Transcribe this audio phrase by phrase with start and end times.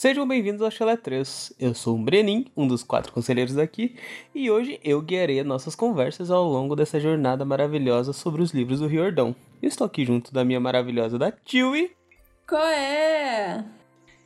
[0.00, 1.52] Sejam bem-vindos ao Chalé 3.
[1.60, 3.96] Eu sou o Brenin, um dos quatro conselheiros daqui,
[4.34, 8.86] e hoje eu guiarei nossas conversas ao longo dessa jornada maravilhosa sobre os livros do
[8.86, 9.36] Riordão.
[9.60, 11.90] Eu estou aqui junto da minha maravilhosa da Tiwi.
[12.48, 13.62] Qual é?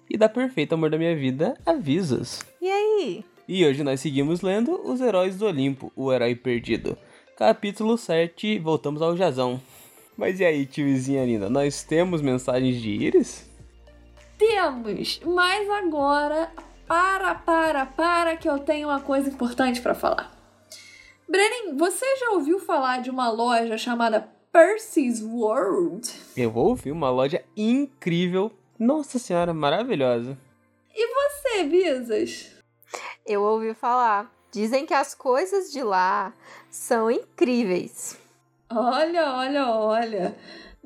[0.09, 2.39] E da perfeita amor da minha vida, Avisas.
[2.63, 3.25] E aí?
[3.49, 6.97] E hoje nós seguimos lendo Os Heróis do Olimpo, o Herói Perdido.
[7.37, 9.61] Capítulo 7, voltamos ao Jazão.
[10.17, 13.53] Mas e aí, tiozinha linda, nós temos mensagens de Íris?
[14.39, 16.51] Temos, mas agora
[16.87, 20.33] para, para, para que eu tenho uma coisa importante para falar.
[21.29, 26.13] Brenin, você já ouviu falar de uma loja chamada Percy's World?
[26.37, 28.53] Eu ouvi uma loja incrível.
[28.79, 30.37] Nossa senhora, maravilhosa.
[30.95, 32.53] E você, Visas?
[33.27, 34.31] Eu ouvi falar.
[34.53, 36.33] Dizem que as coisas de lá
[36.71, 38.17] são incríveis.
[38.71, 40.37] Olha, olha, olha.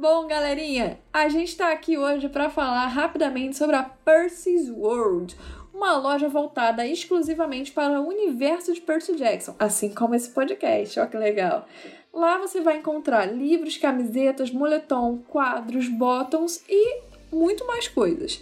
[0.00, 5.36] Bom, galerinha, a gente está aqui hoje para falar rapidamente sobre a Percy's World,
[5.74, 11.00] uma loja voltada exclusivamente para o universo de Percy Jackson, assim como esse podcast.
[11.00, 11.66] Olha que legal.
[12.14, 17.00] Lá você vai encontrar livros, camisetas, moletom, quadros, bottoms e
[17.32, 18.40] muito mais coisas.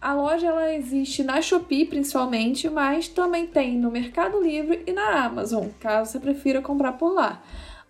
[0.00, 5.26] A loja ela existe na Shopee principalmente, mas também tem no Mercado Livre e na
[5.26, 7.40] Amazon, caso você prefira comprar por lá.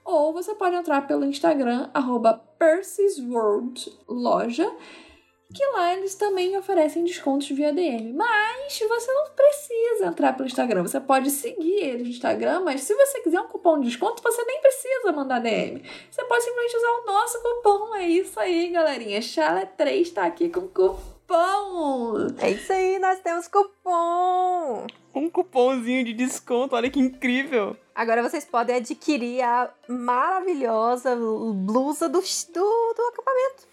[0.09, 2.43] Ou você pode entrar pelo Instagram, arroba
[4.09, 4.75] Loja,
[5.55, 8.15] que lá eles também oferecem descontos via DM.
[8.15, 10.81] Mas você não precisa entrar pelo Instagram.
[10.81, 14.43] Você pode seguir eles no Instagram, mas se você quiser um cupom de desconto, você
[14.47, 15.83] nem precisa mandar DM.
[16.11, 17.95] Você pode simplesmente usar o nosso cupom.
[17.95, 19.21] É isso aí, galerinha.
[19.21, 22.27] Chalé3 tá aqui com cupom cupom!
[22.39, 24.87] É isso aí, nós temos cupom!
[25.15, 27.77] Um cupomzinho de desconto, olha que incrível!
[27.99, 33.67] Agora vocês podem adquirir a maravilhosa blusa do, do, do acampamento.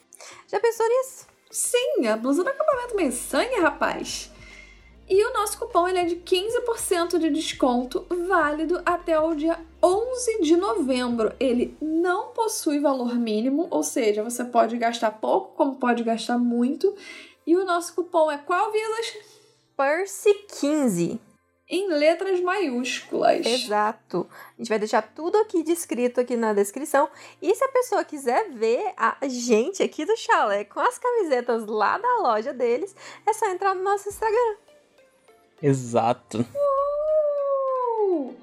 [0.47, 1.27] Já pensou nisso?
[1.51, 4.31] Sim, a blusa do acampamento meio sangue, rapaz!
[5.07, 10.41] E o nosso cupom ele é de 15% de desconto, válido até o dia 11
[10.41, 11.31] de novembro.
[11.39, 16.95] Ele não possui valor mínimo, ou seja, você pode gastar pouco, como pode gastar muito.
[17.45, 19.17] E o nosso cupom é qual, Vilas?
[19.77, 21.19] Percy15.
[21.67, 23.43] Em letras maiúsculas.
[23.43, 24.29] Exato.
[24.53, 27.09] A gente vai deixar tudo aqui descrito aqui na descrição.
[27.41, 31.97] E se a pessoa quiser ver a gente aqui do chalé com as camisetas lá
[31.97, 32.95] da loja deles,
[33.25, 34.57] é só entrar no nosso Instagram.
[35.61, 36.45] Exato.
[38.11, 38.35] Uh!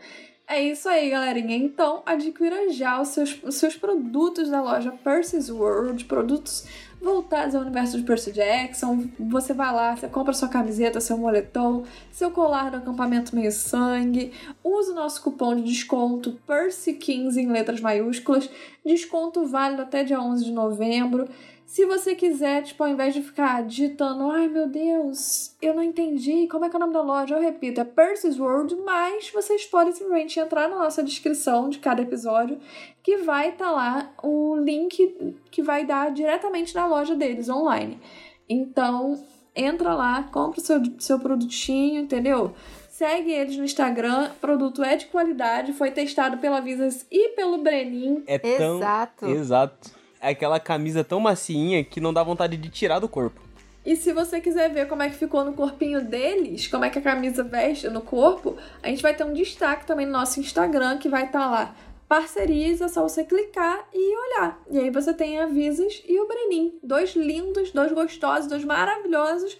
[0.48, 1.56] É isso aí, galerinha.
[1.56, 6.66] Então, adquira já os seus, os seus produtos da loja Percy's World, produtos
[7.02, 9.06] voltados ao universo de Percy Jackson.
[9.18, 14.32] Você vai lá, você compra sua camiseta, seu moletom, seu colar do acampamento meio sangue.
[14.62, 18.48] Usa o nosso cupom de desconto Percy15 em letras maiúsculas.
[18.86, 21.28] Desconto válido até dia 11 de novembro.
[21.72, 26.46] Se você quiser, tipo, ao invés de ficar digitando, ai meu Deus, eu não entendi,
[26.46, 27.34] como é que é o nome da loja?
[27.34, 32.02] Eu repito, é Percy's World, mas vocês podem simplesmente entrar na nossa descrição de cada
[32.02, 32.60] episódio,
[33.02, 37.98] que vai estar tá lá o link que vai dar diretamente na loja deles online.
[38.46, 39.24] Então,
[39.56, 42.52] entra lá, compra o seu, seu produtinho, entendeu?
[42.90, 48.22] Segue eles no Instagram, produto é de qualidade, foi testado pela Visas e pelo Brenin.
[48.26, 48.76] É tão...
[48.76, 49.26] Exato.
[49.26, 53.40] Exato aquela camisa tão macinha que não dá vontade de tirar do corpo.
[53.84, 57.00] E se você quiser ver como é que ficou no corpinho deles, como é que
[57.00, 60.98] a camisa veste no corpo, a gente vai ter um destaque também no nosso Instagram
[60.98, 61.76] que vai estar tá lá.
[62.08, 64.62] Parceriza, é só você clicar e olhar.
[64.70, 66.78] E aí você tem a Visas e o Brenin.
[66.82, 69.58] Dois lindos, dois gostosos, dois maravilhosos,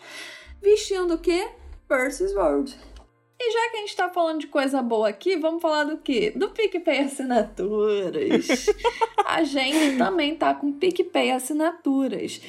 [0.61, 1.49] vestindo o quê?
[1.89, 2.77] Percy's World.
[3.44, 6.32] E já que a gente tá falando de coisa boa aqui, vamos falar do quê?
[6.34, 8.66] Do PicPay Assinaturas.
[9.26, 12.41] a gente também tá com PicPay Assinaturas.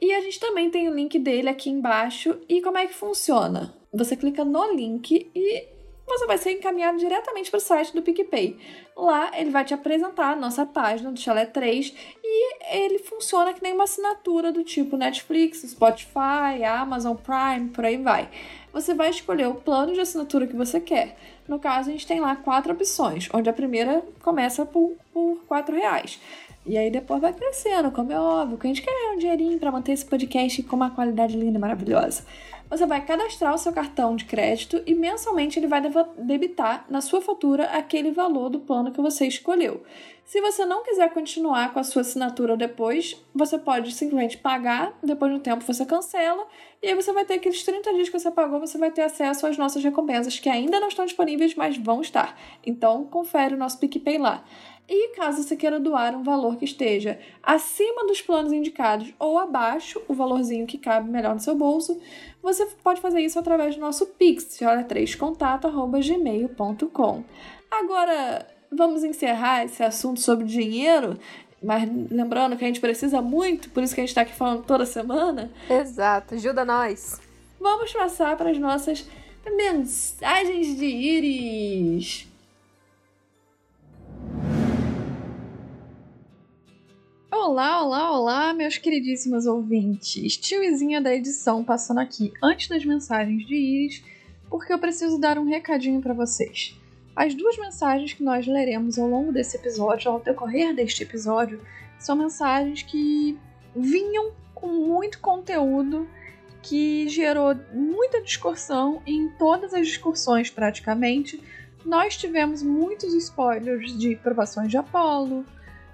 [0.00, 2.36] E a gente também tem o link dele aqui embaixo.
[2.48, 3.72] E como é que funciona?
[3.92, 5.68] Você clica no link e
[6.04, 8.58] você vai ser encaminhado diretamente para o site do PicPay.
[8.96, 11.94] Lá ele vai te apresentar a nossa página do Chalé 3
[12.24, 17.98] e ele funciona que nem uma assinatura do tipo Netflix, Spotify, Amazon Prime, por aí
[17.98, 18.28] vai
[18.72, 21.16] você vai escolher o plano de assinatura que você quer.
[21.48, 25.74] No caso, a gente tem lá quatro opções, onde a primeira começa por, por quatro
[25.74, 26.20] reais.
[26.64, 29.72] E aí depois vai crescendo, como é óbvio, que a gente quer um dinheirinho para
[29.72, 32.22] manter esse podcast com uma qualidade linda e maravilhosa.
[32.68, 35.82] Você vai cadastrar o seu cartão de crédito e mensalmente ele vai
[36.18, 39.82] debitar na sua fatura aquele valor do plano que você escolheu.
[40.30, 45.32] Se você não quiser continuar com a sua assinatura depois, você pode simplesmente pagar, depois
[45.32, 46.46] de um tempo você cancela,
[46.80, 49.44] e aí você vai ter aqueles 30 dias que você pagou, você vai ter acesso
[49.44, 52.38] às nossas recompensas que ainda não estão disponíveis, mas vão estar.
[52.64, 54.44] Então, confere o nosso PicPay lá.
[54.88, 60.00] E caso você queira doar um valor que esteja acima dos planos indicados ou abaixo,
[60.06, 62.00] o valorzinho que cabe melhor no seu bolso,
[62.40, 67.24] você pode fazer isso através do nosso Pix, olha3contato.gmail.com.
[67.68, 71.18] Agora, vamos encerrar esse assunto sobre dinheiro,
[71.62, 74.64] mas lembrando que a gente precisa muito, por isso que a gente está aqui falando
[74.64, 75.50] toda semana.
[75.68, 77.20] Exato, ajuda nós.
[77.60, 79.06] Vamos passar para as nossas
[79.56, 82.26] mensagens de íris.
[87.30, 90.36] Olá, olá, olá, meus queridíssimos ouvintes.
[90.36, 94.04] Tiozinha da edição passando aqui antes das mensagens de íris,
[94.48, 96.79] porque eu preciso dar um recadinho para vocês.
[97.20, 101.60] As duas mensagens que nós leremos ao longo desse episódio, ao decorrer deste episódio,
[101.98, 103.38] são mensagens que
[103.76, 106.08] vinham com muito conteúdo
[106.62, 111.38] que gerou muita discussão em todas as discussões praticamente.
[111.84, 115.44] Nós tivemos muitos spoilers de provações de Apolo,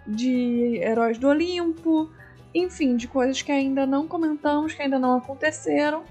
[0.07, 2.09] de Heróis do Olimpo,
[2.55, 6.05] enfim, de coisas que ainda não comentamos, que ainda não aconteceram.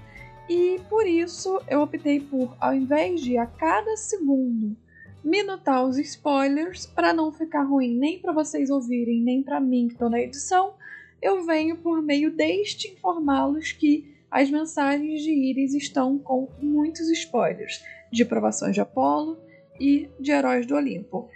[0.46, 4.76] E por isso eu optei por, ao invés de a cada segundo
[5.26, 9.94] minutar os spoilers, para não ficar ruim nem para vocês ouvirem, nem para mim que
[9.94, 10.74] estou na edição,
[11.20, 17.82] eu venho por meio deste informá-los que as mensagens de Iris estão com muitos spoilers
[18.12, 19.36] de provações de Apolo
[19.80, 21.28] e de Heróis do Olimpo.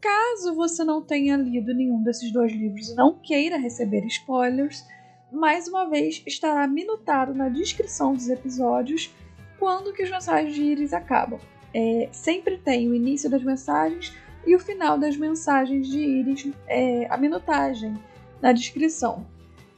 [0.00, 4.84] Caso você não tenha lido nenhum desses dois livros e não queira receber spoilers,
[5.30, 9.14] mais uma vez estará minutado na descrição dos episódios
[9.56, 11.38] quando que as mensagens de Iris acabam.
[11.78, 17.06] É, sempre tem o início das mensagens e o final das mensagens de Iris, é,
[17.10, 17.92] a minutagem
[18.40, 19.26] na descrição.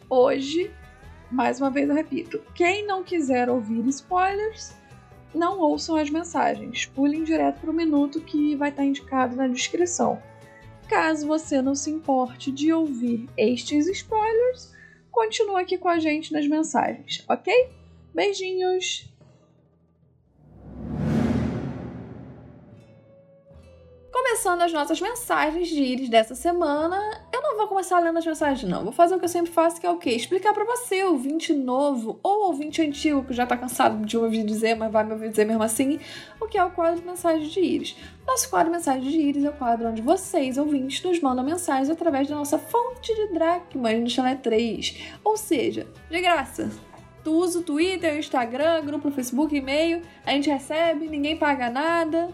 [0.08, 0.70] Hoje
[1.28, 4.76] mais uma vez eu repito: quem não quiser ouvir spoilers,
[5.34, 6.86] não ouçam as mensagens.
[6.86, 10.22] Pulem direto para o minuto que vai estar indicado na descrição.
[10.88, 14.72] Caso você não se importe de ouvir estes spoilers,
[15.10, 17.70] continue aqui com a gente nas mensagens, ok?
[18.14, 19.17] Beijinhos!
[24.28, 28.70] Começando as nossas mensagens de íris dessa semana, eu não vou começar lendo as mensagens,
[28.70, 28.84] não.
[28.84, 30.10] Vou fazer o que eu sempre faço, que é o quê?
[30.10, 34.74] Explicar para você, ouvinte novo ou ouvinte antigo, que já tá cansado de ouvir dizer,
[34.76, 35.98] mas vai me ouvir dizer mesmo assim,
[36.38, 37.96] o que é o quadro de mensagens de íris.
[38.26, 41.88] Nosso quadro de mensagens de íris é o quadro onde vocês, ouvintes, nos mandam mensagens
[41.88, 45.04] através da nossa fonte de dracmas no Chalé 3.
[45.24, 46.70] Ou seja, de graça.
[47.24, 51.70] Tu usa o Twitter, o Instagram, grupo no Facebook, e-mail, a gente recebe, ninguém paga
[51.70, 52.28] nada.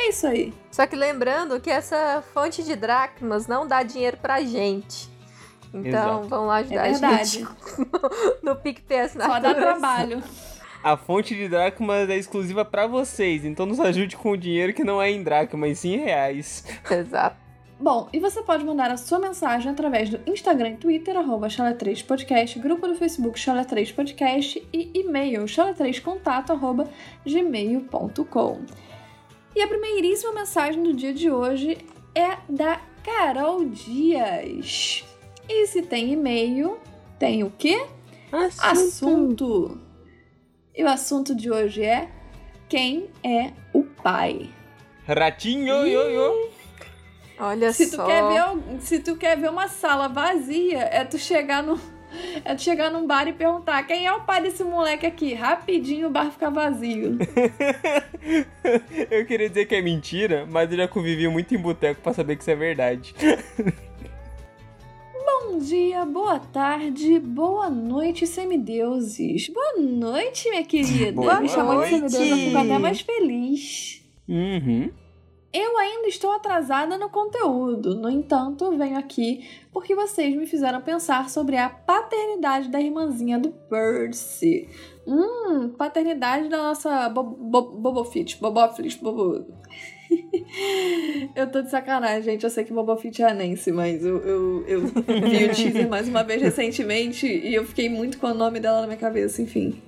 [0.00, 0.52] É isso aí.
[0.70, 5.10] Só que lembrando que essa fonte de dracmas não dá dinheiro pra gente.
[5.74, 6.28] Então, Exato.
[6.28, 7.50] vão lá ajudar é a gente no,
[8.54, 10.22] no PicPay Só dá trabalho.
[10.82, 14.82] A fonte de dracmas é exclusiva para vocês, então nos ajude com o dinheiro que
[14.82, 16.64] não é em dracmas, sim em reais.
[16.90, 17.36] Exato.
[17.78, 22.02] Bom, e você pode mandar a sua mensagem através do Instagram e Twitter, arroba 3
[22.02, 26.88] podcast grupo do Facebook Chala3podcast e e-mail chala3contato, arroba
[27.24, 28.60] gmail.com.
[29.54, 31.78] E a primeiríssima mensagem do dia de hoje
[32.14, 35.04] é da Carol Dias.
[35.48, 36.78] E se tem e-mail,
[37.18, 37.84] tem o quê?
[38.30, 38.64] Assunto.
[38.64, 39.80] assunto.
[40.74, 42.08] E o assunto de hoje é
[42.68, 44.48] quem é o pai?
[45.06, 45.92] Ratinho, e...
[45.92, 46.50] yo, yo.
[47.40, 48.04] Olha se só.
[48.04, 51.80] Tu quer ver, se tu quer ver uma sala vazia, é tu chegar no
[52.44, 55.34] é tu chegar num bar e perguntar quem é o pai desse moleque aqui.
[55.34, 57.18] Rapidinho o bar fica vazio.
[59.10, 62.36] eu queria dizer que é mentira, mas eu já convivi muito em boteco pra saber
[62.36, 63.14] que isso é verdade.
[65.22, 69.48] Bom dia, boa tarde, boa noite, semideuses.
[69.48, 71.12] Boa noite, minha querida.
[71.12, 74.02] Boa Me chamou de semideusa, eu fico até mais feliz.
[74.28, 74.90] Uhum.
[75.52, 81.28] Eu ainda estou atrasada no conteúdo, no entanto, venho aqui porque vocês me fizeram pensar
[81.28, 84.68] sobre a paternidade da irmãzinha do Percy.
[85.04, 89.44] Hum, paternidade da nossa bo bo Bobofit, Bobofit, Bobo...
[91.34, 92.44] eu tô de sacanagem, gente.
[92.44, 96.22] Eu sei que Bobofit é Nancy, mas eu, eu, eu vi o teaser mais uma
[96.22, 99.80] vez recentemente e eu fiquei muito com o nome dela na minha cabeça, enfim.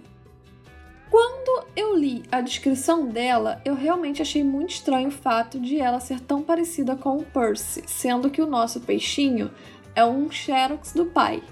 [1.12, 6.00] Quando eu li a descrição dela, eu realmente achei muito estranho o fato de ela
[6.00, 9.50] ser tão parecida com o Percy, sendo que o nosso peixinho
[9.94, 11.42] é um Xerox do pai.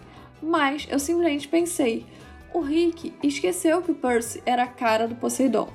[0.43, 2.07] Mas eu simplesmente pensei,
[2.55, 5.69] o Rick esqueceu que o Percy era a cara do Poseidon.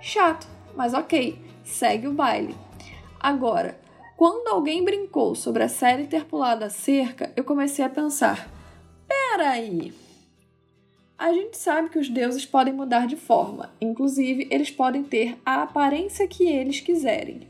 [0.00, 2.56] Chato, mas ok, segue o baile.
[3.20, 3.78] Agora,
[4.16, 8.48] quando alguém brincou sobre a série ter pulado a cerca, eu comecei a pensar:
[9.06, 10.07] peraí.
[11.18, 15.64] A gente sabe que os deuses podem mudar de forma, inclusive eles podem ter a
[15.64, 17.40] aparência que eles quiserem.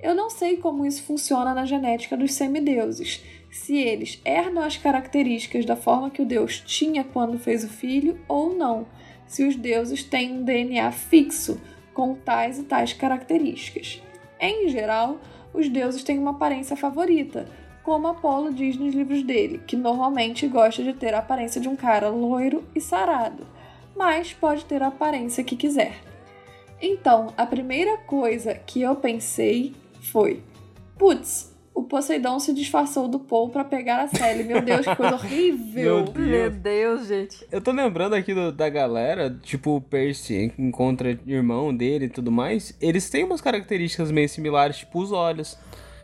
[0.00, 3.22] Eu não sei como isso funciona na genética dos semideuses.
[3.50, 8.18] Se eles herdam as características da forma que o Deus tinha quando fez o filho
[8.26, 8.86] ou não.
[9.26, 11.60] Se os deuses têm um DNA fixo
[11.92, 14.02] com tais e tais características.
[14.40, 15.20] Em geral,
[15.52, 17.46] os deuses têm uma aparência favorita,
[17.90, 21.74] como Apolo diz nos livros dele, que normalmente gosta de ter a aparência de um
[21.74, 23.44] cara loiro e sarado,
[23.96, 25.94] mas pode ter a aparência que quiser.
[26.80, 29.74] Então, a primeira coisa que eu pensei
[30.12, 30.40] foi:
[30.96, 34.44] putz, o Poseidon se disfarçou do Paul para pegar a Sally.
[34.44, 35.96] Meu Deus, que coisa horrível!
[35.96, 36.26] Meu Deus.
[36.28, 37.44] Meu Deus, gente.
[37.50, 42.30] Eu tô lembrando aqui do- da galera, tipo, o Percy encontra irmão dele e tudo
[42.30, 42.72] mais.
[42.80, 45.58] Eles têm umas características meio similares, tipo os olhos.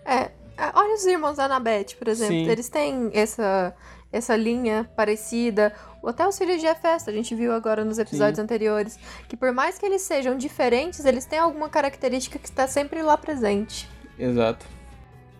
[0.04, 0.30] É, é,
[0.74, 2.34] olha os irmãos da Annabeth, por exemplo.
[2.34, 2.50] Sim.
[2.50, 3.74] Eles têm essa,
[4.12, 5.72] essa linha parecida.
[6.02, 8.42] Ou Até os filhos de Hefesto, a gente viu agora nos episódios Sim.
[8.42, 8.98] anteriores.
[9.28, 13.16] Que por mais que eles sejam diferentes, eles têm alguma característica que está sempre lá
[13.16, 13.88] presente.
[14.18, 14.66] Exato.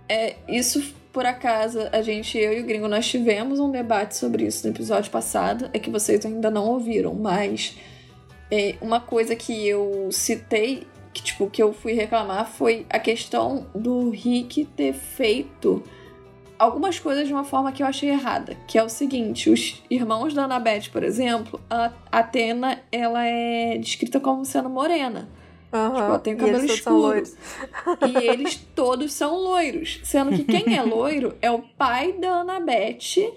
[0.09, 4.45] É, isso, por acaso, a gente, eu e o Gringo, nós tivemos um debate sobre
[4.45, 5.71] isso no episódio passado.
[5.73, 7.77] É que vocês ainda não ouviram, mas
[8.51, 13.67] é, uma coisa que eu citei, que, tipo, que eu fui reclamar, foi a questão
[13.75, 15.83] do Rick ter feito
[16.59, 18.55] algumas coisas de uma forma que eu achei errada.
[18.67, 24.21] Que é o seguinte, os irmãos da Annabeth, por exemplo, a Atena, ela é descrita
[24.21, 25.27] como sendo morena.
[25.73, 26.05] Aham.
[26.05, 27.39] ela tem o E cabelo são escuro.
[28.07, 30.01] E eles todos são loiros.
[30.05, 33.33] Sendo que quem é loiro é o pai da Annabeth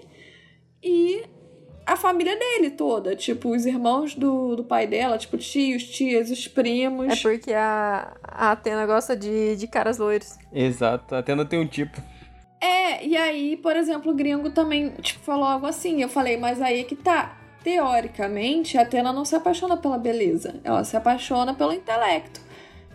[0.82, 1.24] e
[1.90, 3.16] a família dele toda.
[3.16, 7.08] Tipo, os irmãos do, do pai dela, tipo, tios, tias, os primos.
[7.08, 10.38] É porque a, a Atena gosta de, de caras loiros.
[10.52, 11.16] Exato.
[11.16, 12.00] A Atena tem um tipo.
[12.60, 16.00] É, e aí, por exemplo, o gringo também, tipo, falou algo assim.
[16.00, 17.36] Eu falei, mas aí é que tá.
[17.64, 20.60] Teoricamente, a Atena não se apaixona pela beleza.
[20.62, 22.40] Ela se apaixona pelo intelecto.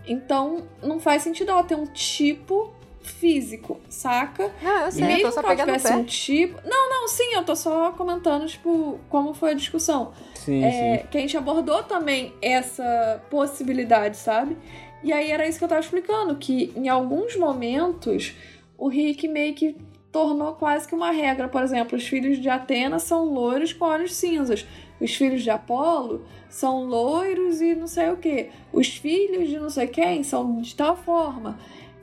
[0.08, 2.74] Então, não faz sentido ela ter um tipo
[3.06, 4.52] físico, saca?
[4.62, 6.00] Não, eu E sei, eu mesmo tô só que ela pegando tivesse pé.
[6.00, 6.62] um tipo.
[6.68, 10.12] Não, não, sim, eu tô só comentando, tipo, como foi a discussão.
[10.34, 11.08] Sim, É, sim.
[11.10, 14.58] que a gente abordou também essa possibilidade, sabe?
[15.04, 18.34] E aí era isso que eu tava explicando, que em alguns momentos
[18.78, 19.76] o Rick meio que
[20.12, 21.48] tornou quase que uma regra.
[21.48, 24.66] Por exemplo, os filhos de Atena são loiros com olhos cinzas.
[25.00, 28.50] Os filhos de Apolo são loiros e não sei o que.
[28.72, 31.60] Os filhos de não sei quem são de tal forma.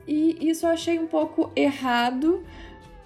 [0.07, 2.43] E isso eu achei um pouco errado,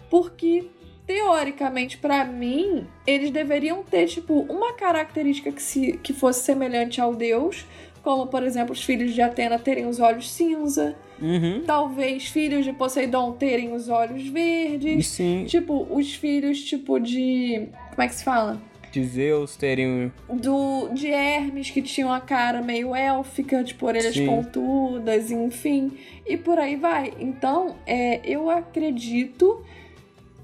[0.09, 0.65] porque
[1.05, 7.15] teoricamente, pra mim, eles deveriam ter, tipo, uma característica que, se, que fosse semelhante ao
[7.15, 7.65] deus,
[8.03, 11.63] como, por exemplo, os filhos de Atena terem os olhos cinza, Uhum.
[11.65, 17.69] talvez filhos de Poseidon terem os olhos verdes, sim, tipo, os filhos, tipo, de...
[17.89, 18.61] como é que se fala?
[18.91, 20.11] De Zeus terem.
[20.29, 24.25] do de Hermes que tinham a cara meio élfica, tipo orelhas Sim.
[24.25, 27.13] pontudas, enfim, e por aí vai.
[27.19, 29.63] Então, é, eu acredito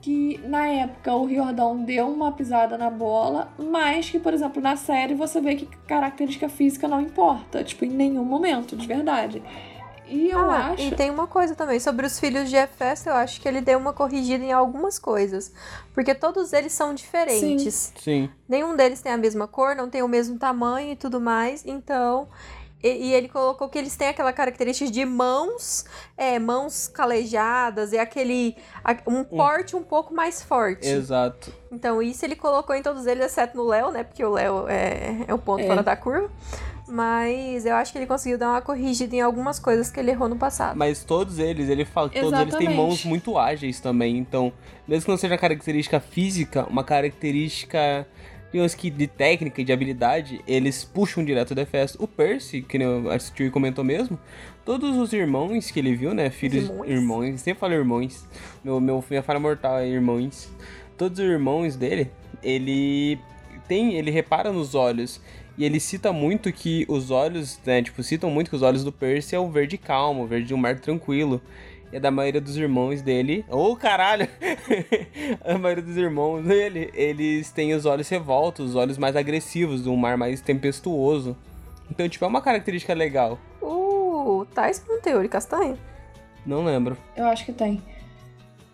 [0.04, 4.76] que na época o Riordão deu uma pisada na bola, mas que, por exemplo, na
[4.76, 9.42] série você vê que característica física não importa, tipo, em nenhum momento, de verdade.
[10.08, 10.82] E eu Ah, acho.
[10.84, 13.80] E tem uma coisa também, sobre os filhos de Hefesto, eu acho que ele deu
[13.80, 15.52] uma corrigida em algumas coisas.
[15.94, 17.94] Porque todos eles são diferentes.
[18.00, 18.30] Sim.
[18.48, 21.64] Nenhum deles tem a mesma cor, não tem o mesmo tamanho e tudo mais.
[21.66, 22.28] Então.
[22.84, 25.86] E, e ele colocou que eles têm aquela característica de mãos,
[26.18, 28.56] é, mãos calejadas, e aquele.
[28.84, 30.86] a- um porte um pouco mais forte.
[30.88, 31.52] Exato.
[31.72, 34.04] Então, isso ele colocou em todos eles, exceto no Léo, né?
[34.04, 35.68] Porque o Léo é, é o ponto É.
[35.68, 36.30] fora da curva.
[36.88, 40.28] Mas eu acho que ele conseguiu dar uma corrigida em algumas coisas que ele errou
[40.28, 40.76] no passado.
[40.78, 44.18] Mas todos eles, ele fala que todos eles têm mãos muito ágeis também.
[44.18, 44.52] Então,
[44.86, 48.06] mesmo que não seja uma característica física, uma característica,
[48.54, 52.02] digamos que de técnica e de habilidade, eles puxam direto do Hefesto.
[52.02, 54.18] O Percy, que o Stewie comentou mesmo,
[54.64, 56.30] todos os irmãos que ele viu, né?
[56.30, 56.88] Filhos, Irmãos?
[56.88, 58.28] irmãos, sempre falo irmãos.
[58.64, 60.52] Meu, meu, minha falha mortal é irmãos.
[60.96, 62.12] Todos os irmãos dele,
[62.44, 63.18] ele
[63.68, 65.20] tem, ele repara nos olhos.
[65.58, 68.92] E ele cita muito que os olhos, né, tipo, citam muito que os olhos do
[68.92, 71.42] Percy é o verde calmo, o verde de um mar tranquilo.
[71.94, 73.46] E a da maioria dos irmãos dele.
[73.48, 74.28] Ô, caralho!
[75.46, 79.90] a maioria dos irmãos dele, eles têm os olhos revoltos, os olhos mais agressivos, de
[79.90, 81.38] um mar mais tempestuoso.
[81.92, 83.38] Então, tipo, é uma característica legal.
[83.62, 85.78] Uh, Tais Monteiro e Castanho.
[86.44, 86.98] Não lembro.
[87.16, 87.80] Eu acho que tem.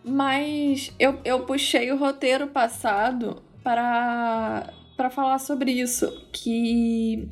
[0.01, 6.25] Mas eu, eu puxei o roteiro passado para para falar sobre isso.
[6.31, 7.29] Que,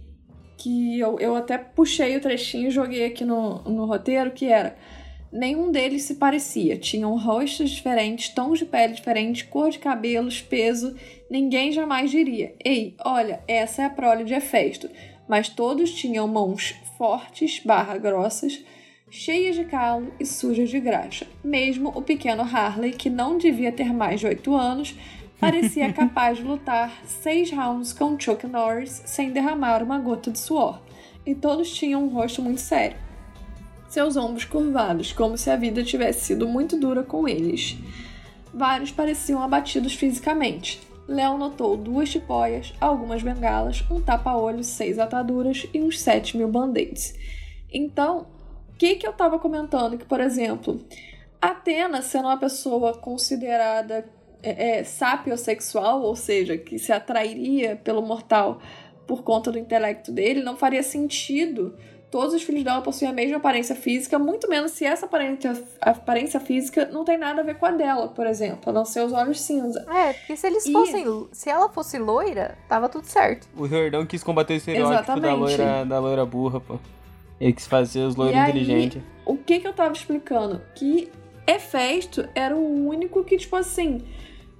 [0.57, 4.77] que eu, eu até puxei o trechinho e joguei aqui no, no roteiro, que era.
[5.31, 6.77] Nenhum deles se parecia.
[6.77, 10.95] Tinham rostos diferentes, tons de pele diferentes, cor de cabelos, peso.
[11.29, 14.89] Ninguém jamais diria: Ei, olha, essa é a prole de Hefesto.
[15.27, 18.63] Mas todos tinham mãos fortes, barra grossas,
[19.09, 21.27] cheias de calo e sujas de graxa.
[21.43, 24.95] Mesmo o pequeno Harley, que não devia ter mais de 8 anos,
[25.39, 30.81] parecia capaz de lutar seis rounds com Chuck Norris sem derramar uma gota de suor.
[31.25, 33.06] E todos tinham um rosto muito sério.
[33.97, 37.75] Seus ombros curvados, como se a vida tivesse sido muito dura com eles.
[38.53, 40.79] Vários pareciam abatidos fisicamente.
[41.07, 47.15] Léo notou duas tipóias, algumas bengalas, um tapa-olho, seis ataduras e uns 7 mil band-aids.
[47.73, 48.27] Então,
[48.69, 49.97] o que, que eu tava comentando?
[49.97, 50.79] Que, por exemplo,
[51.41, 54.07] Atena, sendo uma pessoa considerada
[54.43, 58.61] é, é, sapiosexual, ou seja, que se atrairia pelo mortal
[59.07, 61.75] por conta do intelecto dele, não faria sentido
[62.09, 66.39] todos os filhos dela possuem a mesma aparência física, muito menos se essa aparência, aparência
[66.39, 69.11] física não tem nada a ver com a dela, por exemplo, a não ser os
[69.13, 69.85] olhos cinza.
[69.89, 71.27] É, porque se eles E- fossem.
[71.31, 73.47] Se ela fosse loira, tava tudo certo.
[73.57, 76.79] O Riordão quis combater o estereótipo da loira, da loira burra, pô.
[77.39, 79.01] Ele quis fazer os loiros aí- inteligentes.
[79.25, 80.61] O que que eu tava explicando?
[80.73, 81.11] Que
[81.45, 84.01] Hefesto era o único que, tipo assim,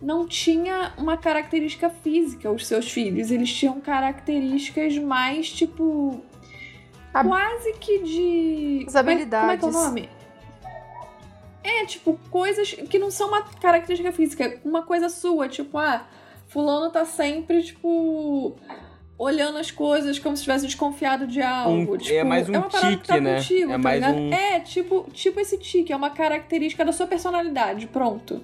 [0.01, 3.32] não tinha uma característica física, os seus filhos.
[3.32, 6.22] Eles tinham características mais, tipo.
[7.14, 8.86] A- Quase que de.
[8.88, 9.74] As como é- Como é que é o habilidades.
[9.74, 10.10] nome?
[11.64, 16.06] É, tipo, coisas que não são uma característica física, uma coisa sua, tipo, ah,
[16.48, 18.56] fulano tá sempre, tipo,
[19.18, 21.94] olhando as coisas como se estivesse desconfiado de algo.
[21.94, 23.36] Um- tipo, é mais um uma parada que tique, tá né?
[23.36, 24.18] contigo, É tá mais ligado?
[24.18, 28.42] um- É, tipo, tipo esse tique, é uma característica da sua personalidade, pronto.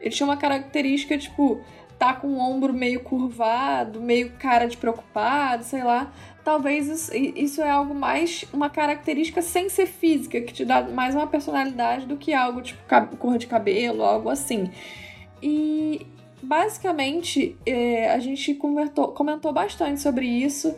[0.00, 1.60] Ele tinha uma característica, tipo,
[1.98, 6.12] tá com o ombro meio curvado, meio cara de preocupado, sei lá.
[6.44, 11.26] Talvez isso, é algo mais uma característica sem ser física, que te dá mais uma
[11.26, 12.82] personalidade do que algo tipo
[13.16, 14.70] cor de cabelo, algo assim.
[15.42, 16.06] E
[16.42, 20.76] basicamente é, a gente comentou, comentou bastante sobre isso.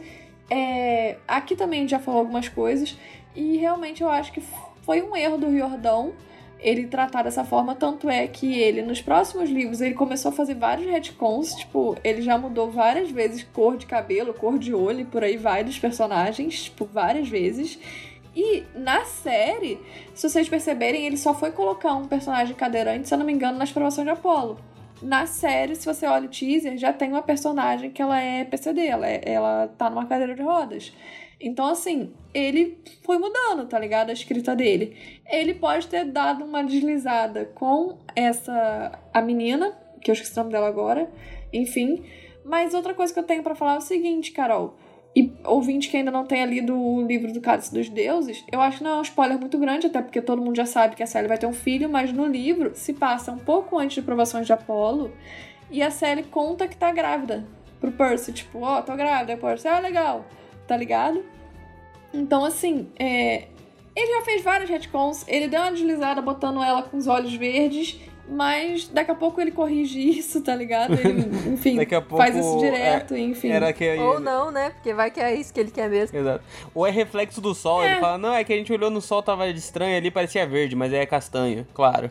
[0.48, 2.96] É, aqui também já falou algumas coisas.
[3.34, 4.42] E realmente eu acho que
[4.82, 6.12] foi um erro do Riordão
[6.58, 10.54] ele tratar dessa forma, tanto é que ele, nos próximos livros, ele começou a fazer
[10.54, 15.04] vários retcons, tipo, ele já mudou várias vezes cor de cabelo, cor de olho e
[15.04, 17.78] por aí vai dos personagens, tipo, várias vezes.
[18.34, 19.80] E na série,
[20.14, 23.58] se vocês perceberem, ele só foi colocar um personagem cadeirante, se eu não me engano,
[23.58, 24.58] nas provações de Apolo.
[25.00, 28.86] Na série, se você olha o teaser, já tem uma personagem que ela é PCD,
[28.86, 30.92] ela, é- ela tá numa cadeira de rodas.
[31.40, 34.10] Então, assim, ele foi mudando, tá ligado?
[34.10, 34.96] A escrita dele.
[35.26, 38.98] Ele pode ter dado uma deslizada com essa.
[39.12, 41.10] a menina, que eu esqueci o nome dela agora.
[41.52, 42.02] Enfim.
[42.44, 44.76] Mas outra coisa que eu tenho pra falar é o seguinte, Carol.
[45.16, 48.78] E ouvinte que ainda não tenha lido o livro do Cálice dos Deuses, eu acho
[48.78, 51.06] que não é um spoiler muito grande, até porque todo mundo já sabe que a
[51.06, 54.46] Sally vai ter um filho, mas no livro se passa um pouco antes de provações
[54.46, 55.10] de Apolo
[55.70, 57.46] e a Sally conta que tá grávida
[57.80, 60.26] pro Percy, tipo, ó, tô grávida, Percy, ah, legal,
[60.66, 61.24] tá ligado?
[62.12, 63.48] Então, assim, é,
[63.94, 67.98] ele já fez vários retcons, ele deu uma deslizada botando ela com os olhos verdes,
[68.28, 70.94] mas daqui a pouco ele corrige isso, tá ligado?
[70.94, 73.48] Ele, enfim, Daqui a pouco, faz isso direto, enfim.
[73.50, 74.70] Era que Ou não, né?
[74.70, 76.16] Porque vai que é isso que ele quer mesmo.
[76.18, 76.42] Exato.
[76.74, 77.92] Ou é reflexo do sol, É.
[77.92, 80.74] ele fala, não, é que a gente olhou no sol, tava estranho ali, parecia verde,
[80.74, 82.10] mas é castanho, claro.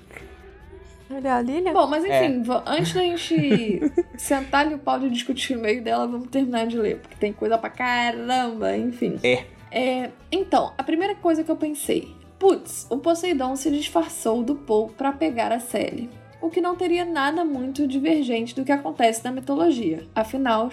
[1.16, 1.72] Olha a Lilia.
[1.74, 3.80] Bom, mas enfim, va- antes da gente
[4.18, 7.32] sentar ali o pau de discutir no meio dela, vamos terminar de ler, porque tem
[7.32, 9.18] coisa pra caramba, enfim.
[9.24, 9.44] É.
[9.72, 12.08] É, então, a primeira coisa que eu pensei,
[12.40, 16.10] putz, o Poseidon se disfarçou do Paul pra pegar a Sally.
[16.42, 20.06] O que não teria nada muito divergente do que acontece na mitologia.
[20.14, 20.70] Afinal,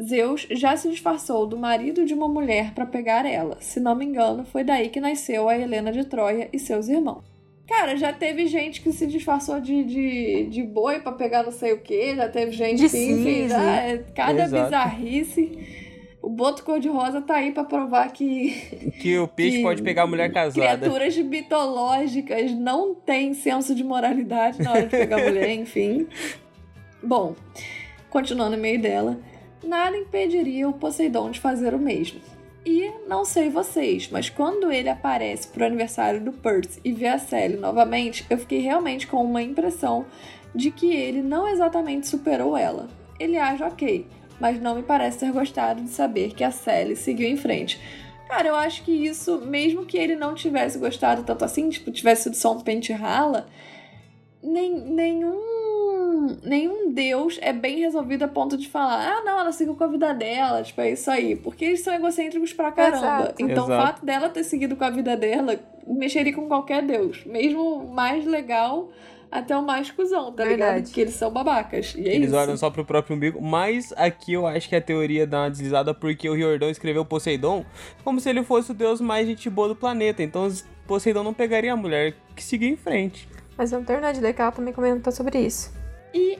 [0.00, 3.56] Zeus já se disfarçou do marido de uma mulher pra pegar ela.
[3.60, 7.24] Se não me engano, foi daí que nasceu a Helena de Troia e seus irmãos.
[7.66, 11.72] Cara, já teve gente que se disfarçou de, de, de boi pra pegar não sei
[11.72, 13.48] o que, já teve gente De que, enfim, cisne.
[13.48, 14.64] já é cada Exato.
[14.64, 15.58] bizarrice.
[16.22, 20.06] O boto cor-de-rosa tá aí pra provar que Que o peixe Que pode pegar a
[20.06, 20.76] mulher casada.
[20.78, 26.06] criaturas mitológicas não têm senso de moralidade na hora de pegar mulher, enfim.
[27.02, 27.34] Bom,
[28.10, 29.18] continuando no meio dela,
[29.64, 32.20] nada impediria o Poseidon de fazer o mesmo.
[32.68, 37.16] E não sei vocês, mas quando ele aparece pro aniversário do Percy e vê a
[37.16, 40.04] Sally novamente, eu fiquei realmente com uma impressão
[40.52, 42.88] de que ele não exatamente superou ela.
[43.20, 44.04] Ele age ok,
[44.40, 47.80] mas não me parece ter gostado de saber que a Sally seguiu em frente.
[48.26, 52.24] Cara, eu acho que isso, mesmo que ele não tivesse gostado tanto assim, tipo, tivesse
[52.24, 53.46] sido só um pente rala,
[54.42, 55.40] nem, nenhum,
[56.42, 59.88] nenhum deus é bem resolvido a ponto de falar, ah, não, ela seguiu com a
[59.88, 61.36] vida dela, tipo, é isso aí.
[61.36, 62.96] Porque eles são egocêntricos pra caramba.
[62.98, 63.34] Exato.
[63.42, 63.86] Então o Exato.
[63.86, 67.24] fato dela ter seguido com a vida dela mexeria com qualquer deus.
[67.24, 68.90] Mesmo o mais legal,
[69.30, 70.54] até o mais cuzão, tá Verdade.
[70.54, 70.84] ligado?
[70.84, 71.94] Porque eles são babacas.
[71.96, 72.36] E é Eles isso.
[72.36, 75.92] olham só pro próprio umbigo, mas aqui eu acho que a teoria dá uma deslizada
[75.94, 77.64] porque o Riordão escreveu Poseidon
[78.04, 80.22] como se ele fosse o deus mais gente boa do planeta.
[80.22, 80.48] Então
[80.86, 83.28] Poseidon não pegaria a mulher que seguia em frente.
[83.56, 85.72] Mas vamos terminar de ler que ela também comentou sobre isso.
[86.16, 86.38] E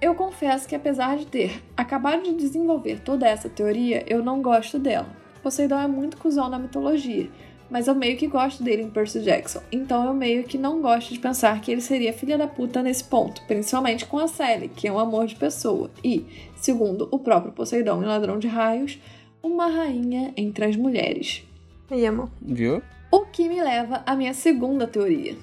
[0.00, 4.76] eu confesso que apesar de ter acabado de desenvolver toda essa teoria, eu não gosto
[4.76, 5.06] dela.
[5.40, 7.30] Poseidon é muito cuzão na mitologia,
[7.70, 9.62] mas eu meio que gosto dele em Percy Jackson.
[9.70, 13.04] Então eu meio que não gosto de pensar que ele seria filha da puta nesse
[13.04, 15.88] ponto, principalmente com a Sally, que é um amor de pessoa.
[16.02, 18.98] E, segundo o próprio Poseidon em Ladrão de Raios,
[19.40, 21.44] uma rainha entre as mulheres.
[21.88, 22.28] E amor.
[22.40, 22.82] Viu?
[23.12, 25.36] O que me leva à minha segunda teoria.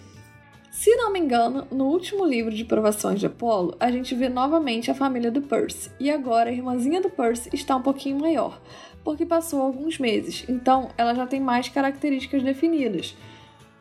[0.79, 4.89] Se não me engano, no último livro de provações de Apolo, a gente vê novamente
[4.89, 8.61] a família do Percy, e agora a irmãzinha do Percy está um pouquinho maior,
[9.03, 13.13] porque passou alguns meses, então ela já tem mais características definidas.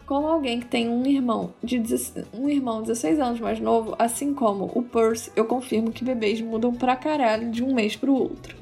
[0.06, 4.34] Como alguém que tem um irmão de 16 um irmão 16 anos mais novo, assim
[4.34, 8.56] como o Percy, eu confirmo que bebês mudam pra caralho de um mês pro outro.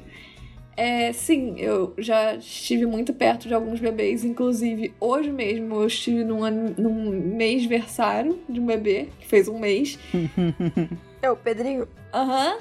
[0.77, 6.23] É, sim, eu já estive muito perto de alguns bebês, inclusive hoje mesmo eu estive
[6.23, 9.97] num, num mês versário de um bebê, que fez um mês.
[11.19, 11.87] É o Pedrinho.
[12.13, 12.59] Aham,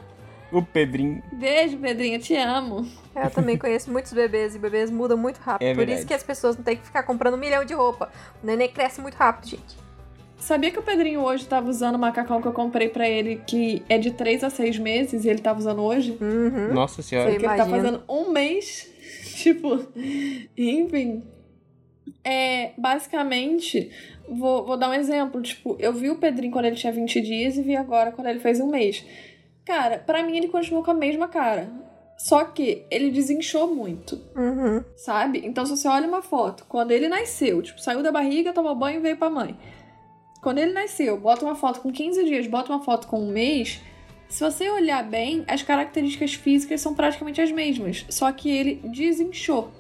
[0.50, 1.22] O Pedrinho.
[1.30, 2.86] beijo, Pedrinho, te amo.
[3.14, 5.68] Eu também conheço muitos bebês e bebês mudam muito rápido.
[5.68, 5.98] É Por verdade.
[5.98, 8.10] isso que as pessoas não têm que ficar comprando um milhão de roupa.
[8.42, 9.76] O neném cresce muito rápido, gente.
[10.38, 13.82] Sabia que o Pedrinho hoje tava usando o macacão que eu comprei pra ele, que
[13.88, 16.16] é de 3 a 6 meses, e ele tava usando hoje?
[16.20, 16.72] Uhum.
[16.74, 17.30] Nossa senhora.
[17.30, 17.34] Sim.
[17.38, 18.88] Porque ele tá fazendo um mês.
[19.36, 19.80] tipo,
[20.56, 21.22] enfim.
[22.22, 23.90] É, basicamente,
[24.28, 25.40] vou, vou dar um exemplo.
[25.40, 28.38] Tipo, eu vi o Pedrinho quando ele tinha 20 dias e vi agora quando ele
[28.40, 29.04] fez um mês.
[29.64, 31.68] Cara, pra mim ele continuou com a mesma cara.
[32.18, 34.82] Só que ele desinchou muito, Uhum.
[34.96, 35.42] sabe?
[35.44, 38.98] Então, se você olha uma foto, quando ele nasceu, tipo, saiu da barriga, tomou banho
[38.98, 39.54] e veio pra mãe.
[40.46, 43.80] Quando ele nasceu, bota uma foto com 15 dias, bota uma foto com um mês.
[44.28, 49.72] Se você olhar bem, as características físicas são praticamente as mesmas, só que ele desinchou.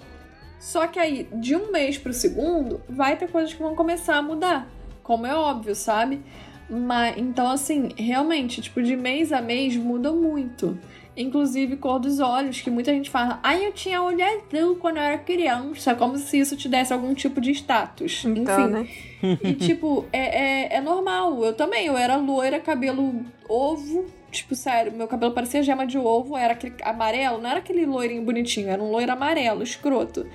[0.58, 4.22] Só que aí, de um mês pro segundo, vai ter coisas que vão começar a
[4.22, 4.68] mudar,
[5.04, 6.20] como é óbvio, sabe?
[6.68, 10.76] Mas então assim, realmente, tipo, de mês a mês muda muito.
[11.16, 15.02] Inclusive cor dos olhos, que muita gente fala, ai, eu tinha olho azul quando eu
[15.02, 18.24] era criança, como se isso te desse algum tipo de status.
[18.24, 19.38] Então, Enfim, né?
[19.42, 21.42] e, tipo, é, é, é normal.
[21.44, 21.86] Eu também.
[21.86, 24.04] Eu era loira, cabelo ovo.
[24.30, 26.36] Tipo, sério, meu cabelo parecia gema de ovo.
[26.36, 27.38] Era aquele amarelo.
[27.38, 28.68] Não era aquele loirinho bonitinho.
[28.68, 30.26] Era um loiro amarelo, escroto.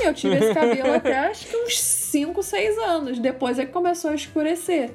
[0.00, 3.18] E eu tive esse cabelo até acho que uns 5, 6 anos.
[3.18, 4.92] Depois é que começou a escurecer.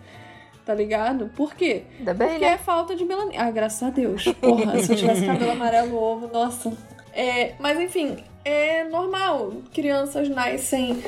[0.68, 1.32] Tá ligado?
[1.34, 1.84] Por quê?
[1.98, 2.52] Ainda bem, Porque né?
[2.52, 3.42] é falta de melanina.
[3.42, 4.26] Ah, graças a Deus.
[4.42, 6.74] Porra, se eu tivesse cabelo amarelo ovo, nossa.
[7.14, 9.54] É, mas enfim, é normal.
[9.74, 11.02] Crianças nascem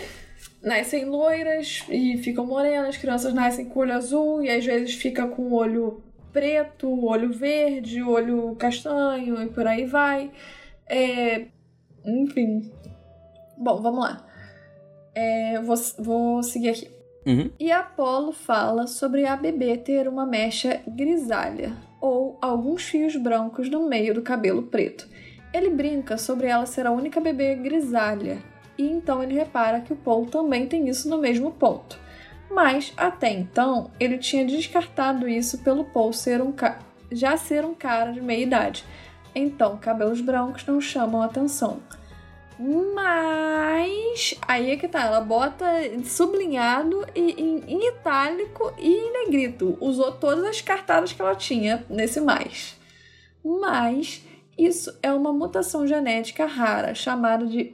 [0.64, 5.52] nascem loiras e ficam morenas, crianças nascem com olho azul e às vezes fica com
[5.52, 10.32] olho preto, olho verde, olho castanho e por aí vai.
[10.88, 11.48] É,
[12.06, 12.72] enfim.
[13.58, 14.26] Bom, vamos lá.
[15.14, 16.99] É, vou, vou seguir aqui.
[17.30, 17.52] Uhum.
[17.60, 23.88] E Apolo fala sobre a bebê ter uma mecha grisalha, ou alguns fios brancos no
[23.88, 25.08] meio do cabelo preto.
[25.54, 28.40] Ele brinca sobre ela ser a única bebê grisalha,
[28.78, 32.00] e então ele repara que o Paul também tem isso no mesmo ponto.
[32.50, 36.80] Mas até então ele tinha descartado isso pelo Paul ser um ca-
[37.12, 38.84] já ser um cara de meia idade.
[39.36, 41.80] Então cabelos brancos não chamam atenção.
[42.60, 45.66] Mas aí é que tá, ela bota
[46.04, 49.78] sublinhado e em, em itálico e em negrito.
[49.80, 52.78] Usou todas as cartadas que ela tinha nesse mais.
[53.44, 54.22] Mas
[54.58, 57.74] isso é uma mutação genética rara chamada de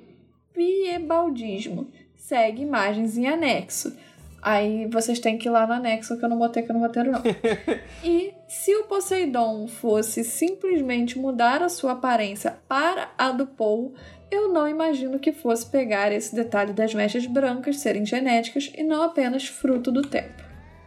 [0.53, 1.89] piebaldismo.
[2.15, 3.97] Segue imagens em anexo.
[4.39, 7.11] Aí vocês têm que ir lá no anexo que eu não botei aqui no roteiro,
[7.11, 7.23] não.
[8.05, 13.95] e se o Poseidon fosse simplesmente mudar a sua aparência para a do Paul,
[14.31, 19.03] eu não imagino que fosse pegar esse detalhe das mechas brancas serem genéticas e não
[19.03, 20.43] apenas fruto do tempo.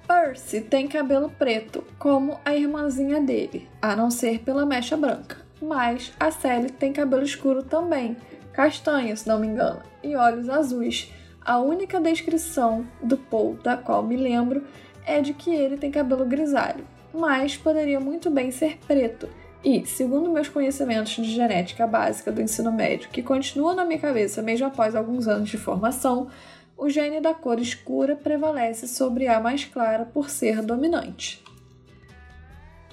[0.07, 5.37] Percy tem cabelo preto, como a irmãzinha dele, a não ser pela mecha branca.
[5.61, 8.16] Mas a Sally tem cabelo escuro também,
[8.53, 11.12] castanho, se não me engano, e olhos azuis.
[11.44, 14.64] A única descrição do Paul da qual me lembro
[15.05, 19.29] é de que ele tem cabelo grisalho, mas poderia muito bem ser preto.
[19.64, 24.40] E, segundo meus conhecimentos de genética básica do ensino médio, que continuam na minha cabeça
[24.40, 26.29] mesmo após alguns anos de formação,
[26.77, 31.42] o gene da cor escura prevalece sobre a mais clara por ser dominante.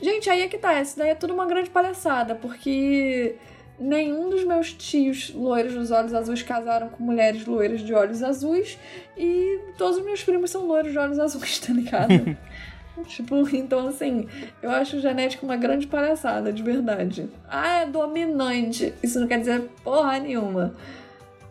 [0.02, 3.36] Gente, aí é que tá, isso daí é tudo uma grande palhaçada, porque
[3.80, 8.78] nenhum dos meus tios loiros dos olhos azuis casaram com mulheres loiras de olhos azuis
[9.16, 12.38] e todos os meus primos são loiros de olhos azuis, tá ligado?
[13.04, 14.28] Tipo, então assim,
[14.62, 17.30] eu acho genética uma grande palhaçada, de verdade.
[17.48, 18.94] Ah, é dominante.
[19.04, 20.74] Isso não quer dizer porra nenhuma.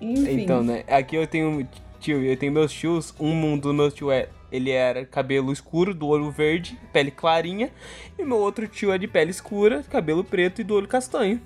[0.01, 0.43] Enfim.
[0.43, 0.85] Então, né?
[0.89, 1.67] Aqui eu tenho
[2.01, 3.15] tio, eu tenho meus tios.
[3.19, 4.29] Um dos meus tios é.
[4.53, 7.73] Ele era cabelo escuro, do olho verde, pele clarinha.
[8.17, 11.41] E meu outro tio é de pele escura, cabelo preto e do olho castanho.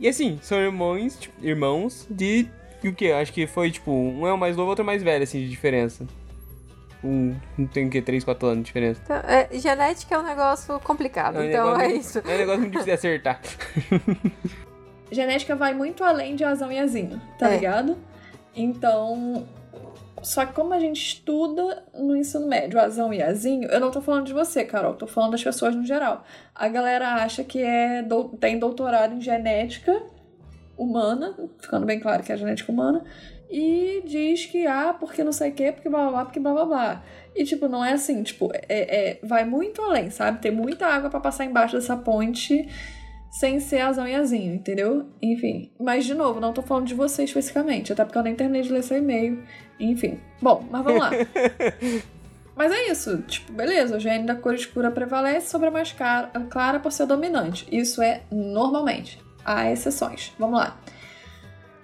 [0.00, 2.48] E assim, são irmãos, tipo, irmãos de.
[2.82, 3.12] O que?
[3.12, 5.48] Acho que foi tipo, um é o mais novo, outro é mais velho, assim, de
[5.48, 6.06] diferença.
[7.04, 7.36] Um,
[7.72, 8.02] tem o que?
[8.02, 9.00] 3, 4 anos de diferença.
[9.04, 12.18] Então, é, genética é um negócio complicado, É um então negócio é muito- isso.
[12.18, 13.40] É um negócio muito difícil de acertar.
[15.10, 17.54] Genética vai muito além de azão e azinho, tá É.
[17.56, 17.96] ligado?
[18.54, 19.46] Então.
[20.20, 24.00] Só que como a gente estuda no ensino médio, azão e azinho, eu não tô
[24.02, 26.24] falando de você, Carol, tô falando das pessoas no geral.
[26.52, 29.96] A galera acha que é dou- tem doutorado em genética
[30.76, 33.04] humana, ficando bem claro que é genética humana,
[33.50, 36.52] e diz que, ah, porque não sei o quê, porque blá blá blá, porque blá
[36.52, 37.02] blá blá.
[37.34, 40.40] E, tipo, não é assim, tipo, é, é- vai muito além, sabe?
[40.40, 42.68] Tem muita água pra passar embaixo dessa ponte
[43.30, 45.06] sem ser azão e azinho, entendeu?
[45.22, 45.70] Enfim.
[45.78, 48.72] Mas, de novo, não tô falando de você especificamente, até porque eu nem terminei de
[48.72, 49.42] ler seu e-mail.
[49.78, 50.18] Enfim.
[50.42, 51.10] Bom, mas vamos lá.
[52.56, 56.28] Mas é isso, tipo, beleza, o gene da cor escura prevalece sobre a mais cara-
[56.50, 57.64] clara por ser dominante.
[57.70, 59.22] Isso é normalmente.
[59.44, 60.32] Há exceções.
[60.40, 60.76] Vamos lá.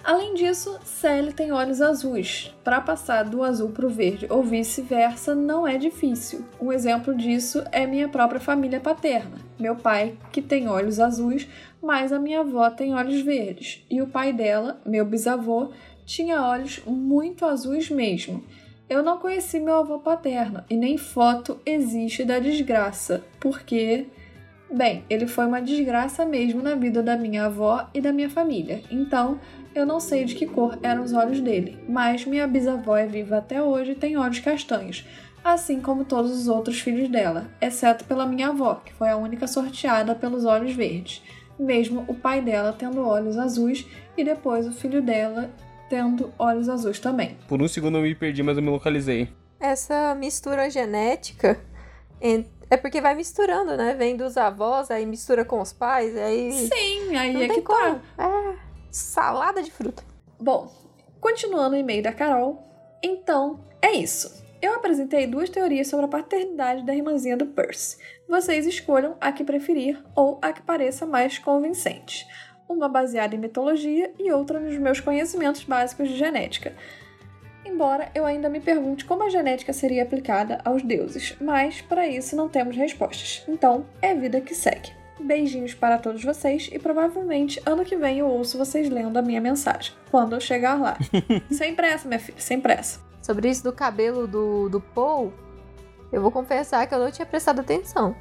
[0.04, 2.54] Além disso, Sally tem olhos azuis.
[2.62, 6.44] Para passar do azul para o verde ou vice-versa não é difícil.
[6.60, 9.38] Um exemplo disso é minha própria família paterna.
[9.58, 11.48] Meu pai, que tem olhos azuis,
[11.82, 13.82] mas a minha avó tem olhos verdes.
[13.90, 15.70] E o pai dela, meu bisavô,
[16.04, 18.44] tinha olhos muito azuis mesmo.
[18.90, 24.06] Eu não conheci meu avô paterno e nem foto existe da desgraça, porque,
[24.70, 28.82] bem, ele foi uma desgraça mesmo na vida da minha avó e da minha família.
[28.90, 29.40] Então,
[29.74, 33.38] eu não sei de que cor eram os olhos dele, mas minha bisavó é viva
[33.38, 35.04] até hoje e tem olhos castanhos,
[35.42, 39.46] assim como todos os outros filhos dela, exceto pela minha avó, que foi a única
[39.46, 41.22] sorteada pelos olhos verdes,
[41.58, 45.50] mesmo o pai dela tendo olhos azuis e depois o filho dela
[45.88, 47.36] tendo olhos azuis também.
[47.46, 49.28] Por um segundo eu me perdi, mas eu me localizei.
[49.60, 51.60] Essa mistura genética
[52.20, 53.94] en- é porque vai misturando, né?
[53.94, 56.50] Vem dos avós, aí mistura com os pais, aí.
[56.52, 57.74] Sim, aí Não é tem que tá.
[57.74, 58.00] como.
[58.18, 60.04] É salada de fruta.
[60.38, 60.72] Bom,
[61.20, 62.62] continuando o e-mail da Carol,
[63.02, 64.44] então é isso.
[64.62, 67.98] Eu apresentei duas teorias sobre a paternidade da irmãzinha do Percy.
[68.28, 72.24] Vocês escolham a que preferir ou a que pareça mais convincente.
[72.68, 76.72] Uma baseada em mitologia e outra nos meus conhecimentos básicos de genética.
[77.64, 82.36] Embora eu ainda me pergunte como a genética seria aplicada aos deuses, mas para isso
[82.36, 83.44] não temos respostas.
[83.48, 85.03] Então, é vida que segue.
[85.24, 89.40] Beijinhos para todos vocês e provavelmente ano que vem eu ouço vocês lendo a minha
[89.40, 90.96] mensagem, quando eu chegar lá.
[91.50, 93.00] sem pressa, minha filha, sem pressa.
[93.22, 95.32] Sobre isso do cabelo do, do Paul,
[96.12, 98.14] eu vou confessar que eu não tinha prestado atenção.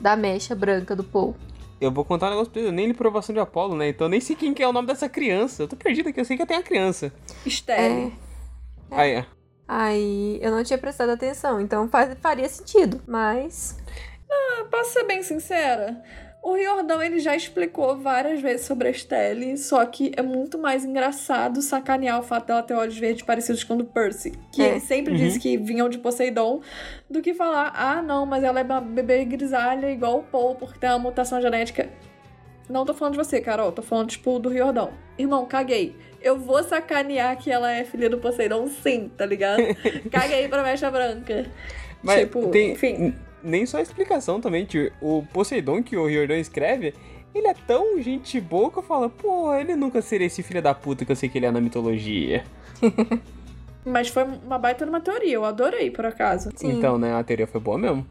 [0.00, 1.34] Da mecha branca do Paul.
[1.80, 3.88] Eu vou contar um negócio pra eu nem li provação de Apolo, né?
[3.88, 5.62] Então eu nem sei quem que é o nome dessa criança.
[5.62, 7.12] Eu tô perdido aqui, eu sei que tem a criança.
[7.46, 8.12] Estelle.
[8.90, 8.96] É.
[8.96, 9.26] Aí, é.
[9.66, 13.00] Aí eu não tinha prestado atenção, então faz- faria sentido.
[13.06, 13.76] Mas.
[14.70, 16.02] Posso ser bem sincera?
[16.42, 20.84] O Riordão ele já explicou várias vezes sobre a Estelle, só que é muito mais
[20.84, 24.68] engraçado sacanear o fato dela ter olhos verdes parecidos com o do Percy, que É.
[24.70, 25.18] ele sempre Uhum.
[25.18, 26.60] disse que vinham de Poseidon,
[27.10, 30.78] do que falar, ah não, mas ela é uma bebê grisalha igual o Paul, porque
[30.78, 31.88] tem uma mutação genética.
[32.68, 34.92] Não tô falando de você, Carol, tô falando, tipo, do Riordão.
[35.18, 35.96] Irmão, caguei.
[36.20, 39.62] Eu vou sacanear que ela é filha do Poseidon, sim, tá ligado?
[40.12, 41.46] caguei pra mecha branca.
[42.02, 43.14] Mas tipo, tem, enfim.
[43.42, 44.92] Nem só a explicação também, tio.
[45.00, 46.94] O Poseidon que o Riordan escreve,
[47.34, 50.74] ele é tão gente boa que eu falo, pô, ele nunca seria esse filho da
[50.74, 52.44] puta que eu sei que ele é na mitologia.
[53.84, 56.50] Mas foi uma baita numa teoria, eu adorei, por acaso.
[56.54, 56.72] Sim.
[56.72, 58.06] Então, né, a teoria foi boa mesmo.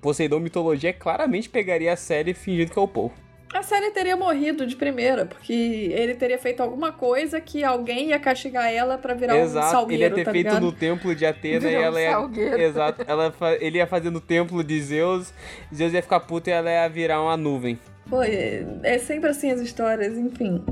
[0.00, 3.12] Poseidon mitologia claramente pegaria a série fingindo que é o Paul.
[3.52, 8.18] A série teria morrido de primeira, porque ele teria feito alguma coisa que alguém ia
[8.18, 10.62] castigar ela pra virar um Exato, salgueiro, ele ia ter tá feito ligado?
[10.62, 12.10] no templo de Atena e Virar um ela ia.
[12.12, 12.60] salgueiro.
[12.60, 15.34] Exato, ela fa- ele ia fazer no templo de Zeus,
[15.74, 17.76] Zeus ia ficar puto e ela ia virar uma nuvem.
[18.08, 20.64] Pô, é, sempre assim as histórias, enfim.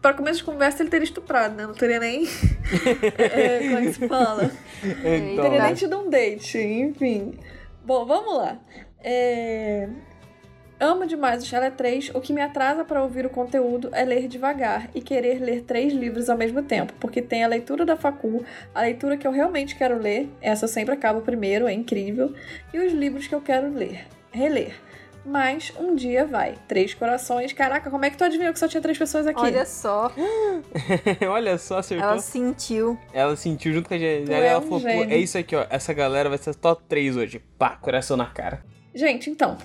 [0.00, 1.64] Pra começo de conversa, ele teria estuprado, né?
[1.66, 2.24] Não teria nem.
[3.18, 4.50] é, como é que se fala?
[4.84, 5.66] Então, Teria Tá.
[5.66, 7.34] nem tido um date, enfim.
[7.84, 8.58] Bom, vamos lá.
[9.02, 9.88] É,
[10.82, 12.10] Amo demais o Chalé 3.
[12.12, 15.92] O que me atrasa para ouvir o conteúdo é ler devagar e querer ler três
[15.92, 19.76] livros ao mesmo tempo, porque tem a leitura da facul, a leitura que eu realmente
[19.76, 22.34] quero ler, essa eu sempre acabo primeiro, é incrível,
[22.74, 24.74] e os livros que eu quero ler, reler.
[25.24, 26.56] mas um dia vai.
[26.66, 27.52] Três corações.
[27.52, 29.40] Caraca, como é que tu adivinhou que só tinha três pessoas aqui?
[29.40, 30.12] Olha só.
[31.30, 32.08] Olha só, acertou.
[32.08, 32.98] Ela sentiu.
[33.12, 34.26] Ela sentiu junto com a gente.
[34.26, 35.64] Tu Aí é ela um falou, é isso aqui, ó.
[35.70, 37.40] Essa galera vai ser top 3 hoje.
[37.56, 38.64] Pá, coração na cara.
[38.92, 39.56] Gente, então.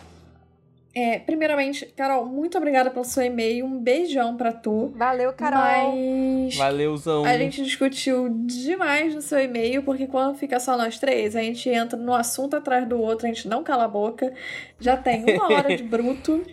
[0.95, 3.65] É, primeiramente, Carol, muito obrigada pelo seu e-mail.
[3.65, 4.91] Um beijão pra tu.
[4.95, 5.95] Valeu, Carol.
[5.95, 7.23] Mas Valeuzão.
[7.23, 11.69] a gente discutiu demais no seu e-mail, porque quando fica só nós três, a gente
[11.69, 14.33] entra no assunto atrás do outro, a gente não cala a boca.
[14.79, 16.43] Já tem uma hora de bruto.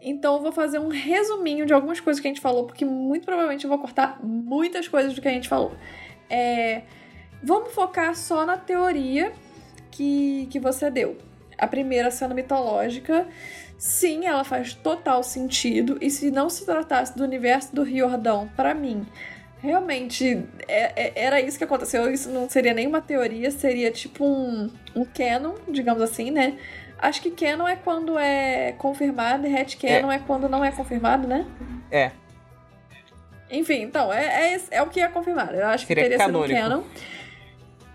[0.00, 3.26] Então eu vou fazer um resuminho de algumas coisas que a gente falou, porque muito
[3.26, 5.72] provavelmente eu vou cortar muitas coisas do que a gente falou.
[6.30, 6.82] É,
[7.42, 9.32] vamos focar só na teoria
[9.90, 11.18] que, que você deu.
[11.58, 13.26] A primeira sendo mitológica.
[13.80, 15.96] Sim, ela faz total sentido.
[16.02, 19.06] E se não se tratasse do universo do Riordão, pra mim,
[19.62, 22.12] realmente é- é- era isso que aconteceu.
[22.12, 26.58] Isso não seria nem uma teoria, seria tipo um, um canon, digamos assim, né?
[26.98, 30.18] Acho que canon é quando é confirmado e headcanon é.
[30.18, 31.46] quando não é confirmado, né?
[31.90, 32.10] É.
[33.50, 35.54] Enfim, então, é, é, é o que é confirmado.
[35.54, 36.54] Eu acho que Seria teria canônico.
[36.54, 36.82] sido canon.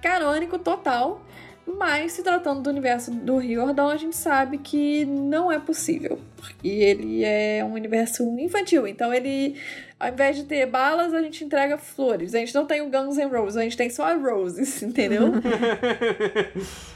[0.02, 1.22] Canônico total.
[1.68, 6.20] Mas se tratando do universo do Riordão, a gente sabe que não é possível.
[6.36, 8.88] Porque ele é um universo infantil.
[8.88, 9.60] Então ele,
[10.00, 12.36] ao invés de ter balas, a gente entrega flores.
[12.36, 15.32] A gente não tem o Guns N' Roses, a gente tem só a Roses, entendeu?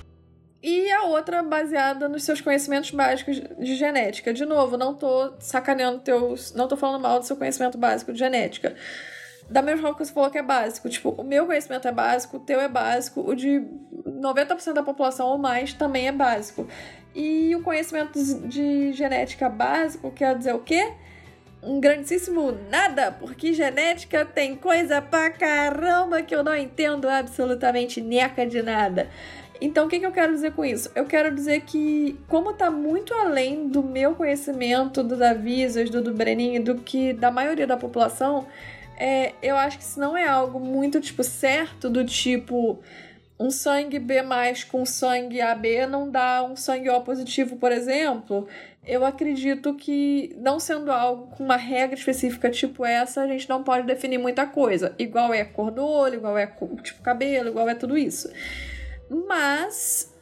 [0.62, 4.34] E a outra baseada nos seus conhecimentos básicos de genética.
[4.34, 6.54] De novo, não tô sacaneando teus.
[6.54, 8.76] Não tô falando mal do seu conhecimento básico de genética.
[9.50, 10.88] Da mesma forma que você falou que é básico.
[10.90, 13.62] Tipo, o meu conhecimento é básico, o teu é básico, o de
[14.06, 16.68] 90% da população ou mais também é básico.
[17.16, 20.94] E o conhecimento de genética básico quer dizer o quê?
[21.62, 28.46] Um grandíssimo nada, porque genética tem coisa pra caramba que eu não entendo absolutamente neca
[28.46, 29.10] de nada.
[29.62, 30.90] Então, o que, que eu quero dizer com isso?
[30.96, 36.14] Eu quero dizer que, como tá muito além do meu conhecimento, do Davisas, do do
[36.14, 38.48] Breninho, do que da maioria da população,
[39.00, 42.84] é, eu acho que se não é algo muito, tipo, certo, do tipo,
[43.40, 44.22] um sangue B
[44.70, 48.48] com sangue AB não dá um sangue O positivo, por exemplo,
[48.86, 53.64] eu acredito que, não sendo algo com uma regra específica tipo essa, a gente não
[53.64, 54.94] pode definir muita coisa.
[55.00, 56.46] Igual é cor do olho, igual é
[56.84, 58.30] tipo cabelo, igual é tudo isso.
[59.10, 60.14] Mas,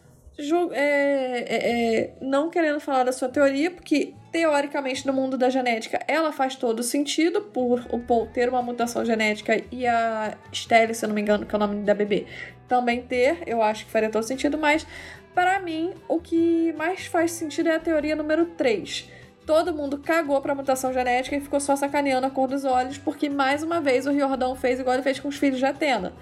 [0.71, 5.99] é, é, é, não querendo falar da sua teoria, porque teoricamente no mundo da genética
[6.07, 11.03] ela faz todo sentido por o Paul ter uma mutação genética e a Stelle, se
[11.03, 12.27] eu não me engano, que é o nome da bebê,
[12.67, 14.85] também ter, eu acho que faria todo sentido, mas
[15.33, 19.09] para mim o que mais faz sentido é a teoria número 3.
[19.43, 23.29] Todo mundo cagou pra mutação genética e ficou só sacaneando a cor dos olhos, porque
[23.29, 26.13] mais uma vez o Riordão fez igual ele fez com os filhos de Atena.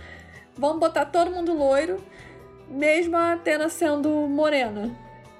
[0.55, 2.01] Vamos botar todo mundo loiro,
[2.69, 4.95] mesmo a Atena sendo morena,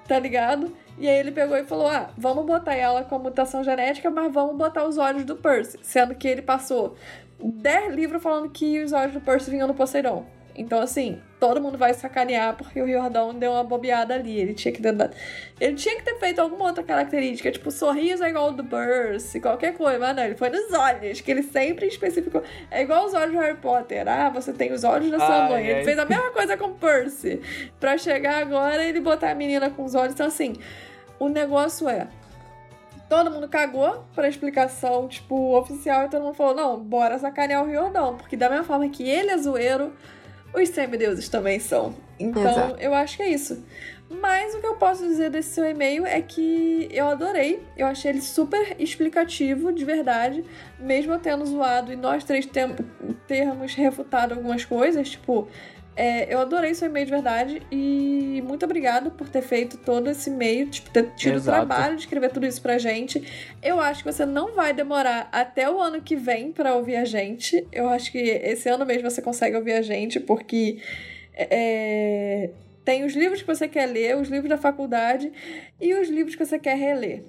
[0.07, 0.71] tá ligado?
[0.97, 4.31] E aí ele pegou e falou: ah, vamos botar ela com a mutação genética, mas
[4.33, 5.79] vamos botar os olhos do Percy.
[5.81, 6.95] Sendo que ele passou
[7.39, 10.25] 10 livros falando que os olhos do Percy vinham do Poseidon.
[10.57, 14.39] Então, assim, todo mundo vai sacanear porque o Riordão deu uma bobeada ali.
[14.39, 15.13] Ele tinha que ter, dado-
[15.59, 19.41] ele tinha que ter feito alguma outra característica, tipo, sorriso é igual ao do Percy,
[19.41, 19.99] qualquer coisa.
[19.99, 22.41] Mas não, ele foi nos olhos, que ele sempre especificou.
[22.71, 24.07] É igual os olhos do Harry Potter.
[24.07, 25.65] Ah, você tem os olhos da sua Ai, mãe.
[25.67, 25.83] Ele ai.
[25.83, 27.41] fez a mesma coisa com o Percy.
[27.79, 30.13] Pra chegar agora ele botar a menina com os olhos.
[30.13, 30.53] Então, assim,
[31.19, 32.07] o negócio é.
[33.07, 37.67] Todo mundo cagou pra explicação, tipo, oficial, e todo mundo falou: não, bora sacanear o
[37.67, 39.93] Riordão, porque da mesma forma que ele é zoeiro,
[40.55, 41.95] os semideuses também são.
[42.19, 42.79] Então, Exato.
[42.79, 43.63] eu acho que é isso.
[44.09, 48.11] Mas o que eu posso dizer desse seu e-mail é que eu adorei, eu achei
[48.11, 50.45] ele super explicativo, de verdade,
[50.79, 52.47] mesmo eu tendo zoado e nós três
[53.27, 55.47] termos refutado algumas coisas, tipo,
[55.95, 60.29] é, eu adorei seu e-mail de verdade e muito obrigado por ter feito todo esse
[60.29, 61.65] e-mail, tipo, ter tido o Exato.
[61.65, 63.23] trabalho de escrever tudo isso pra gente.
[63.63, 67.05] Eu acho que você não vai demorar até o ano que vem pra ouvir a
[67.05, 67.65] gente.
[67.71, 70.79] Eu acho que esse ano mesmo você consegue ouvir a gente, porque
[71.33, 72.49] é,
[72.83, 75.31] tem os livros que você quer ler, os livros da faculdade
[75.79, 77.23] e os livros que você quer reler.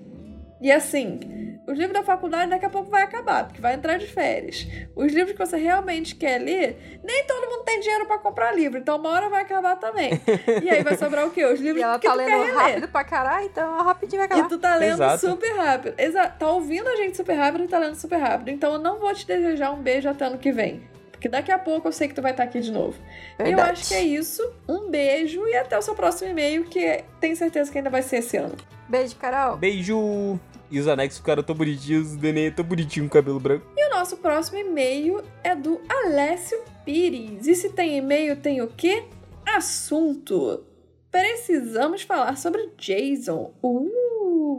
[0.61, 4.07] E assim, os livros da faculdade daqui a pouco vai acabar, porque vai entrar de
[4.07, 4.67] férias.
[4.97, 8.79] Os livros que você realmente quer ler, nem todo mundo tem dinheiro pra comprar livro,
[8.79, 10.13] então uma hora vai acabar também.
[10.63, 11.45] E aí vai sobrar o quê?
[11.45, 12.55] Os livros E ela que tá tu quer lendo reler.
[12.57, 14.49] rápido pra caralho, então rapidinho vai E acabar.
[14.49, 15.19] tu tá lendo Exato.
[15.31, 15.95] super rápido.
[15.99, 16.39] Exato.
[16.39, 18.49] Tá ouvindo a gente super rápido e tá lendo super rápido.
[18.51, 20.83] Então eu não vou te desejar um beijo até ano que vem.
[21.13, 22.97] Porque daqui a pouco eu sei que tu vai estar aqui de novo.
[23.39, 23.71] E eu Verdade.
[23.73, 24.43] acho que é isso.
[24.69, 28.17] Um beijo e até o seu próximo e-mail, que tenho certeza que ainda vai ser
[28.19, 28.55] esse ano.
[28.89, 29.57] Beijo, Carol.
[29.57, 30.39] Beijo!
[30.71, 33.67] E os anexos ficaram tão bonitinhos, o neném é tão bonitinho com cabelo branco.
[33.77, 37.47] E o nosso próximo e-mail é do Alessio Pires.
[37.47, 39.05] E se tem e-mail, tem o quê?
[39.45, 40.65] Assunto.
[41.11, 43.55] Precisamos falar sobre Jason.
[43.63, 44.07] Uh!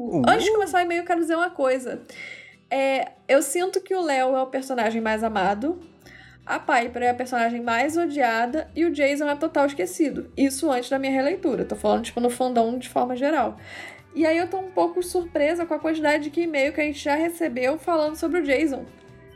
[0.08, 2.02] Uh, antes de começar o e-mail, eu quero dizer uma coisa.
[2.70, 5.80] É, eu sinto que o Léo é o personagem mais amado,
[6.46, 10.32] a Piper é a personagem mais odiada e o Jason é total esquecido.
[10.38, 11.66] Isso antes da minha releitura.
[11.66, 13.58] Tô falando, tipo, no fandom de forma geral.
[14.18, 16.98] E aí eu tô um pouco surpresa com a quantidade de e-mail que a gente
[16.98, 18.84] já recebeu falando sobre o Jason.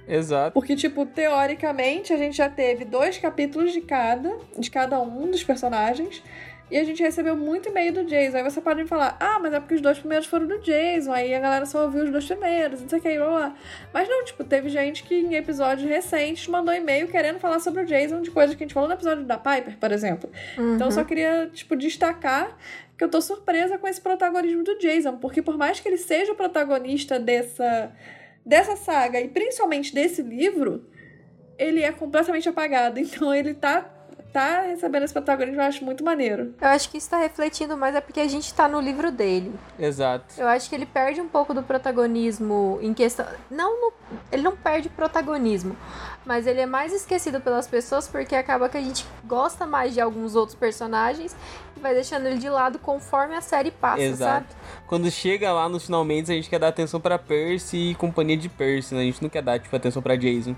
[0.07, 0.51] Exato.
[0.55, 5.43] Porque, tipo, teoricamente, a gente já teve dois capítulos de cada, de cada um dos
[5.43, 6.23] personagens.
[6.71, 8.37] E a gente recebeu muito e-mail do Jason.
[8.37, 11.11] Aí você pode me falar, ah, mas é porque os dois primeiros foram do Jason.
[11.11, 13.55] Aí a galera só ouviu os dois primeiros, não sei o que, blá, blá.
[13.93, 17.85] Mas não, tipo, teve gente que em episódios recentes mandou e-mail querendo falar sobre o
[17.85, 20.27] Jason, de coisas que a gente falou no episódio da Piper, por exemplo.
[20.57, 20.75] Uhum.
[20.75, 22.57] Então eu só queria, tipo, destacar
[23.01, 25.17] que eu tô surpresa com esse protagonismo do Jason.
[25.17, 27.91] Porque por mais que ele seja o protagonista dessa,
[28.45, 30.85] dessa saga, e principalmente desse livro,
[31.57, 32.99] ele é completamente apagado.
[33.01, 33.89] Então ele tá
[34.31, 36.55] tá recebendo esse protagonismo, eu acho muito maneiro.
[36.61, 39.53] Eu acho que isso tá refletindo mais é porque a gente tá no livro dele.
[39.77, 40.35] Exato.
[40.37, 43.25] Eu acho que ele perde um pouco do protagonismo em questão.
[43.49, 43.93] Não no...
[44.31, 45.75] Ele não perde protagonismo,
[46.25, 50.01] mas ele é mais esquecido pelas pessoas porque acaba que a gente gosta mais de
[50.01, 51.35] alguns outros personagens
[51.75, 54.47] e vai deixando ele de lado conforme a série passa, Exato.
[54.49, 54.61] sabe?
[54.87, 58.49] Quando chega lá nos finalmente, a gente quer dar atenção para Percy e companhia de
[58.49, 59.01] Percy, né?
[59.01, 60.55] A gente não quer dar tipo atenção para Jason.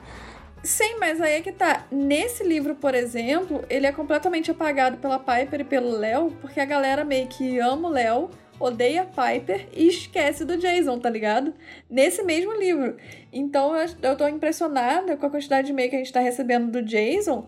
[0.64, 1.84] Sim, mas aí é que tá.
[1.92, 6.66] Nesse livro, por exemplo, ele é completamente apagado pela Piper e pelo Léo, porque a
[6.66, 8.30] galera meio que ama o Léo,
[8.64, 11.54] odeia Piper e esquece do Jason, tá ligado?
[11.90, 12.98] Nesse mesmo livro.
[13.32, 16.72] Então eu, eu tô impressionada com a quantidade de e-mail que a gente tá recebendo
[16.72, 17.48] do Jason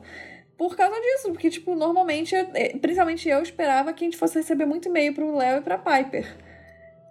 [0.57, 4.65] por causa disso, porque, tipo, normalmente, é, principalmente eu esperava que a gente fosse receber
[4.65, 6.37] muito e-mail pro Léo e pra Piper.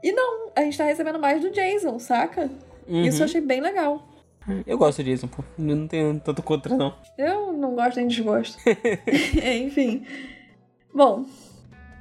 [0.03, 2.51] E não, a gente tá recebendo mais do Jason, saca?
[2.87, 3.05] Uhum.
[3.05, 4.03] Isso eu achei bem legal.
[4.67, 5.43] Eu gosto de Jason, pô.
[5.59, 6.95] Eu não tenho tanto contra, não.
[7.17, 8.59] Eu não gosto nem desgosto.
[9.65, 10.07] Enfim.
[10.93, 11.25] Bom.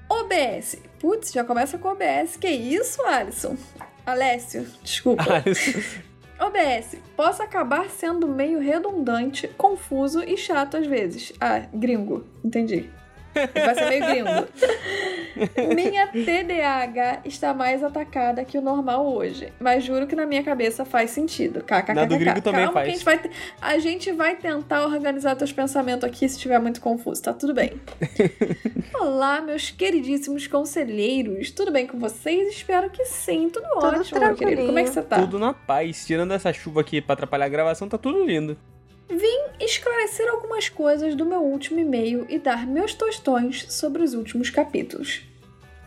[0.09, 0.81] OBS.
[1.03, 2.37] Putz, já começa com OBS.
[2.37, 3.57] Que isso, Alisson?
[4.05, 5.33] Alessio, desculpa.
[5.33, 5.81] Alisson.
[6.39, 6.95] OBS.
[7.13, 11.33] Posso acabar sendo meio redundante, confuso e chato às vezes.
[11.41, 12.25] Ah, gringo.
[12.41, 12.89] Entendi.
[13.33, 14.47] Vai ser meio gringo.
[15.75, 19.51] minha TDAH está mais atacada que o normal hoje.
[19.59, 21.61] Mas juro que na minha cabeça faz sentido.
[21.61, 21.93] KKKK.
[21.93, 22.85] Na do gringo também Calma faz.
[22.85, 23.31] Que a, gente vai,
[23.61, 27.73] a gente vai tentar organizar teus pensamentos aqui se estiver muito confuso, tá tudo bem.
[28.99, 31.51] Olá, meus queridíssimos conselheiros.
[31.51, 32.49] Tudo bem com vocês?
[32.49, 33.49] Espero que sim.
[33.49, 34.65] Tudo, tudo ótimo, meu querido.
[34.65, 35.19] Como é que você tá?
[35.19, 36.05] Tudo na paz.
[36.05, 38.57] Tirando essa chuva aqui pra atrapalhar a gravação, tá tudo lindo.
[39.09, 44.49] Vim esclarecer algumas coisas do meu último e-mail e dar meus tostões sobre os últimos
[44.49, 45.23] capítulos.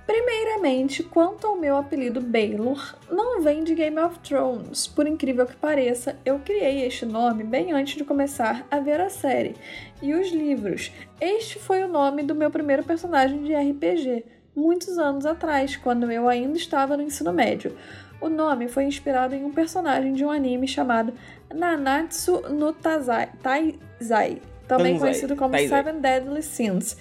[0.07, 4.87] Primeiramente, quanto ao meu apelido Baylor, não vem de Game of Thrones.
[4.87, 9.11] Por incrível que pareça, eu criei este nome bem antes de começar a ver a
[9.11, 9.57] série
[10.01, 10.93] e os livros.
[11.21, 16.29] Este foi o nome do meu primeiro personagem de RPG, muitos anos atrás, quando eu
[16.29, 17.77] ainda estava no ensino médio.
[18.21, 21.13] O nome foi inspirado em um personagem de um anime chamado
[21.53, 24.99] Nanatsu no Taizai, Taizai também Tanzai.
[24.99, 25.85] conhecido como Taizai.
[25.85, 26.97] Seven Deadly Sins.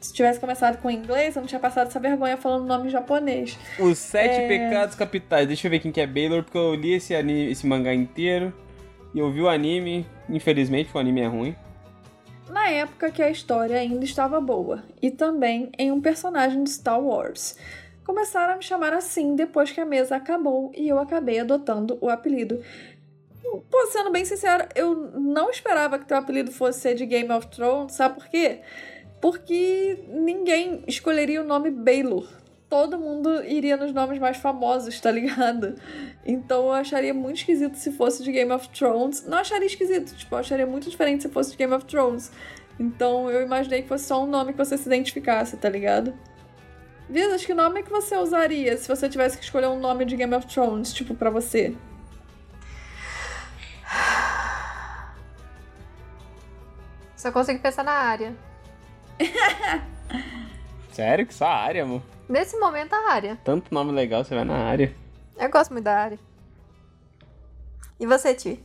[0.00, 3.58] Se tivesse começado com inglês, eu não tinha passado essa vergonha falando o nome japonês.
[3.78, 4.48] Os Sete é...
[4.48, 5.48] Pecados Capitais.
[5.48, 8.52] Deixa eu ver quem que é Baylor, porque eu li esse, anime, esse mangá inteiro.
[9.12, 10.06] E eu vi o anime.
[10.28, 11.56] Infelizmente, o anime é ruim.
[12.48, 14.84] Na época que a história ainda estava boa.
[15.02, 17.56] E também em um personagem de Star Wars
[18.08, 22.08] começaram a me chamar assim depois que a mesa acabou e eu acabei adotando o
[22.08, 22.58] apelido.
[23.42, 27.46] Pô, sendo bem sincero, eu não esperava que teu apelido fosse ser de Game of
[27.48, 28.60] Thrones, sabe por quê?
[29.20, 32.26] Porque ninguém escolheria o nome Baylor.
[32.70, 35.74] Todo mundo iria nos nomes mais famosos, tá ligado?
[36.24, 39.26] Então eu acharia muito esquisito se fosse de Game of Thrones.
[39.26, 42.32] Não acharia esquisito, tipo, eu acharia muito diferente se fosse de Game of Thrones.
[42.80, 46.14] Então eu imaginei que fosse só um nome que você se identificasse, tá ligado?
[47.08, 50.34] Visas, que nome que você usaria se você tivesse que escolher um nome de Game
[50.34, 51.74] of Thrones, tipo, pra você?
[57.16, 58.36] Só consigo pensar na área.
[60.92, 61.26] Sério?
[61.26, 62.02] Que só a área, amor?
[62.28, 63.38] Nesse momento, a área.
[63.42, 64.94] Tanto nome legal, você vai na área.
[65.38, 66.18] Eu gosto muito da área.
[67.98, 68.62] E você, Ti?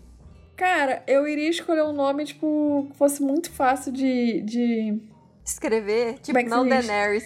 [0.56, 5.02] Cara, eu iria escolher um nome, tipo, que fosse muito fácil de, de
[5.46, 7.26] escrever, tipo, é não Daenerys.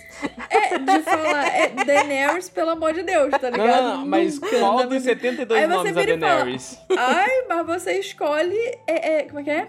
[0.50, 3.98] É, de falar, é Daenerys, pelo amor de Deus, tá ligado?
[3.98, 6.80] Não, mas Nunca, qual dos 72 Aí nomes da Daenerys?
[6.88, 8.58] Fala, Ai, mas você escolhe.
[8.88, 9.68] É, é, como é que é?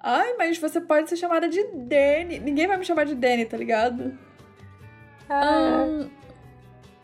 [0.00, 2.38] Ai, mas você pode ser chamada de Dany.
[2.38, 4.16] Ninguém vai me chamar de Dany, tá ligado?
[5.28, 5.84] Ah.
[5.84, 6.10] Um,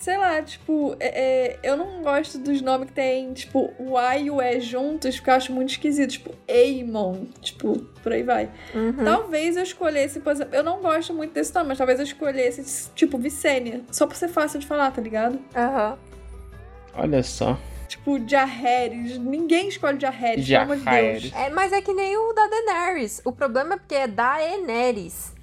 [0.04, 4.18] sei lá, tipo, é, é, eu não gosto dos nomes que tem, tipo, o A
[4.18, 6.10] e o E juntos, porque eu acho muito esquisito.
[6.10, 8.50] Tipo, Eamon, tipo, por aí vai.
[8.74, 9.02] Uhum.
[9.02, 12.90] Talvez eu escolhesse, por exemplo, eu não gosto muito desse nome, mas talvez eu escolhesse,
[12.94, 15.38] tipo, Vicênia, só por ser fácil de falar, tá ligado?
[15.56, 15.92] Aham.
[15.92, 17.02] Uhum.
[17.02, 17.58] Olha só.
[17.88, 19.16] Tipo, Jaehaerys.
[19.16, 20.84] Ninguém escolhe Jaehaerys, pelo amor de.
[20.84, 21.32] Deus.
[21.34, 23.22] É, mas é que nem o da Daenerys.
[23.24, 25.33] O problema é porque é Daenerys.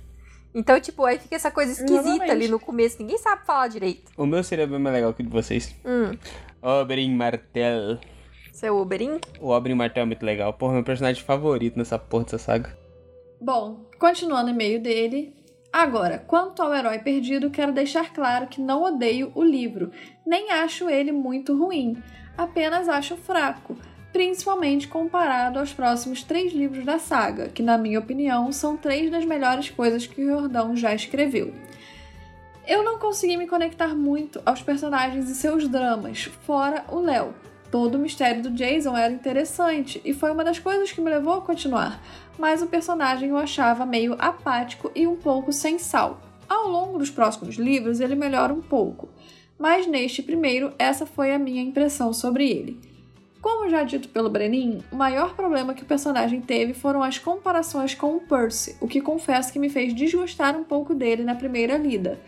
[0.53, 2.31] Então, tipo, aí fica essa coisa esquisita Exatamente.
[2.31, 2.97] ali no começo.
[2.99, 4.11] Ninguém sabe falar direito.
[4.17, 5.75] O meu seria bem mais legal que o de vocês.
[5.85, 6.17] Hum.
[6.61, 7.97] Oberyn Martell.
[8.51, 9.19] Seu Oberyn?
[9.39, 10.53] O Oberyn Martell é muito legal.
[10.53, 12.77] Porra, meu personagem favorito nessa porra dessa saga.
[13.39, 15.33] Bom, continuando o e-mail dele.
[15.73, 19.89] Agora, quanto ao herói perdido, quero deixar claro que não odeio o livro,
[20.27, 21.95] nem acho ele muito ruim,
[22.37, 23.77] apenas acho fraco,
[24.11, 29.25] principalmente comparado aos próximos três livros da saga, que, na minha opinião, são três das
[29.25, 31.53] melhores coisas que Jordão já escreveu.
[32.67, 37.33] Eu não consegui me conectar muito aos personagens e seus dramas, fora o Léo.
[37.71, 41.35] Todo o mistério do Jason era interessante e foi uma das coisas que me levou
[41.35, 42.03] a continuar,
[42.37, 46.19] mas o personagem eu achava meio apático e um pouco sem sal.
[46.49, 49.07] Ao longo dos próximos livros ele melhora um pouco,
[49.57, 52.90] mas neste primeiro essa foi a minha impressão sobre ele.
[53.41, 57.95] Como já dito pelo Brenin, o maior problema que o personagem teve foram as comparações
[57.95, 61.75] com o Percy, o que confesso que me fez desgostar um pouco dele na primeira
[61.75, 62.19] lida.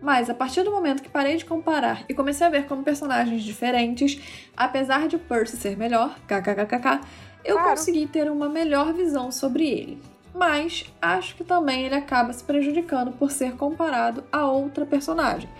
[0.00, 3.42] Mas a partir do momento que parei de comparar e comecei a ver como personagens
[3.42, 4.20] diferentes,
[4.56, 7.00] apesar de Percy ser melhor, kkkk,
[7.44, 7.70] eu Claro.
[7.70, 10.02] consegui ter uma melhor visão sobre ele.
[10.32, 15.50] Mas acho que também ele acaba se prejudicando por ser comparado a outra personagem.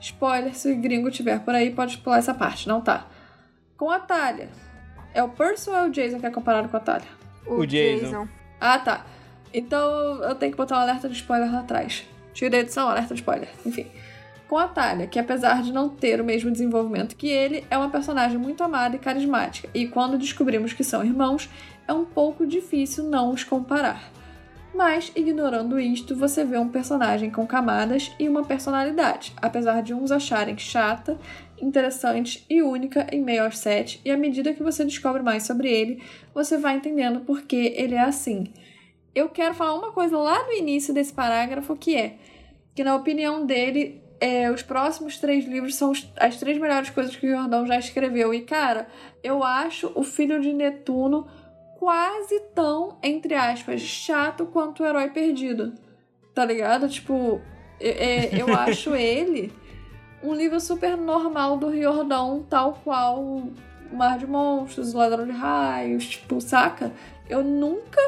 [0.00, 3.06] Spoiler, se o gringo tiver por aí, pode pular essa parte, não tá.
[3.82, 4.48] Com a Talia.
[5.12, 7.08] É o Percy ou é o Jason que é comparado com a Talia?
[7.44, 8.28] O Jason.
[8.60, 9.04] Ah, tá.
[9.52, 12.06] Então eu tenho que botar um alerta de spoiler lá atrás.
[12.32, 13.48] Tio da edição, alerta de spoiler.
[13.66, 13.88] Enfim.
[14.48, 17.90] Com a Talia, que apesar de não ter o mesmo desenvolvimento que ele, é uma
[17.90, 19.68] personagem muito amada e carismática.
[19.74, 21.50] E quando descobrimos que são irmãos,
[21.88, 24.12] é um pouco difícil não os comparar.
[24.74, 30.10] Mas, ignorando isto, você vê um personagem com camadas e uma personalidade, apesar de uns
[30.10, 31.18] acharem chata,
[31.60, 35.70] interessante e única em meio aos sete, e à medida que você descobre mais sobre
[35.70, 36.02] ele,
[36.34, 38.52] você vai entendendo por que ele é assim.
[39.14, 42.16] Eu quero falar uma coisa lá no início desse parágrafo que é
[42.74, 47.26] que, na opinião dele, é, os próximos três livros são as três melhores coisas que
[47.26, 48.32] o Jordão já escreveu.
[48.32, 48.88] E, cara,
[49.22, 51.26] eu acho o Filho de Netuno
[51.82, 55.72] quase tão, entre aspas, chato quanto o Herói Perdido.
[56.32, 56.88] Tá ligado?
[56.88, 57.40] Tipo,
[57.80, 59.52] é, eu acho ele
[60.22, 63.48] um livro super normal do Riordão, tal qual
[63.92, 66.92] Mar de Monstros, Ladrão de Raios, tipo, saca?
[67.28, 68.00] Eu nunca,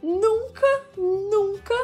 [0.00, 1.74] nunca, nunca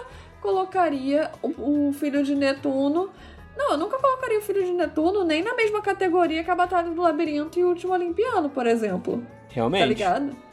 [0.40, 3.10] colocaria o, o Filho de Netuno.
[3.56, 6.92] Não, eu nunca colocaria o Filho de Netuno nem na mesma categoria que a Batalha
[6.92, 9.18] do Labirinto e o Último Olimpiano, por exemplo.
[9.48, 9.88] Tá Realmente.
[9.88, 10.51] ligado?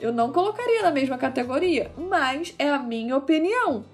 [0.00, 3.84] Eu não colocaria na mesma categoria, mas é a minha opinião.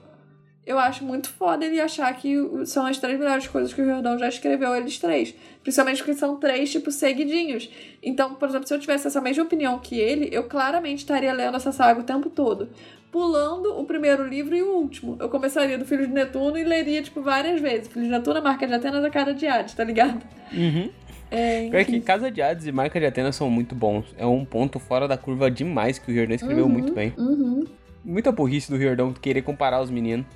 [0.66, 4.18] Eu acho muito foda ele achar que são as três melhores coisas que o Jordão
[4.18, 5.34] já escreveu, eles três.
[5.62, 7.70] Principalmente porque são três, tipo, seguidinhos.
[8.02, 11.56] Então, por exemplo, se eu tivesse essa mesma opinião que ele, eu claramente estaria lendo
[11.56, 12.70] essa saga o tempo todo.
[13.12, 15.16] Pulando o primeiro livro e o último.
[15.20, 17.88] Eu começaria do Filho de Netuno e leria, tipo, várias vezes.
[17.88, 20.22] Filho de Netuno, a marca de Atenas, a cara de Hades, tá ligado?
[20.50, 20.90] Uhum.
[21.34, 22.00] É, Pior que.
[22.00, 24.06] Casa de Hades e Marca de Atenas são muito bons.
[24.16, 27.12] É um ponto fora da curva demais que o Riordão escreveu Uhum, muito bem.
[27.18, 27.64] Uhum.
[28.04, 30.26] Muita burrice do Riordão querer comparar os meninos.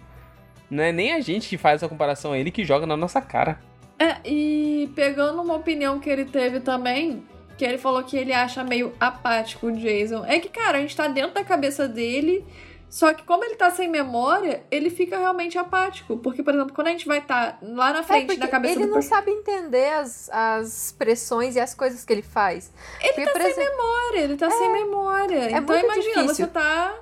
[0.70, 3.20] Não é nem a gente que faz essa comparação, é ele que joga na nossa
[3.20, 3.59] cara.
[3.99, 7.22] É, e pegando uma opinião que ele teve também,
[7.57, 10.96] que ele falou que ele acha meio apático o Jason, é que, cara, a gente
[10.96, 12.44] tá dentro da cabeça dele,
[12.91, 16.16] só que como ele tá sem memória, ele fica realmente apático.
[16.18, 18.74] Porque, por exemplo, quando a gente vai estar lá na É frente porque da cabeça
[18.74, 19.26] ele do não personagem.
[19.26, 22.72] sabe entender as, as pressões e as coisas que ele faz.
[23.01, 25.51] Ele Porque, tá por sem exemplo, memória, ele tá sem memória.
[25.51, 26.34] então muito imagina, difícil.
[26.34, 26.95] você tá.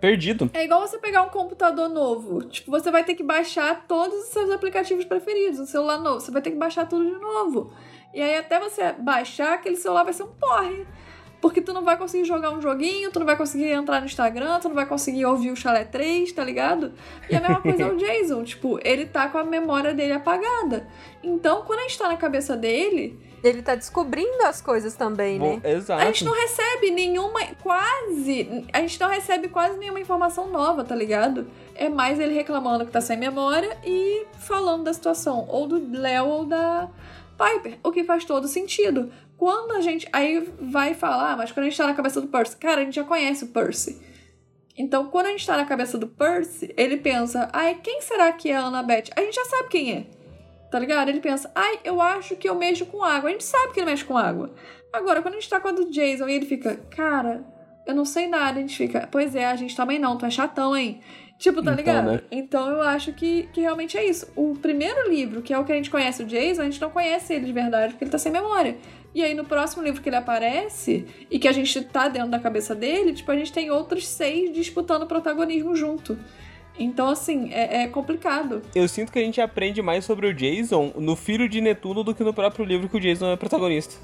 [0.00, 0.50] Perdido.
[0.52, 2.42] É igual você pegar um computador novo.
[2.46, 5.60] Tipo, você vai ter que baixar todos os seus aplicativos preferidos.
[5.60, 7.72] Um celular novo, você vai ter que baixar tudo de novo.
[8.12, 10.84] E aí, até você baixar, aquele celular vai ser um porre.
[11.42, 14.60] Porque tu não vai conseguir jogar um joguinho, tu não vai conseguir entrar no Instagram,
[14.60, 16.92] tu não vai conseguir ouvir o Chalé 3, tá ligado?
[17.28, 18.44] E a mesma coisa é o Jason.
[18.44, 20.86] Tipo, ele tá com a memória dele apagada.
[21.20, 25.56] Então, quando a gente tá na cabeça dele, ele tá descobrindo as coisas também, Bom,
[25.56, 25.72] né?
[25.72, 26.00] exato.
[26.00, 27.40] a gente não recebe nenhuma.
[27.60, 28.64] Quase.
[28.72, 31.48] A gente não recebe quase nenhuma informação nova, tá ligado?
[31.74, 36.26] É mais ele reclamando que tá sem memória e falando da situação, ou do Léo
[36.26, 36.88] ou da
[37.36, 39.10] Piper, o que faz todo sentido.
[39.36, 40.08] Quando a gente.
[40.12, 42.94] Aí vai falar, mas quando a gente tá na cabeça do Percy, cara, a gente
[42.94, 44.00] já conhece o Percy.
[44.76, 48.48] Então, quando a gente tá na cabeça do Percy, ele pensa, ai, quem será que
[48.50, 49.10] é a Annabeth?
[49.16, 50.06] A gente já sabe quem é.
[50.70, 51.10] Tá ligado?
[51.10, 53.28] Ele pensa, ai, eu acho que eu mexo com água.
[53.28, 54.54] A gente sabe que ele mexe com água.
[54.92, 57.44] Agora, quando a gente tá com a do Jason e ele fica, cara,
[57.86, 60.30] eu não sei nada, a gente fica, pois é, a gente também não, tu é
[60.30, 61.00] chatão, hein?
[61.38, 62.06] Tipo, tá Então, ligado?
[62.12, 62.20] né?
[62.30, 64.30] Então eu acho que, que realmente é isso.
[64.36, 66.88] O primeiro livro, que é o que a gente conhece o Jason, a gente não
[66.90, 68.76] conhece ele de verdade, porque ele tá sem memória.
[69.14, 72.38] E aí no próximo livro que ele aparece, e que a gente tá dentro da
[72.38, 76.18] cabeça dele, tipo, a gente tem outros seis disputando protagonismo junto.
[76.78, 78.62] Então, assim, é, é complicado.
[78.74, 82.14] Eu sinto que a gente aprende mais sobre o Jason no Filho de Netuno do
[82.14, 83.94] que no próprio livro que o Jason é protagonista.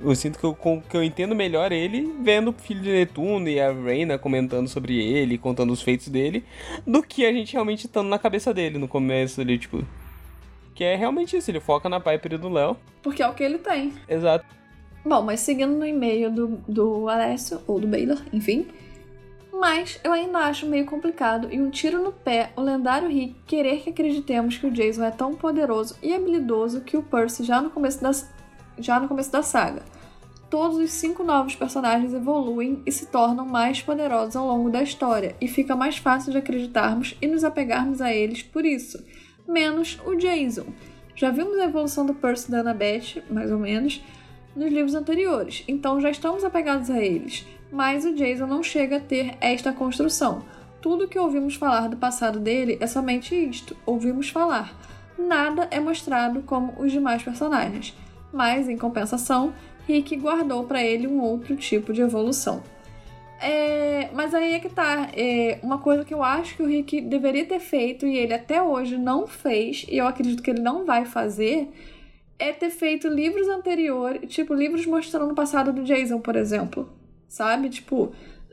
[0.00, 0.54] Eu sinto que eu,
[0.88, 4.96] que eu entendo melhor ele vendo o Filho de Netuno e a Reina comentando sobre
[4.96, 6.44] ele, contando os feitos dele,
[6.86, 9.84] do que a gente realmente estando na cabeça dele no começo ali, tipo.
[10.78, 12.76] Que é realmente isso, ele foca na Piper e do Léo.
[13.02, 13.92] Porque é o que ele tem.
[14.08, 14.46] Exato.
[15.04, 18.68] Bom, mas seguindo no e-mail do, do Alessio, ou do Baylor, enfim.
[19.52, 23.80] Mas eu ainda acho meio complicado e um tiro no pé o lendário Rick querer
[23.80, 27.70] que acreditemos que o Jason é tão poderoso e habilidoso que o Percy já no
[27.70, 28.12] começo da,
[28.78, 29.82] já no começo da saga.
[30.48, 35.34] Todos os cinco novos personagens evoluem e se tornam mais poderosos ao longo da história,
[35.40, 39.04] e fica mais fácil de acreditarmos e nos apegarmos a eles por isso.
[39.48, 40.66] Menos o Jason.
[41.16, 44.04] Já vimos a evolução do Percy da Annabeth, mais ou menos,
[44.54, 47.46] nos livros anteriores, então já estamos apegados a eles.
[47.72, 50.44] Mas o Jason não chega a ter esta construção.
[50.82, 54.74] Tudo que ouvimos falar do passado dele é somente isto: ouvimos falar.
[55.18, 57.96] Nada é mostrado como os demais personagens.
[58.30, 59.54] Mas, em compensação,
[59.86, 62.62] Rick guardou para ele um outro tipo de evolução.
[63.40, 65.08] É, mas aí é que tá.
[65.16, 68.62] É, uma coisa que eu acho que o Rick deveria ter feito e ele até
[68.62, 71.70] hoje não fez, e eu acredito que ele não vai fazer,
[72.38, 76.88] é ter feito livros anteriores, tipo, livros mostrando o passado do Jason, por exemplo.
[77.28, 77.68] Sabe?
[77.68, 78.12] Tipo,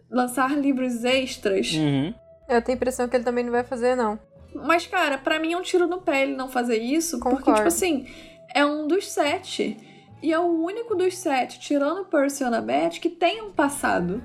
[0.09, 1.71] lançar livros extras.
[1.73, 2.13] Uhum.
[2.47, 4.19] Eu tenho a impressão que ele também não vai fazer, não.
[4.53, 7.59] Mas, cara, pra mim é um tiro no pé ele não fazer isso, porque, Concordo.
[7.59, 8.07] tipo assim,
[8.53, 9.77] é um dos sete.
[10.21, 14.23] E é o único dos sete, tirando o Percy e Annabeth, que tem um passado.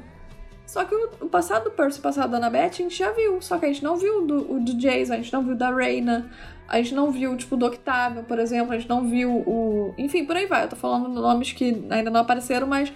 [0.71, 3.43] Só que o, passado do Percy o passado da Annabeth a gente já viu.
[3.43, 5.75] Só que a gente não viu do, o do Jason, a gente não viu da
[5.75, 6.31] Reina,
[6.69, 9.93] a gente não viu, tipo, do Octavio, por exemplo, a gente não viu o.
[9.99, 10.63] Enfim, por aí vai.
[10.63, 12.93] Eu tô falando nomes que ainda não apareceram, mas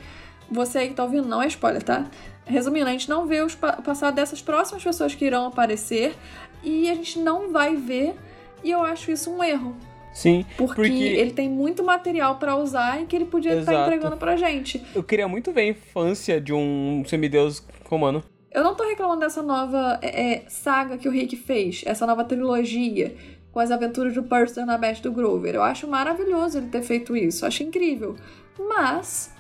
[0.49, 2.07] você aí que tá ouvindo não é spoiler, tá?
[2.45, 6.15] Resumindo, a gente não vê os o passado dessas próximas pessoas que irão aparecer
[6.63, 8.15] e a gente não vai ver,
[8.63, 9.77] e eu acho isso um erro.
[10.15, 13.91] Sim, Porque, Porque- ele tem muito material pra usar e que ele podia estar Exato.
[13.91, 14.81] entregando pra gente.
[14.95, 18.23] eu queria muito ver a infância de um semideus romano.
[18.53, 22.23] Eu não tô reclamando dessa nova é, é, saga que o Rick fez, essa nova
[22.25, 23.13] trilogia
[23.51, 25.57] com as aventuras do Percy e da Beth do Grover.
[25.57, 28.15] Eu acho maravilhoso ele ter feito isso, acho incrível.
[28.57, 29.33] Mas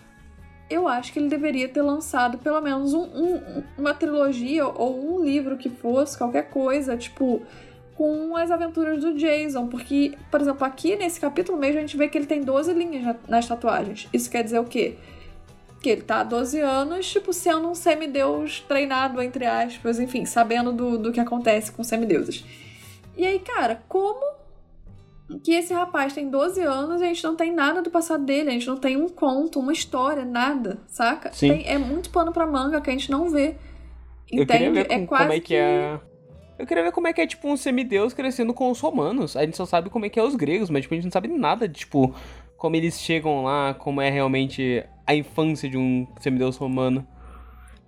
[0.68, 5.24] eu acho que ele deveria ter lançado pelo menos um- um- uma trilogia ou um
[5.24, 7.42] livro que fosse, qualquer coisa, tipo,
[7.96, 9.66] com as aventuras do Jason.
[9.68, 13.02] Porque, por exemplo, aqui nesse capítulo mesmo a gente vê que ele tem 12 linhas
[13.04, 14.08] na- nas tatuagens.
[14.12, 14.96] Isso quer dizer o quê?
[15.82, 20.72] que ele tá há 12 anos, tipo, sendo um semideus treinado, entre aspas, enfim, sabendo
[20.72, 22.42] do, do que acontece com semideuses.
[23.14, 24.24] E aí, cara, como
[25.42, 28.48] que esse rapaz tem 12 anos e a gente não tem nada do passado dele,
[28.48, 31.30] a gente não tem um conto, uma história, nada, saca?
[31.34, 31.50] Sim.
[31.50, 33.54] Tem- é muito pano pra manga que a gente não vê.
[34.32, 34.72] Eu queria Entende?
[34.72, 36.00] ver com- é quase como é que é.
[36.58, 39.36] Eu queria ver como é que é, tipo, um semideus crescendo com os romanos.
[39.36, 41.12] A gente só sabe como é que é os gregos, mas, tipo, a gente não
[41.12, 42.14] sabe nada de, tipo,
[42.56, 47.06] como eles chegam lá, como é realmente a infância de um semideus romano.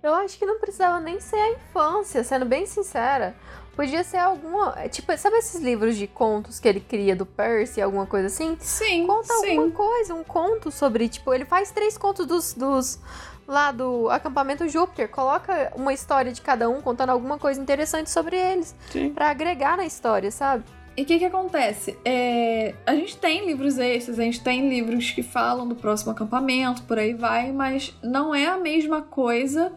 [0.03, 3.35] Eu acho que não precisava nem ser a infância, sendo bem sincera.
[3.75, 4.73] Podia ser alguma.
[4.77, 8.57] é, Tipo, sabe esses livros de contos que ele cria do Percy, alguma coisa assim?
[8.59, 9.49] Sim, Conta sim.
[9.57, 12.99] alguma coisa, um conto sobre, tipo, ele faz três contos dos, dos
[13.47, 18.35] lá do acampamento Júpiter, coloca uma história de cada um contando alguma coisa interessante sobre
[18.35, 18.75] eles.
[19.13, 20.63] Pra agregar na história, sabe?
[20.97, 21.95] E o que que acontece?
[22.03, 26.81] É, a gente tem livros extras, a gente tem livros que falam do próximo acampamento,
[26.83, 29.71] por aí vai, mas não é a mesma coisa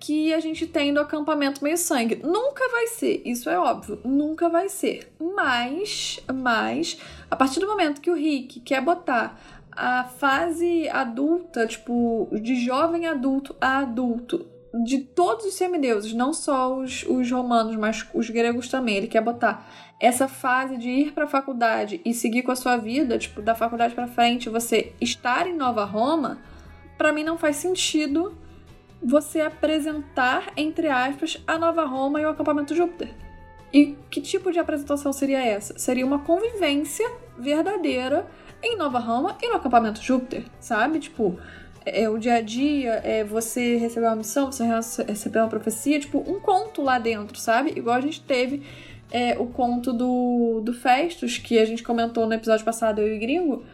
[0.00, 2.22] que a gente tem do acampamento meio sangue.
[2.24, 5.12] Nunca vai ser, isso é óbvio, nunca vai ser.
[5.20, 6.98] Mas, mas,
[7.30, 9.38] a partir do momento que o Rick quer botar
[9.80, 14.46] a fase adulta, tipo, de jovem adulto a adulto,
[14.84, 19.22] de todos os semideuses, não só os, os romanos, mas os gregos também, ele quer
[19.22, 19.66] botar
[19.98, 23.94] essa fase de ir pra faculdade e seguir com a sua vida, tipo, da faculdade
[23.94, 26.38] pra frente, você estar em Nova Roma,
[26.98, 28.36] pra mim não faz sentido
[29.02, 33.14] você apresentar, entre aspas, a Nova Roma e o acampamento Júpiter.
[33.72, 35.78] E que tipo de apresentação seria essa?
[35.78, 38.26] Seria uma convivência verdadeira
[38.62, 40.98] em Nova Roma e no acampamento Júpiter, sabe?
[40.98, 41.38] Tipo,
[41.84, 45.98] é o dia a dia, é você receber uma missão, você rece- receber uma profecia,
[45.98, 47.72] tipo, um conto lá dentro, sabe?
[47.76, 48.62] Igual a gente teve
[49.10, 53.18] é, o conto do, do Festus, que a gente comentou no episódio passado, eu e
[53.18, 53.64] Gringo.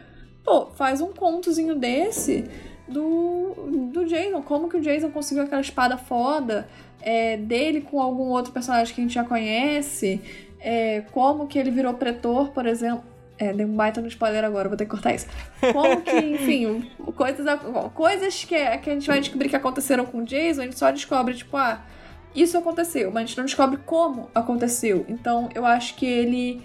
[0.44, 2.48] Pô, faz um contozinho desse
[2.88, 4.40] do, do Jason.
[4.42, 6.68] Como que o Jason conseguiu aquela espada foda
[7.02, 10.20] é, dele com algum outro personagem que a gente já conhece.
[10.60, 13.02] É, como que ele virou pretor, por exemplo.
[13.38, 15.26] É, dei um baita no spoiler agora, vou ter que cortar isso.
[15.72, 17.46] Como que, enfim, coisas,
[17.94, 20.90] coisas que, que a gente vai descobrir que aconteceram com o Jason, a gente só
[20.90, 21.82] descobre, tipo, ah,
[22.34, 25.04] isso aconteceu, mas a gente não descobre como aconteceu.
[25.08, 26.62] Então, eu acho que ele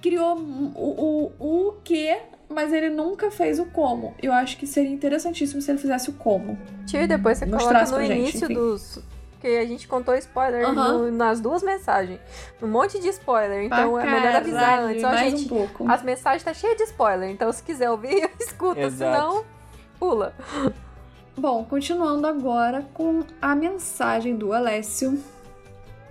[0.00, 2.16] criou o, o, o que,
[2.48, 4.14] mas ele nunca fez o como.
[4.22, 6.58] Eu acho que seria interessantíssimo se ele fizesse o como.
[6.86, 8.98] Tio, e depois você coloca no início dos,
[9.42, 10.74] porque a gente contou spoiler uhum.
[10.74, 12.20] no, nas duas mensagens.
[12.62, 13.64] Um monte de spoiler.
[13.64, 15.02] Então é melhor avisar antes.
[15.02, 17.28] Ó, gente, um as mensagens tá cheias de spoiler.
[17.28, 18.80] Então se quiser ouvir, escuta.
[18.80, 19.12] Exato.
[19.12, 19.44] Senão,
[19.98, 20.32] pula.
[21.36, 25.20] Bom, continuando agora com a mensagem do Alessio.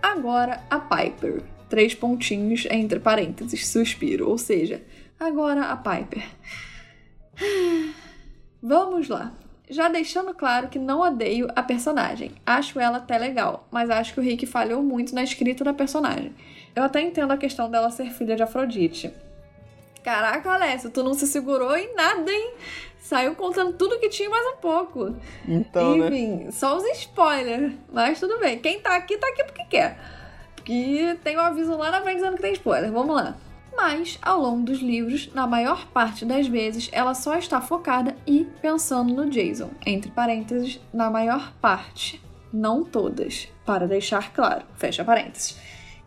[0.01, 1.41] Agora a Piper.
[1.69, 4.27] Três pontinhos entre parênteses, suspiro.
[4.27, 4.83] Ou seja,
[5.17, 6.27] agora a Piper.
[8.61, 9.31] Vamos lá.
[9.71, 12.33] Já deixando claro que não odeio a personagem.
[12.45, 16.35] Acho ela até legal, mas acho que o Rick falhou muito na escrita da personagem.
[16.75, 19.13] Eu até entendo a questão dela ser filha de Afrodite.
[20.03, 22.53] Caraca, Alessio, tu não se segurou em nada, hein?
[22.99, 25.15] Saiu contando tudo que tinha mais um pouco.
[25.47, 26.07] Então, né?
[26.07, 26.51] Enfim, né?
[26.51, 27.71] só os spoilers.
[27.93, 28.59] Mas tudo bem.
[28.59, 29.97] Quem tá aqui, tá aqui porque quer.
[30.53, 32.91] Porque tem um aviso lá na frente dizendo que tem spoiler.
[32.91, 33.37] Vamos lá
[33.75, 38.45] mas ao longo dos livros, na maior parte das vezes, ela só está focada e
[38.61, 42.21] pensando no Jason, entre parênteses, na maior parte,
[42.53, 45.57] não todas, para deixar claro, fecha parênteses.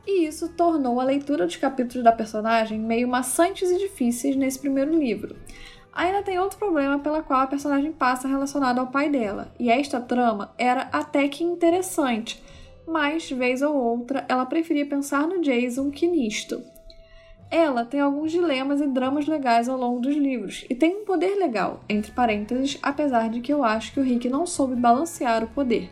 [0.07, 4.97] E isso tornou a leitura dos capítulos da personagem meio maçantes e difíceis nesse primeiro
[4.97, 5.35] livro.
[5.93, 10.01] Ainda tem outro problema pela qual a personagem passa relacionado ao pai dela, e esta
[10.01, 12.43] trama era até que interessante,
[12.87, 16.63] mas, vez ou outra, ela preferia pensar no Jason que nisto.
[17.55, 21.37] Ela tem alguns dilemas e dramas legais ao longo dos livros, e tem um poder
[21.37, 25.47] legal, entre parênteses, apesar de que eu acho que o Rick não soube balancear o
[25.47, 25.89] poder.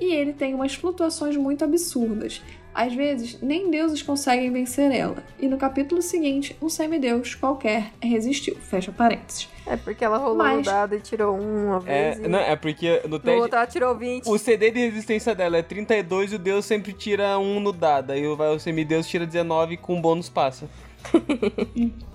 [0.00, 2.42] E ele tem umas flutuações muito absurdas.
[2.74, 5.22] Às vezes, nem deuses conseguem vencer ela.
[5.38, 8.56] E no capítulo seguinte, um semideus qualquer resistiu.
[8.56, 9.48] Fecha parênteses.
[9.64, 10.66] É porque ela rolou Mas...
[10.66, 12.18] o dado e tirou um uma vez.
[12.18, 12.28] É, e...
[12.28, 13.36] não, é porque no teste.
[13.36, 14.26] No outro ela tirou 20.
[14.26, 18.10] O CD de resistência dela é 32 e o deus sempre tira um no dado.
[18.10, 20.68] Aí o semideus tira 19 com bônus passa.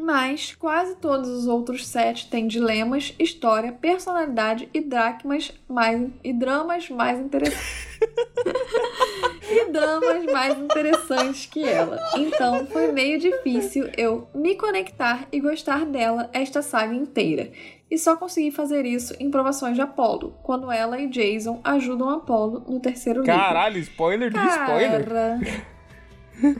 [0.00, 6.88] Mas quase todos os outros sete têm dilemas, história, personalidade e dracmas mais e dramas
[6.88, 7.98] mais interessantes.
[9.50, 11.98] e dramas mais interessantes que ela.
[12.16, 17.50] Então foi meio difícil eu me conectar e gostar dela esta saga inteira.
[17.90, 22.62] E só consegui fazer isso em provações de Apolo, quando ela e Jason ajudam Apolo
[22.68, 23.34] no terceiro livro.
[23.34, 25.08] Caralho, spoiler do spoiler.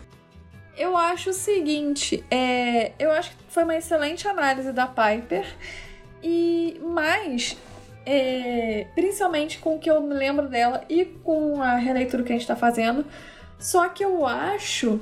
[0.78, 5.44] Eu acho o seguinte, é, eu acho que foi uma excelente análise da Piper,
[6.22, 7.56] e mais,
[8.06, 12.34] é, principalmente com o que eu me lembro dela e com a releitura que a
[12.34, 13.04] gente está fazendo,
[13.58, 15.00] só que eu acho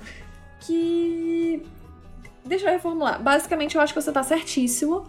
[0.60, 1.62] que.
[2.42, 3.22] Deixa eu reformular.
[3.22, 5.04] Basicamente, eu acho que você está certíssimo,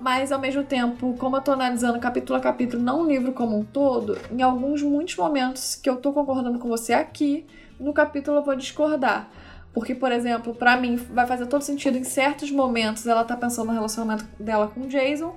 [0.00, 3.56] mas ao mesmo tempo, como eu tô analisando capítulo a capítulo, não o livro como
[3.56, 7.46] um todo, em alguns muitos momentos que eu tô concordando com você aqui,
[7.78, 9.30] no capítulo eu vou discordar.
[9.78, 13.68] Porque, por exemplo, para mim vai fazer todo sentido em certos momentos ela tá pensando
[13.68, 15.36] no relacionamento dela com o Jason,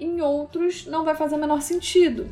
[0.00, 2.26] em outros não vai fazer o menor sentido.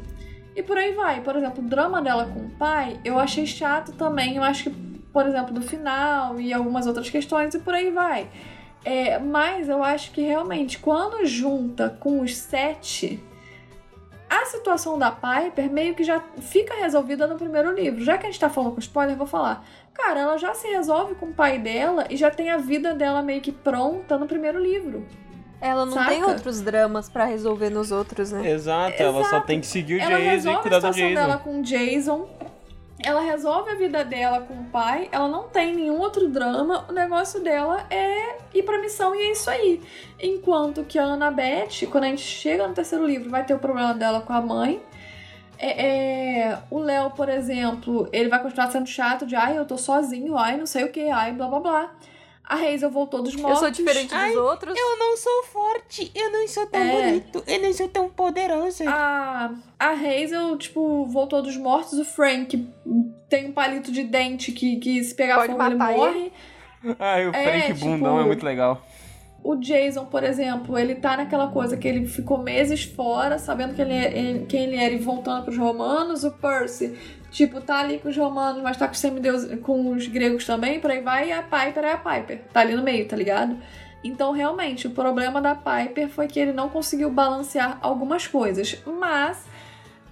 [0.57, 1.21] E por aí vai.
[1.21, 4.37] Por exemplo, o drama dela com o pai, eu achei chato também.
[4.37, 4.71] Eu acho que,
[5.13, 8.31] por exemplo, do final e algumas outras questões, e por aí vai.
[8.83, 13.23] É, mas eu acho que realmente, quando junta com os sete,
[14.27, 18.03] a situação da Piper meio que já fica resolvida no primeiro livro.
[18.03, 19.63] Já que a gente tá falando com spoiler, vou falar.
[19.95, 23.23] Cara, ela já se resolve com o pai dela e já tem a vida dela
[23.23, 25.07] meio que pronta no primeiro livro.
[25.61, 26.11] Ela não Saca?
[26.11, 28.51] tem outros dramas para resolver nos outros, né?
[28.51, 30.89] Exato, Exato, ela só tem que seguir o ela Jason e cuidar do Jason.
[30.89, 32.29] a situação dela com o Jason.
[33.05, 36.93] Ela resolve a vida dela com o pai, ela não tem nenhum outro drama, o
[36.93, 39.81] negócio dela é ir pra missão e é isso aí.
[40.21, 43.93] Enquanto que a Annabeth, quando a gente chega no terceiro livro, vai ter o problema
[43.93, 44.81] dela com a mãe,
[45.59, 49.79] é, é, o Léo, por exemplo, ele vai continuar sendo chato de ai, eu tô
[49.79, 51.91] sozinho, ai, não sei o que, ai, blá blá blá.
[52.45, 53.63] A Hazel voltou dos mortos.
[53.63, 54.77] Eu sou diferente ai, dos outros.
[54.77, 56.91] Eu não sou forte, eu não sou tão é.
[56.91, 58.85] bonito, eu não sou tão poderosa.
[58.89, 61.99] A, a Hazel, tipo, voltou dos mortos.
[61.99, 62.69] O Frank
[63.29, 66.33] tem um palito de dente que, que se pegar Pode fogo ele morre.
[66.99, 67.87] Ai, o é, Frank tipo...
[67.87, 68.85] bundão é muito legal.
[69.45, 73.83] O Jason, por exemplo, ele tá naquela coisa que ele ficou meses fora, sabendo que
[73.83, 76.23] ele é, quem ele era e voltando pros romanos.
[76.23, 76.97] O Percy,
[77.31, 80.79] tipo, tá ali com os romanos, mas tá com os semideus, com os gregos também,
[80.79, 81.29] por aí vai.
[81.31, 82.43] E a Piper é a Piper.
[82.53, 83.57] Tá ali no meio, tá ligado?
[84.05, 88.81] Então, realmente, o problema da Piper foi que ele não conseguiu balancear algumas coisas.
[88.87, 89.45] Mas,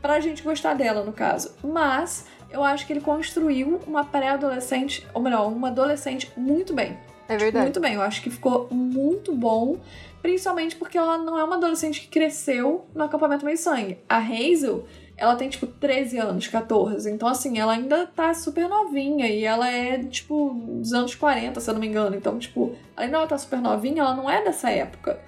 [0.03, 1.55] pra gente gostar dela, no caso.
[1.63, 6.99] Mas, eu acho que ele construiu uma pré-adolescente, ou melhor, uma adolescente muito bem.
[7.31, 7.67] É verdade.
[7.67, 9.79] Muito bem, eu acho que ficou muito bom.
[10.21, 13.99] Principalmente porque ela não é uma adolescente que cresceu no acampamento meio sangue.
[14.09, 14.85] A Hazel,
[15.17, 17.09] ela tem tipo 13 anos, 14.
[17.09, 19.29] Então, assim, ela ainda tá super novinha.
[19.29, 22.17] E ela é, tipo, dos anos 40, se eu não me engano.
[22.17, 25.21] Então, tipo, além dela tá super novinha, ela não é dessa época.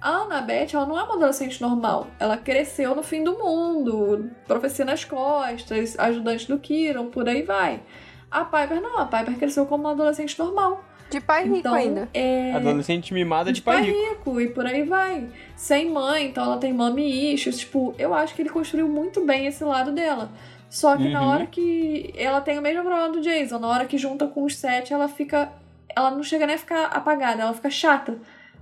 [0.00, 2.06] A Annabeth, ela não é uma adolescente normal.
[2.20, 7.82] Ela cresceu no fim do mundo, profecia nas costas, ajudante do Kiron, por aí vai.
[8.30, 10.84] A Piper não, a Piper cresceu como uma adolescente normal.
[11.10, 12.08] De pai rico Então, ainda.
[12.12, 12.52] é...
[12.52, 14.40] Adolescente mimada de pai rico.
[14.40, 15.26] e por aí vai.
[15.56, 17.58] Sem mãe, então ela tem mommy issues.
[17.58, 20.30] Tipo, eu acho que ele construiu muito bem esse lado dela.
[20.68, 21.28] Só que na Uhum.
[21.28, 22.12] hora que.
[22.16, 23.58] Ela tem o mesmo problema do Jason.
[23.58, 25.50] Na hora que junta com os sete, ela fica.
[25.96, 28.18] Ela não chega nem a ficar apagada, ela fica chata.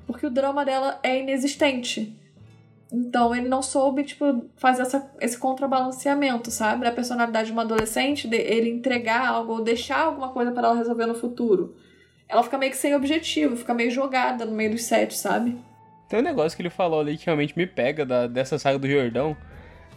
[0.07, 2.17] Porque o drama dela é inexistente.
[2.93, 6.85] Então ele não soube, tipo, fazer essa, esse contrabalanceamento, sabe?
[6.85, 10.77] Da personalidade de uma adolescente, de ele entregar algo ou deixar alguma coisa para ela
[10.77, 11.75] resolver no futuro.
[12.29, 15.57] Ela fica meio que sem objetivo, fica meio jogada no meio dos sete, sabe?
[16.09, 18.89] Tem um negócio que ele falou ali que realmente me pega da, dessa saga do
[18.89, 19.37] Jordão,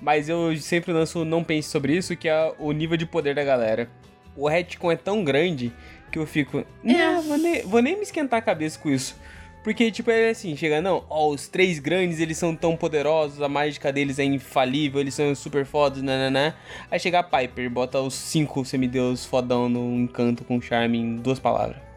[0.02, 3.44] mas eu sempre lanço Não Pense Sobre Isso, que é o nível de poder da
[3.44, 3.90] galera.
[4.36, 5.72] O retcon é tão grande
[6.12, 7.22] que eu fico, não, É.
[7.22, 9.16] vou, nem, vou nem me esquentar a cabeça com isso.
[9.64, 13.50] Porque, tipo, é assim, chega, não, ó, os três grandes, eles são tão poderosos, a
[13.50, 16.54] mágica deles é infalível, eles são super fodas, nananã.
[16.90, 21.40] Aí chega a Piper, bota os cinco semideus fodão no encanto com charme em duas
[21.40, 21.89] palavras.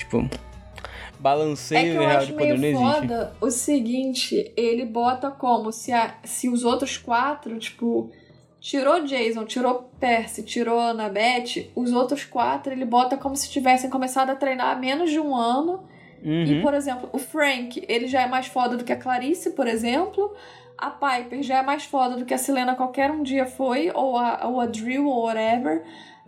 [0.00, 2.82] Tipo, É balanceio eu real de poder não existe.
[3.00, 8.10] foda o seguinte, ele bota como se, a, se os outros quatro, tipo,
[8.58, 14.30] tirou Jason, tirou Percy, tirou Annabeth, os outros quatro ele bota como se tivessem começado
[14.30, 15.84] a treinar há menos de um ano.
[16.22, 16.62] E, Uhum.
[16.62, 20.34] por exemplo, o Frank, ele já é mais foda do que a Clarice, por exemplo.
[20.76, 24.16] A Piper já é mais foda do que a Selena qualquer um dia foi, ou
[24.18, 25.82] a, ou a Drill, ou whatever.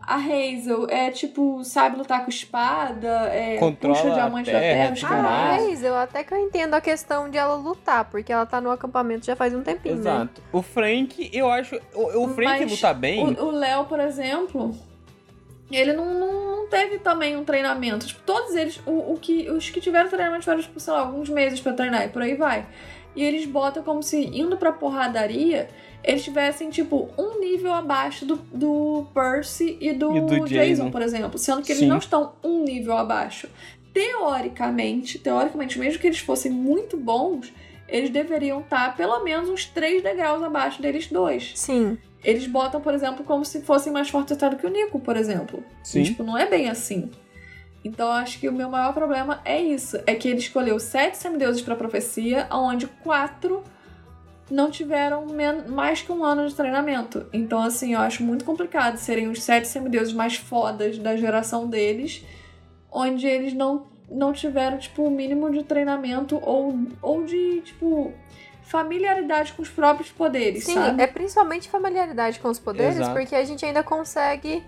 [0.04, 4.66] A Hazel é tipo, sabe lutar com espada, é, Controla puxa a diamante terra, da
[4.66, 5.64] terra, os tudo Ah, caralho.
[5.70, 8.70] mas eu até que eu entendo a questão de ela lutar, porque ela tá no
[8.70, 10.00] acampamento já faz um tempinho, né?
[10.00, 10.42] Exato.
[10.52, 11.80] O Frank, eu acho.
[11.94, 13.24] O, o Frank Mas luta bem.
[13.38, 14.74] O o Léo, por exemplo,
[15.70, 18.06] ele não, não, não teve também um treinamento.
[18.06, 21.28] Tipo, todos eles, o, o que, os que tiveram treinamento tiveram, tipo, sei lá, alguns
[21.28, 22.66] meses pra treinar e por aí vai.
[23.14, 25.68] E eles botam como se indo pra porradaria,
[26.04, 30.90] eles tivessem, tipo, um nível abaixo do, do Percy e do, E do Jason, Jason.
[30.90, 31.38] por exemplo.
[31.38, 31.88] Sendo que eles Sim.
[31.88, 33.48] não estão um nível abaixo.
[33.92, 37.52] Teoricamente, teoricamente, mesmo que eles fossem muito bons,
[37.88, 41.52] eles deveriam estar pelo menos uns três degraus abaixo deles dois.
[41.54, 41.96] Sim.
[42.24, 45.16] Eles botam, por exemplo, como se fossem mais fortes até do que o Nico, por
[45.16, 45.62] exemplo.
[45.82, 46.00] Sim.
[46.00, 47.10] E, tipo, não é bem assim.
[47.84, 49.98] Então, eu acho que o meu maior problema é isso.
[50.06, 53.64] É que ele escolheu sete semideuses pra profecia, onde quatro
[54.52, 55.26] não tiveram
[55.68, 57.26] mais que um ano de treinamento.
[57.32, 62.22] Então, assim, eu acho muito complicado serem os sete semideuses mais fodas da geração deles,
[62.90, 68.12] onde eles não, não tiveram, tipo, o mínimo de treinamento ou, ou de, tipo,
[68.60, 71.02] familiaridade com os próprios poderes, Sim, sabe?
[71.02, 73.14] é principalmente familiaridade com os poderes, Exato.
[73.18, 74.62] porque a gente ainda consegue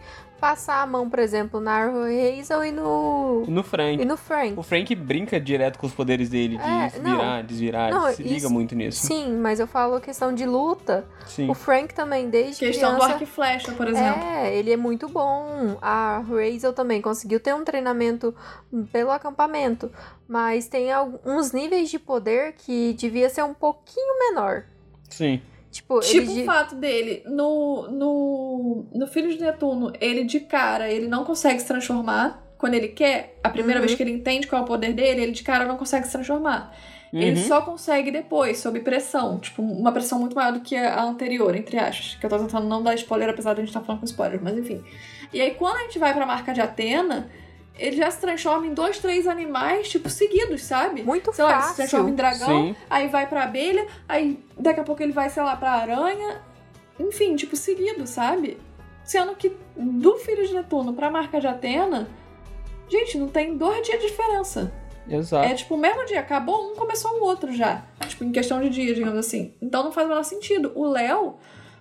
[0.44, 4.02] passar a mão, por exemplo, na Hazel e no, No Frank.
[4.02, 4.52] e no Frank.
[4.58, 8.22] O Frank brinca direto com os poderes dele, de É, virar, desvirar, Não, ele se
[8.22, 9.06] liga isso- muito nisso.
[9.06, 11.06] Sim, mas eu falo questão de luta.
[11.24, 11.48] Sim.
[11.48, 13.12] O Frank também, desde Questão do criança...
[13.14, 14.22] arco e flecha, por exemplo.
[14.22, 15.78] É, ele é muito bom.
[15.80, 18.34] A Hazel também conseguiu ter um treinamento
[18.92, 19.90] pelo acampamento,
[20.28, 24.64] mas tem alguns níveis de poder que devia ser um pouquinho menor.
[25.08, 25.40] Sim.
[25.74, 30.88] Tipo, Tipo ele o fato dele, no, no, no Filho de Netuno, ele de cara,
[30.88, 33.38] ele não consegue se transformar quando ele quer.
[33.42, 33.86] A primeira Uhum.
[33.86, 36.12] vez que ele entende qual é o poder dele, ele de cara não consegue se
[36.12, 36.72] transformar.
[37.12, 37.46] Ele Uhum.
[37.48, 39.38] só consegue depois, sob pressão.
[39.38, 42.16] Tipo, uma pressão muito maior do que a anterior, entre aspas.
[42.20, 44.40] Que eu tô tentando não dar spoiler, apesar de a gente estar falando com spoiler,
[44.42, 44.82] mas enfim.
[45.32, 47.28] E aí, quando a gente vai pra marca de Atena,
[47.78, 51.02] ele já se transforma em dois, três animais, tipo, seguidos, sabe?
[51.02, 52.38] muito Sei lá, ele se transforma em fácil.
[52.38, 52.76] dragão, Sim.
[52.88, 56.40] aí vai pra abelha, aí daqui a pouco ele vai, sei lá, pra aranha.
[56.98, 58.56] Enfim, tipo, seguido, sabe?
[59.04, 62.08] Sendo que do Filho de Netuno pra marca de Atena,
[62.88, 64.72] gente, não tem dois dias de diferença.
[65.08, 65.46] Exato.
[65.46, 67.84] É tipo, o mesmo dia, acabou um, começou o outro já.
[68.08, 69.52] Tipo, em questão de dia, digamos assim.
[69.60, 70.72] Então não faz o menor sentido.
[70.74, 71.34] O Léo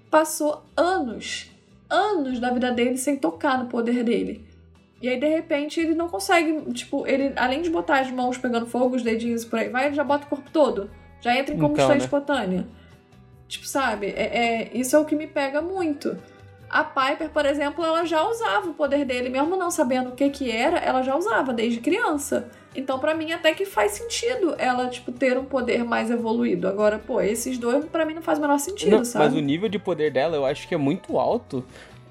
[0.09, 1.49] passou anos,
[1.89, 4.45] anos da vida dele sem tocar no poder dele.
[5.03, 8.65] E aí, de repente, ele não consegue, tipo, ele, além de botar as mãos pegando
[8.65, 10.89] fogo, os dedinhos por aí vai, ele já bota o corpo todo.
[11.19, 12.03] Já entra em combustão Então, né?
[12.05, 12.67] espontânea.
[13.49, 14.07] Tipo, sabe?
[14.15, 14.21] É,
[14.63, 16.17] é- isso é o que me pega muito.
[16.69, 20.29] A Piper, por exemplo, ela já usava o poder dele, mesmo não sabendo o que
[20.29, 22.49] que era, ela já usava desde criança.
[22.73, 26.65] Então, pra mim, até que faz sentido ela, tipo, ter um poder mais evoluído.
[26.65, 29.25] Agora, pô, esses dois, pra mim, não faz o menor sentido, Não, sabe?
[29.25, 31.63] mas o nível de poder dela eu acho que é muito alto.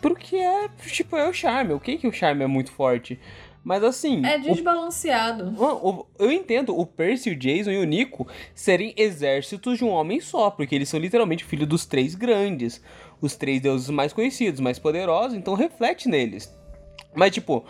[0.02, 1.72] Porque é, tipo, é o charme.
[1.72, 3.18] Ok que o charme é muito forte.
[3.64, 4.26] Mas assim.
[4.26, 5.54] É o- desbalanceado.
[5.56, 9.90] o- o- eu entendo o Percy, o Jason e o Nico serem exércitos de um
[9.90, 12.82] homem só, porque eles são literalmente filhos dos três grandes.
[13.20, 16.52] Os três deuses mais conhecidos, mais poderosos, então reflete neles.
[17.14, 17.64] Mas, tipo,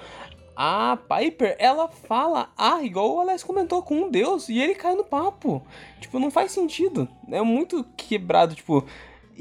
[0.56, 4.94] a Piper, ela fala, ah, igual o Alex comentou, com um deus, e ele cai
[4.94, 5.62] no papo.
[6.00, 7.06] Tipo, não faz sentido.
[7.30, 8.82] É muito quebrado, tipo.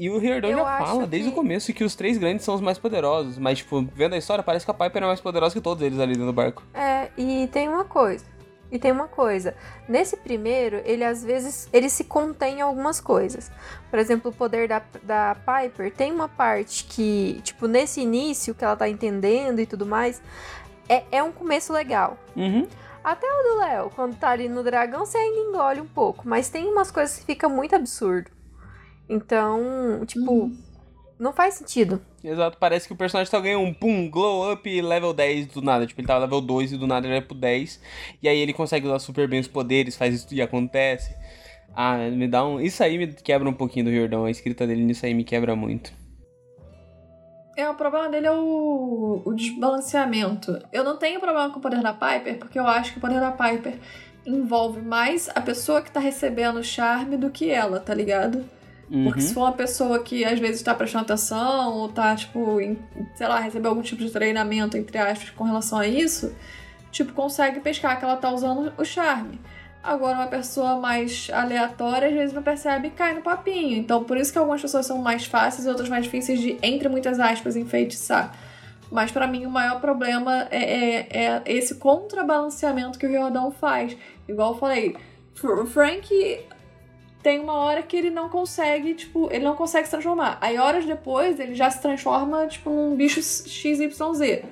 [0.02, 2.56] E o Riordan Eu já fala desde que- o começo que os três grandes são
[2.56, 3.38] os mais poderosos.
[3.38, 6.00] Mas, tipo, vendo a história, parece que a Piper é mais poderosa que todos eles
[6.00, 6.64] ali dentro do barco.
[6.74, 8.24] É, e tem uma coisa.
[8.72, 9.54] E tem uma coisa.
[9.88, 13.48] Nesse primeiro, ele às vezes ele se contém em algumas coisas.
[13.90, 18.64] Por exemplo, o poder da, da Piper tem uma parte que, tipo, nesse início que
[18.64, 20.20] ela tá entendendo e tudo mais,
[20.88, 22.18] é, é um começo legal.
[22.34, 22.66] Uhum.
[23.04, 26.26] Até o do Léo, quando tá ali no dragão, você ainda engole um pouco.
[26.26, 28.32] Mas tem umas coisas que fica muito absurdo.
[29.08, 30.50] Então, tipo,
[31.18, 32.00] não faz sentido.
[32.24, 35.86] Exato, parece que o personagem só ganha um pum, glow up level 10 do nada.
[35.86, 37.80] Tipo, ele tava level 2 e do nada ele vai pro 10.
[38.22, 41.14] E aí ele consegue usar super bem os poderes, faz isso e acontece.
[41.74, 42.60] Ah, me dá um.
[42.60, 44.24] Isso aí me quebra um pouquinho do Riordão.
[44.24, 45.92] A escrita dele nisso aí me quebra muito.
[47.56, 50.58] É, o problema dele é o, o desbalanceamento.
[50.72, 53.20] Eu não tenho problema com o poder da Piper, porque eu acho que o poder
[53.20, 53.78] da Piper
[54.24, 58.44] envolve mais a pessoa que tá recebendo o charme do que ela, tá ligado?
[59.04, 59.26] Porque Uhum.
[59.26, 62.78] se for uma pessoa que às vezes tá prestando atenção, ou tá, tipo, em,
[63.14, 66.34] sei lá, recebeu algum tipo de treinamento, entre aspas, com relação a isso,
[66.90, 69.40] tipo, consegue pescar que ela tá usando o charme.
[69.82, 73.78] Agora, uma pessoa mais aleatória, às vezes não percebe e cai no papinho.
[73.78, 76.86] Então, por isso que algumas pessoas são mais fáceis e outras mais difíceis de, entre
[76.88, 78.36] muitas aspas, enfeitiçar.
[78.90, 83.96] Mas pra mim o maior problema é, é- é esse contrabalanceamento que o Riordão faz.
[84.28, 84.96] Igual eu falei,
[85.66, 86.40] Frank
[87.22, 90.38] tem uma hora que ele não consegue, tipo, ele não consegue se transformar.
[90.40, 94.42] Aí horas depois ele já se transforma, tipo, num bicho XYZ.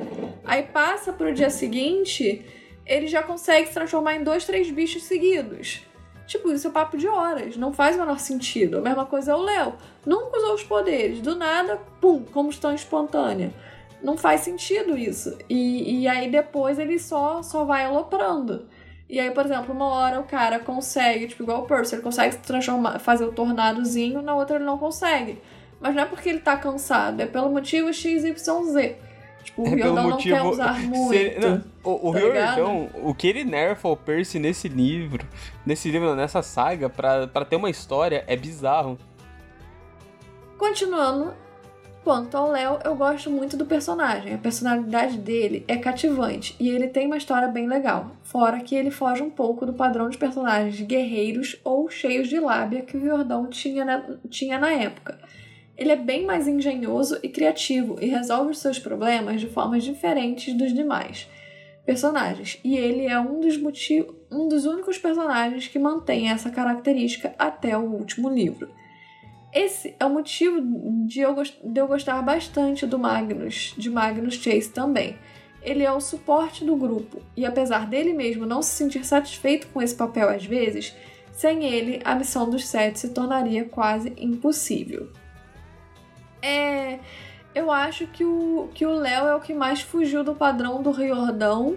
[0.45, 2.45] Aí passa pro dia seguinte,
[2.87, 5.83] ele já consegue se transformar em dois, três bichos seguidos.
[6.27, 8.79] Tipo, isso é papo de horas, não faz o menor sentido.
[8.79, 9.75] A mesma coisa é o Léo.
[10.07, 13.53] Nunca usou os poderes, do nada, pum, combustão espontânea.
[14.01, 15.37] Não faz sentido isso.
[15.49, 18.69] E, e aí depois ele só, só vai aloprando.
[19.11, 22.33] E aí, por exemplo, uma hora o cara consegue, tipo, igual o Percy, ele consegue
[22.35, 25.41] se transformar, fazer o tornadozinho, na outra ele não consegue.
[25.81, 28.23] Mas não é porque ele tá cansado, é pelo motivo XYZ.
[29.43, 31.13] Tipo, o É Riordão não motivo- quer usar muito.
[31.15, 35.27] ele- não, o o tá Riordão, o que ele nerfa o Percy nesse livro,
[35.67, 38.97] nesse livro, nessa saga, pra, pra ter uma história, é bizarro.
[40.59, 41.33] Continuando,
[42.05, 44.35] quanto ao Léo, eu gosto muito do personagem.
[44.35, 48.13] A personalidade dele é cativante e ele tem uma história bem legal.
[48.23, 52.83] Fora que ele foge um pouco do padrão de personagens guerreiros ou cheios de lábia
[52.83, 55.19] que o Riordão tinha na, tinha na época.
[55.77, 60.53] Ele é bem mais engenhoso e criativo e resolve os seus problemas de formas diferentes
[60.55, 61.29] dos demais
[61.87, 62.61] personagens.
[62.63, 67.77] E ele é um dos motivos, um dos únicos personagens que mantém essa característica até
[67.77, 68.69] o último livro.
[69.53, 70.61] Esse é o motivo
[71.07, 75.19] de eu, de eu gostar bastante do Magnus, de Magnus Chase também.
[75.63, 79.83] Ele é o suporte do grupo, e apesar dele mesmo não se sentir satisfeito com
[79.83, 80.95] esse papel às vezes,
[81.33, 85.11] sem ele a missão dos sete se tornaria quase impossível.
[86.41, 86.99] É.
[87.53, 90.93] Eu acho que o que o Léo é o que mais fugiu do padrão do
[90.93, 91.77] Riordão.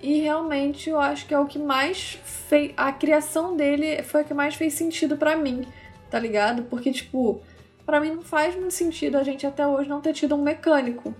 [0.00, 2.72] E realmente eu acho que é o que mais fez.
[2.76, 5.66] A criação dele foi a que mais fez sentido pra mim
[6.14, 6.62] tá ligado?
[6.70, 7.42] Porque, tipo,
[7.84, 11.12] pra mim não faz muito sentido a gente até hoje não ter tido um mecânico.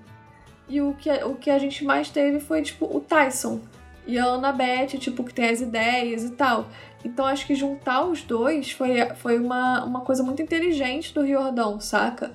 [0.68, 3.60] E o que, o que a gente mais teve foi, tipo, o Tyson
[4.06, 6.68] e a Annabeth, tipo, que tem as ideias e tal.
[7.04, 11.80] Então acho que juntar os dois foi, foi uma, uma coisa muito inteligente do Riordão,
[11.80, 12.30] saca?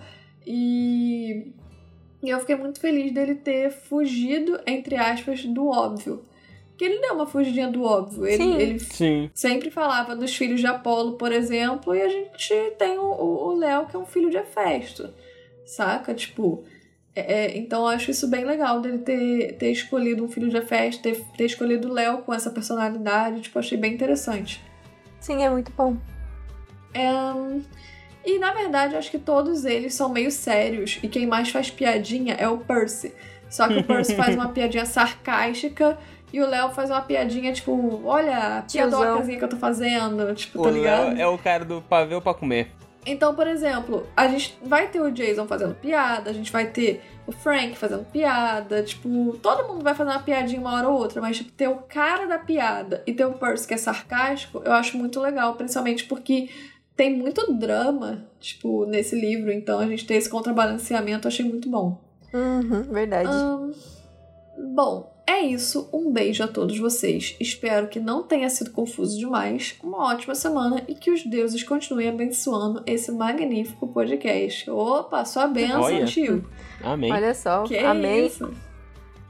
[0.45, 1.53] E,
[2.21, 6.25] e eu fiquei muito feliz dele ter fugido, entre aspas, do óbvio.
[6.79, 8.25] Porque ele deu uma fugidinha do óbvio.
[8.25, 8.55] Ele, Sim.
[8.57, 9.29] ele Sim.
[9.33, 13.97] sempre falava dos filhos de Apolo, por exemplo, e a gente tem o Léo, que
[13.97, 15.13] é um filho de Hefesto,
[15.65, 16.13] saca?
[16.13, 16.63] Tipo,
[17.13, 20.55] é- é, então eu acho isso bem legal dele ter, ter escolhido um filho de
[20.55, 24.63] Hefesto, ter, ter escolhido o Léo com essa personalidade, tipo, achei bem interessante.
[25.19, 25.97] Sim, é muito bom.
[26.93, 27.09] É,
[28.25, 32.35] e na verdade, acho que todos eles são meio sérios, e quem mais faz piadinha
[32.35, 33.11] é o Percy.
[33.49, 35.97] Só que o Percy faz uma piadinha sarcástica
[36.31, 40.59] e o Léo faz uma piadinha, tipo, olha a piadocazinha que eu tô fazendo, tipo,
[40.59, 41.19] O tá Léo ligado?
[41.19, 42.71] é o cara do pavê pra comer.
[43.05, 47.01] Então, por exemplo, a gente vai ter o Jason fazendo piada, a gente vai ter
[47.25, 51.21] o Frank fazendo piada, tipo, todo mundo vai fazer uma piadinha uma hora ou outra,
[51.21, 54.73] mas tipo, ter o cara da piada e ter o Percy que é sarcástico, eu
[54.73, 56.49] acho muito legal, principalmente porque
[56.95, 61.69] tem muito drama, tipo, nesse livro, então a gente ter esse contrabalanceamento eu achei muito
[61.69, 62.01] bom.
[62.33, 63.29] Uhum, verdade.
[63.29, 63.71] Ahn,
[64.75, 65.89] bom, é isso.
[65.93, 67.35] Um beijo a todos vocês.
[67.39, 69.75] Espero que não tenha sido confuso demais.
[69.83, 74.69] Uma ótima semana e que os deuses continuem abençoando esse magnífico podcast.
[74.69, 76.05] Opa, sua benção, Olha.
[76.05, 76.49] tio.
[76.83, 77.11] Amém.
[77.11, 78.25] Olha só, Que amém.
[78.25, 78.51] isso?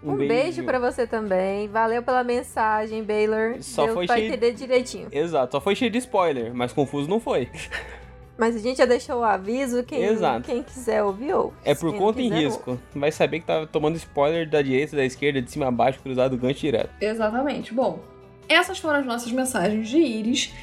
[0.01, 1.67] Um, beijo, pra você também.
[1.67, 3.57] Valeu pela mensagem, Baylor.
[3.61, 5.07] Só Deu foi pra cheio- entender direitinho.
[5.11, 7.49] Exato, só foi cheio de spoiler, mas confuso não foi.
[8.39, 9.83] Mas a gente já deixou o aviso.
[9.83, 10.45] Quem, Exato.
[10.45, 11.57] quem quiser ouvir, ouve.
[11.65, 12.79] É por conta em risco.
[12.95, 16.37] Vai saber que tá tomando spoiler da direita, da esquerda, de cima a baixo, cruzado,
[16.37, 16.89] gancho direto.
[17.01, 17.73] Exatamente.
[17.73, 17.99] Bom,
[18.47, 20.53] essas foram as nossas mensagens de Iris.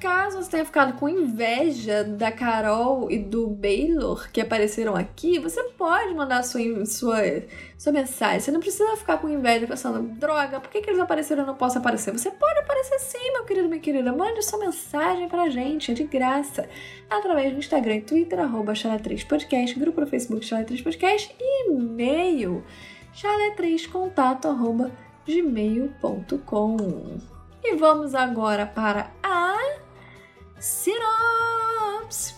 [0.00, 5.62] Caso você tenha ficado com inveja da Carol e do Baylor que apareceram aqui, você
[5.76, 7.16] pode mandar sua, sua,
[7.78, 8.40] sua mensagem.
[8.40, 11.46] Você não precisa ficar com inveja pensando, droga, por que, que eles apareceram e eu
[11.46, 12.12] não posso aparecer?
[12.12, 14.12] Você pode aparecer sim, meu querido, minha querida.
[14.12, 16.68] Mande sua mensagem pra gente, é de graça.
[17.08, 22.62] Através do Instagram e Twitter, arroba Chalé3podcast, grupo no Facebook Chalé3podcast e e-mail
[23.14, 24.90] chalé3contato arroba
[25.26, 26.76] gmail.com.
[27.64, 29.85] E vamos agora para a
[30.58, 32.34] sinopse.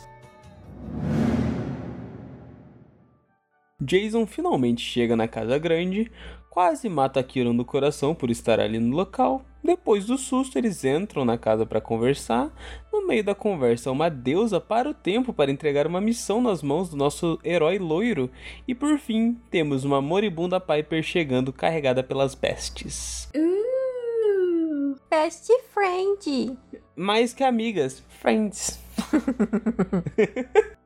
[3.81, 6.11] Jason finalmente chega na casa grande,
[6.51, 9.45] quase mata Kieran do coração por estar ali no local.
[9.63, 12.53] Depois do susto, eles entram na casa para conversar.
[12.93, 16.89] No meio da conversa, uma deusa para o tempo para entregar uma missão nas mãos
[16.89, 18.31] do nosso herói loiro.
[18.67, 23.29] E por fim, temos uma moribunda Piper chegando carregada pelas bestes.
[23.35, 26.57] Uh, Best friend.
[26.95, 28.79] Mais que amigas, friends.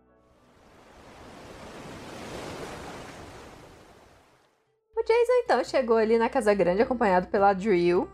[4.94, 8.08] O Jason então chegou ali na Casa Grande acompanhado pela Drill.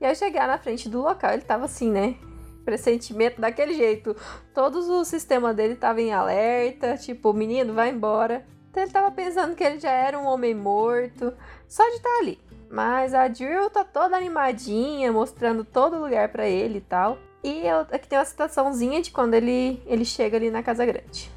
[0.00, 2.16] E ao chegar na frente do local, ele tava assim, né?
[2.64, 4.16] Pressentimento daquele jeito.
[4.52, 8.44] Todos o sistema dele tava em alerta, tipo, menino, vai embora.
[8.68, 11.32] Então ele tava pensando que ele já era um homem morto,
[11.68, 12.40] só de estar ali.
[12.68, 17.16] Mas a Drill tá toda animadinha, mostrando todo lugar pra ele e tal.
[17.46, 21.30] E eu, aqui tem uma citaçãozinha de quando ele, ele chega ali na Casa Grande.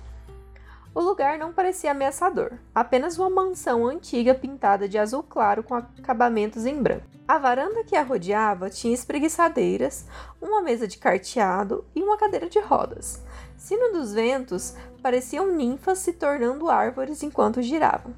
[0.91, 6.65] O lugar não parecia ameaçador, apenas uma mansão antiga pintada de azul claro com acabamentos
[6.65, 7.05] em branco.
[7.27, 10.07] A varanda que a rodeava tinha espreguiçadeiras,
[10.41, 13.23] uma mesa de carteado e uma cadeira de rodas.
[13.55, 18.15] Sino dos ventos pareciam ninfas se tornando árvores enquanto giravam.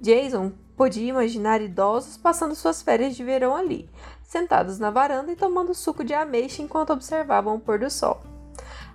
[0.00, 3.90] Jason podia imaginar idosos passando suas férias de verão ali,
[4.32, 8.22] sentados na varanda e tomando suco de ameixa enquanto observavam o pôr do sol.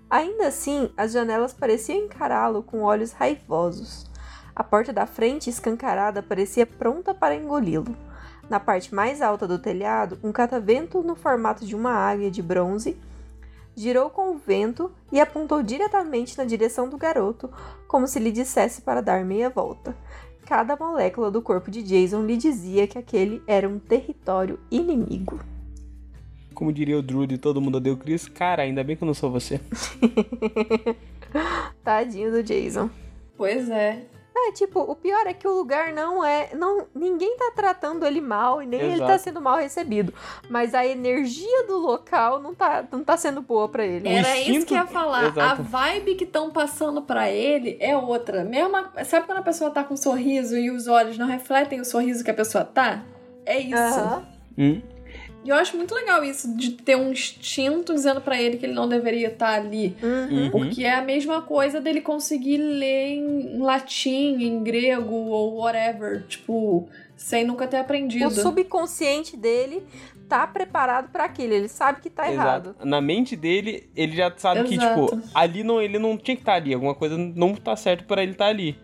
[0.09, 4.07] Ainda assim, as janelas pareciam encará-lo com olhos raivosos.
[4.55, 7.95] A porta da frente, escancarada, parecia pronta para engoli-lo.
[8.49, 12.99] Na parte mais alta do telhado, um catavento no formato de uma águia de bronze
[13.75, 17.47] girou com o vento e apontou diretamente na direção do garoto,
[17.87, 19.95] como se lhe dissesse para dar meia volta.
[20.47, 25.41] Cada molécula do corpo de Jason lhe dizia que aquele era um território inimigo.
[26.53, 29.13] Como diria o Drew de Todo Mundo o Chris, cara, ainda bem que eu não
[29.13, 29.59] sou você.
[31.83, 32.89] Tadinho do Jason.
[33.35, 34.05] pois é.
[34.47, 36.49] É, tipo, o pior é que o lugar não é.
[36.53, 39.23] não Ninguém tá tratando ele mal e nem ele tá Exato.
[39.23, 40.13] sendo mal recebido.
[40.49, 44.07] Mas a energia do local não tá, não tá sendo boa pra ele.
[44.07, 45.25] Era isso instinto- que eu ia falar.
[45.27, 45.39] Exato.
[45.61, 48.43] A vibe que estão passando pra ele é outra.
[48.43, 51.85] Mesma, sabe quando a pessoa tá com um sorriso e os olhos não refletem o
[51.85, 53.03] sorriso que a pessoa tá?
[53.45, 53.75] É isso.
[53.75, 54.23] Aham.
[54.57, 54.81] Hum?
[55.47, 58.73] E eu acho muito legal isso de ter um instinto dizendo pra ele que ele
[58.73, 59.95] não deveria estar ali.
[60.03, 60.43] Uhum.
[60.43, 60.51] Uhum.
[60.51, 66.89] Porque é a mesma coisa dele conseguir ler em latim, em grego ou whatever, tipo,
[67.15, 68.27] sem nunca ter aprendido.
[68.27, 69.81] O subconsciente dele
[70.27, 71.53] tá preparado pra aquilo.
[71.53, 72.71] Ele sabe que tá errado.
[72.71, 72.85] Exato.
[72.85, 75.05] Na mente dele, ele já sabe que, Exato.
[75.05, 76.73] tipo, ali não, ele não tinha que estar ali.
[76.73, 78.77] Alguma coisa não tá certo pra ele estar ali.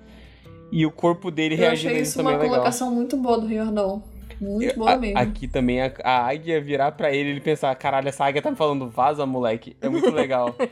[0.72, 2.56] E o corpo dele Eu reagindo achei a isso isso também uma é legal.
[2.56, 4.13] colocação muito boa do Riordão.
[4.44, 5.18] Muito boa A- mesmo.
[5.18, 8.58] aqui também a, a águia virar pra ele ele pensar, caralho, essa águia tá me
[8.58, 9.76] falando vaza, moleque.
[9.82, 10.56] É muito legal.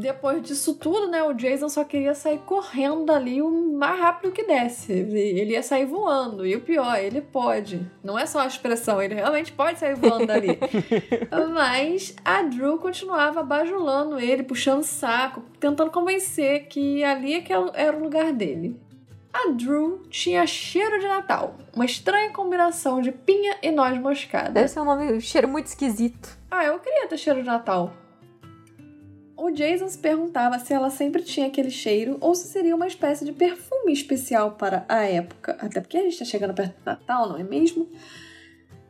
[0.00, 4.42] Depois disso tudo, né, o Jason só queria sair correndo dali o mais rápido que
[4.42, 4.90] desse.
[4.92, 6.46] Ele ia sair voando.
[6.46, 7.86] E o pior, ele pode.
[8.02, 10.58] Não é só uma expressão, ele realmente pode sair voando dali.
[11.52, 17.96] Mas a Drew continuava bajulando ele, puxando saco, tentando convencer que ali é que era
[17.96, 18.80] o lugar dele.
[19.32, 24.50] A Drew tinha cheiro de Natal, uma estranha combinação de pinha e noz moscada.
[24.50, 26.36] Deve ser um nome, um cheiro muito esquisito.
[26.50, 27.92] Ah, eu queria ter cheiro de Natal.
[29.36, 33.24] O Jason se perguntava se ela sempre tinha aquele cheiro ou se seria uma espécie
[33.24, 35.56] de perfume especial para a época.
[35.60, 37.88] Até porque a gente está chegando perto do Natal, não é mesmo?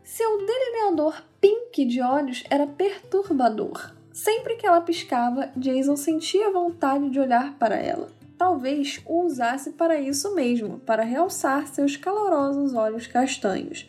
[0.03, 3.93] Seu delineador pink de olhos era perturbador.
[4.11, 8.20] Sempre que ela piscava, Jason sentia vontade de olhar para ela.
[8.41, 13.87] Talvez o usasse para isso mesmo, para realçar seus calorosos olhos castanhos.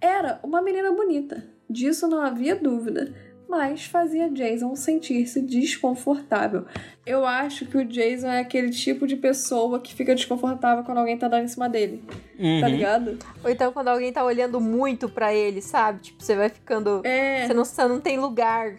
[0.00, 3.14] Era uma menina bonita, disso não havia dúvida,
[3.48, 6.66] mas fazia Jason sentir-se desconfortável.
[7.06, 11.16] Eu acho que o Jason é aquele tipo de pessoa que fica desconfortável quando alguém
[11.16, 12.02] tá dando em cima dele.
[12.36, 12.60] Uhum.
[12.62, 13.16] Tá ligado?
[13.44, 16.00] Ou então quando alguém tá olhando muito pra ele, sabe?
[16.00, 17.00] Tipo, você vai ficando.
[17.04, 17.46] É.
[17.46, 18.74] Você, não, você não tem lugar.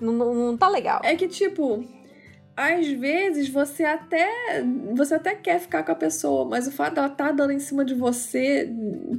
[0.00, 1.00] Não, não, não tá legal.
[1.02, 1.84] É que, tipo,
[2.60, 4.28] às vezes você até
[4.94, 7.84] você até quer ficar com a pessoa, mas o fato dela tá dando em cima
[7.84, 8.68] de você,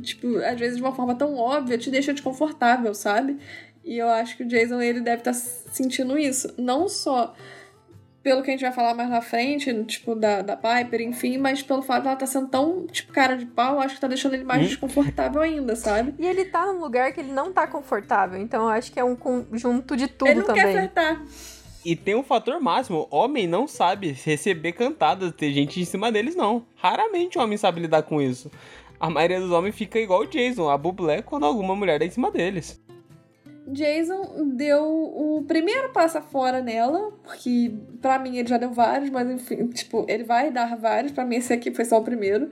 [0.04, 3.38] tipo, às vezes de uma forma tão óbvia, te deixa desconfortável, sabe?
[3.84, 7.34] E eu acho que o Jason ele deve estar sentindo isso, não só
[8.22, 11.64] pelo que a gente vai falar mais na frente, tipo, da, da Piper, enfim, mas
[11.64, 14.44] pelo fato dela tá sendo tão, tipo, cara de pau, acho que tá deixando ele
[14.44, 14.68] mais Hum.
[14.68, 16.14] desconfortável ainda, sabe?
[16.20, 18.40] E ele tá num lugar que ele não tá confortável.
[18.40, 20.76] Então eu acho que é um conjunto de tudo ele não quer também.
[20.76, 21.26] flertar.
[21.84, 26.36] E tem um fator máximo: homem não sabe receber cantadas, ter gente em cima deles,
[26.36, 26.66] não.
[26.76, 28.52] Raramente o homem sabe lidar com isso.
[29.00, 32.12] A maioria dos homens fica igual o Jason, a bublé, quando alguma mulher dá em
[32.12, 32.80] cima deles.
[33.68, 39.30] Jason deu o primeiro passo fora nela, porque pra mim ele já deu vários, mas
[39.30, 42.52] enfim, tipo, ele vai dar vários, pra mim esse aqui foi só o primeiro.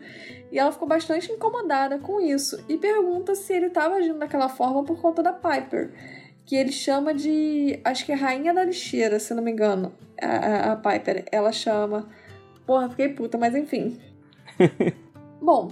[0.51, 4.83] E ela ficou bastante incomodada com isso e pergunta se ele tava agindo daquela forma
[4.83, 5.91] por conta da Piper,
[6.49, 10.25] que ele chama de, acho que é Rainha da Lixeira, se não me engano, a,
[10.25, 11.23] a- a Piper.
[11.31, 12.09] Ela chama.
[12.65, 13.99] Porra, fiquei puta, mas enfim.
[15.39, 15.71] Bom,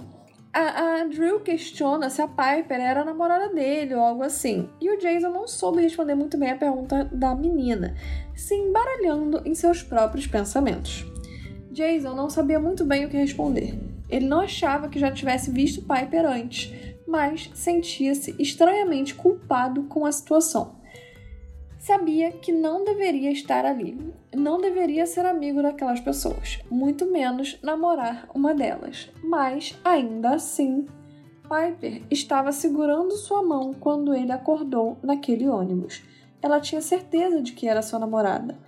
[0.52, 4.68] a, a Drew questiona se a Piper era a namorada dele ou algo assim.
[4.80, 7.96] E o Jason não soube responder muito bem a pergunta da menina,
[8.36, 11.04] se embaralhando em seus próprios pensamentos.
[11.72, 13.76] Jason não sabia muito bem o que responder.
[14.08, 16.72] Ele não achava que já tivesse visto Piper antes,
[17.08, 20.76] mas sentia-se estranhamente culpado com a situação.
[21.78, 23.98] Sabia que não deveria estar ali,
[24.34, 29.10] não deveria ser amigo daquelas pessoas, muito menos namorar uma delas.
[29.24, 30.84] Mas, ainda assim,
[31.44, 36.02] Piper estava segurando sua mão quando ele acordou naquele ônibus.
[36.42, 38.58] Ela tinha certeza de que era sua namorada.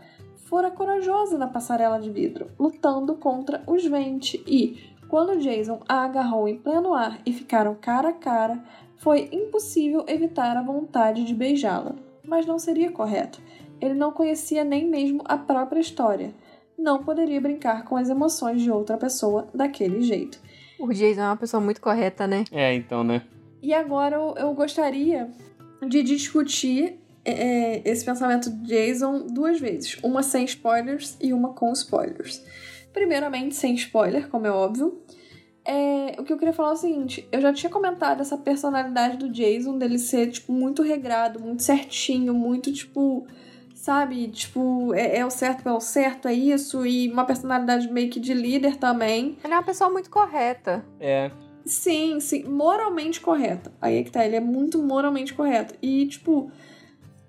[0.47, 6.49] Fora corajosa na passarela de vidro, lutando contra os ventos e, quando Jason a agarrou
[6.49, 8.63] em pleno ar e ficaram cara a cara,
[8.97, 11.97] foi impossível evitar a vontade de beijá-la.
[12.25, 13.43] Mas não seria correto.
[13.81, 16.33] Ele não conhecia nem mesmo a própria história.
[16.79, 20.39] Não poderia brincar com as emoções de outra pessoa daquele jeito.
[20.79, 22.45] O Jason é uma pessoa muito correta, né?
[22.53, 23.23] É, então, né?
[23.61, 25.29] E agora eu, eu gostaria
[25.87, 29.99] de discutir é, esse pensamento de Jason duas vezes.
[30.05, 32.43] Uma sem spoilers e uma com spoilers.
[32.93, 35.01] Primeiramente, sem spoiler, como é óbvio.
[35.65, 39.17] É, o que eu queria falar é o seguinte: eu já tinha comentado essa personalidade
[39.17, 43.27] do Jason, dele ser, tipo, muito regrado, muito certinho, muito, tipo,
[43.75, 44.29] sabe?
[44.29, 48.35] Tipo, é, é o certo pelo certo, é isso, e uma personalidade meio que de
[48.35, 49.37] líder também.
[49.45, 50.85] Ele é uma pessoa muito correta.
[50.99, 51.31] É.
[51.65, 53.73] Sim, sim, moralmente correta.
[53.81, 55.75] Aí é que tá, ele é muito moralmente correto.
[55.83, 56.51] E, tipo,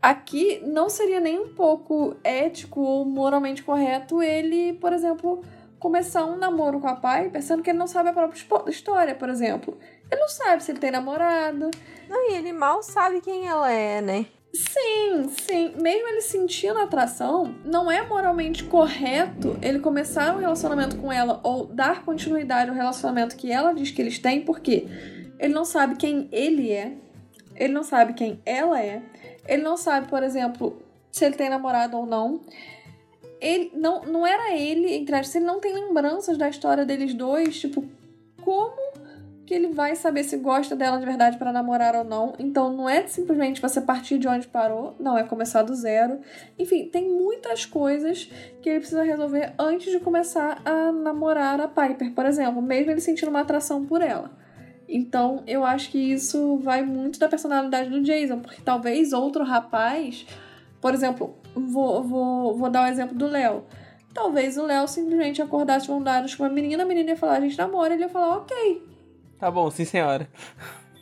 [0.01, 5.43] aqui não seria nem um pouco ético ou moralmente correto ele, por exemplo,
[5.79, 9.29] começar um namoro com a Piper, sendo que ele não sabe a própria história, por
[9.29, 9.77] exemplo.
[10.09, 11.71] Ele não sabe se ele tem namorado.
[12.09, 14.25] Não, e ele mal sabe quem ela é, né?
[14.53, 15.73] Sim, sim.
[15.81, 21.65] Mesmo ele sentindo atração, não é moralmente correto ele começar um relacionamento com ela ou
[21.65, 24.87] dar continuidade ao relacionamento que ela diz que eles têm, porque
[25.39, 26.93] ele não sabe quem ele é,
[27.55, 29.01] ele não sabe quem ela é,
[29.51, 32.39] ele não sabe, por exemplo, se ele tem namorado ou não.
[33.41, 37.59] Ele não, não era ele, entre aspas, ele não tem lembranças da história deles dois,
[37.59, 37.83] tipo,
[38.41, 38.79] como
[39.45, 42.33] que ele vai saber se gosta dela de verdade pra namorar ou não.
[42.39, 46.21] Então não é simplesmente você partir de onde parou, não, é começar do zero.
[46.57, 52.13] Enfim, tem muitas coisas que ele precisa resolver antes de começar a namorar a Piper,
[52.13, 54.31] por exemplo, mesmo ele sentindo uma atração por ela.
[54.93, 60.25] Então, eu acho que isso vai muito da personalidade do Jason, porque talvez outro rapaz,
[60.81, 63.63] por exemplo, vou, vou, vou dar o exemplo do Léo.
[64.13, 67.39] Talvez o Léo simplesmente acordasse de dados com uma menina, a menina ia falar, a
[67.39, 68.85] gente namora, ele ia falar, ok.
[69.39, 70.27] Tá bom, sim, senhora.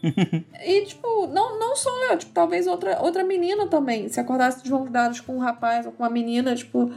[0.66, 4.72] E, tipo, não, não só eu, tipo, talvez outra, outra menina também, se acordasse de
[4.90, 6.90] dados com um rapaz ou com uma menina, tipo,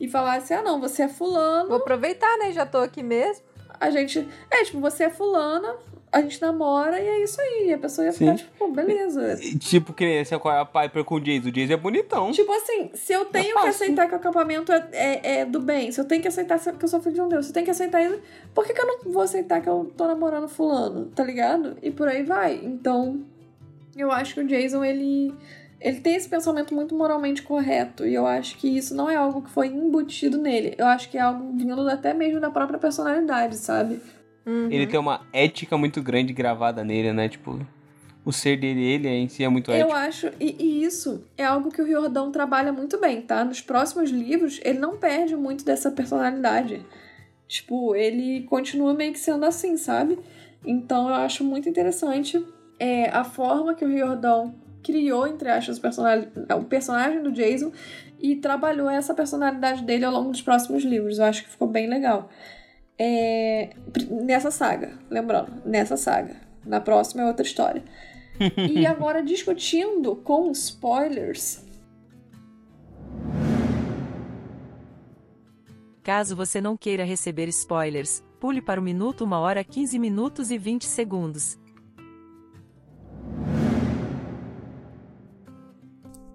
[0.00, 1.68] e falasse, ah, não, você é fulano.
[1.68, 2.52] Vou aproveitar, né?
[2.52, 3.44] Já tô aqui mesmo.
[3.80, 4.26] a gente.
[4.50, 5.76] É, tipo, você é fulana,
[6.10, 7.72] a gente namora e é isso aí.
[7.72, 8.44] A pessoa ia ficar, Sim.
[8.44, 9.36] tipo, pô, beleza.
[9.58, 11.48] Tipo, que nem essa com a Piper com o Jason.
[11.48, 12.32] O Jason é bonitão.
[12.32, 15.92] Tipo assim, se eu tenho que aceitar que o acampamento é, é, é do bem,
[15.92, 17.64] se eu tenho que aceitar que eu sou filho de um Deus, se eu tenho
[17.64, 18.20] que aceitar isso,
[18.54, 21.76] por que, que eu não vou aceitar que eu tô namorando fulano, tá ligado?
[21.82, 22.60] E por aí vai.
[22.62, 23.24] Então,
[23.96, 25.34] eu acho que o Jason, ele,
[25.80, 28.06] ele tem esse pensamento muito moralmente correto.
[28.06, 30.74] E eu acho que isso não é algo que foi embutido nele.
[30.78, 34.00] Eu acho que é algo vindo até mesmo da própria personalidade, sabe?
[34.48, 34.70] Uhum.
[34.70, 37.28] Ele tem uma ética muito grande gravada nele, né?
[37.28, 37.60] Tipo,
[38.24, 39.92] o ser dele, ele em si é muito Eu ético.
[39.92, 43.44] acho, e, e isso é algo que o Riordão trabalha muito bem, tá?
[43.44, 46.82] Nos próximos livros, ele não perde muito dessa personalidade.
[47.46, 50.18] Tipo, ele continua meio que sendo assim, sabe?
[50.64, 52.42] Então eu acho muito interessante
[52.80, 57.70] é, a forma que o Riordão criou, entre aspas, o personagem, o personagem do Jason
[58.18, 61.18] e trabalhou essa personalidade dele ao longo dos próximos livros.
[61.18, 62.30] Eu acho que ficou bem legal.
[62.98, 63.70] É,
[64.10, 66.36] nessa saga, lembrando, nessa saga.
[66.64, 67.82] Na próxima é outra história.
[68.56, 71.64] E agora discutindo com spoilers.
[76.02, 80.58] Caso você não queira receber spoilers, pule para o minuto 1 hora 15 minutos e
[80.58, 81.58] 20 segundos.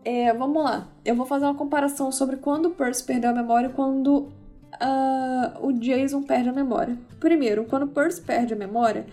[0.06, 0.88] É, vamos lá.
[1.04, 4.32] Eu vou fazer uma comparação sobre quando o Percy perdeu a memória e quando
[4.80, 6.98] ah, o Jason perde a memória.
[7.20, 9.06] Primeiro, quando o Percy perde a memória,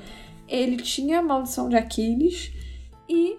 [0.49, 2.53] ele tinha a maldição de Aquiles
[3.09, 3.39] e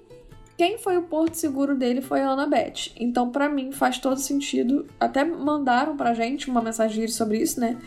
[0.57, 2.91] quem foi o porto seguro dele foi a Annabeth.
[2.95, 4.85] Então, pra mim, faz todo sentido.
[4.99, 7.77] Até mandaram pra gente uma mensagem sobre isso, né?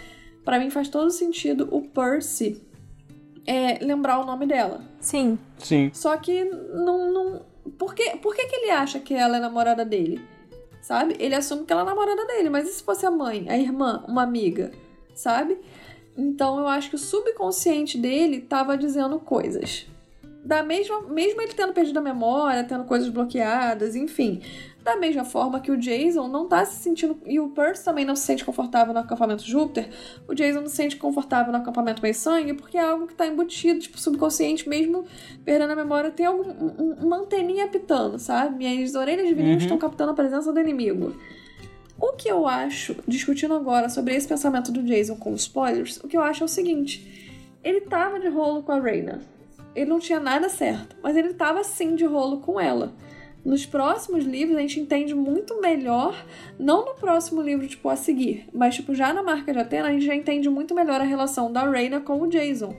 [0.45, 2.61] Pra mim faz todo sentido o Percy
[3.47, 4.83] é, lembrar o nome dela.
[5.01, 5.39] Sim.
[5.59, 5.91] Sim.
[5.93, 7.13] Só que não.
[7.13, 7.43] não...
[7.79, 10.21] Por, que, por que, que ele acha que ela é namorada dele?
[10.85, 11.17] Sabe?
[11.19, 14.05] Ele assume que ela é namorada dele, mas e se fosse a mãe, a irmã,
[14.07, 14.71] uma amiga?
[15.15, 15.57] Sabe?
[16.15, 19.87] Então eu acho que o subconsciente dele tava dizendo coisas.
[20.45, 24.43] Da mesma, mesmo ele tendo perdido a memória, tendo coisas bloqueadas, enfim.
[24.85, 27.17] Da mesma forma que o Jason não tá se sentindo.
[27.25, 29.89] E o Percy também não se sente confortável no acampamento Júpiter.
[30.29, 33.27] O Jason não se sente confortável no acampamento Meio Sangue, porque é algo que tá
[33.27, 35.07] embutido, tipo, subconsciente, mesmo
[35.43, 38.57] perdendo a memória, tem algum, um- uma anteninha apitando, sabe?
[38.59, 39.59] Minhas orelhas de vinil Uhum.
[39.59, 41.17] estão captando a presença do inimigo.
[41.99, 46.17] O que eu acho, discutindo agora sobre esse pensamento do Jason com spoilers, o que
[46.17, 49.23] eu acho é o seguinte: ele tava de rolo com a Reina.
[49.75, 52.93] Ele não tinha nada certo, mas ele tava sim de rolo com ela.
[53.45, 56.17] Nos próximos livros a gente entende muito melhor,
[56.59, 59.93] não no próximo livro, tipo, a seguir, mas tipo, já na marca de Atena, a
[59.93, 62.75] gente já entende muito melhor a relação da Reina com o Jason.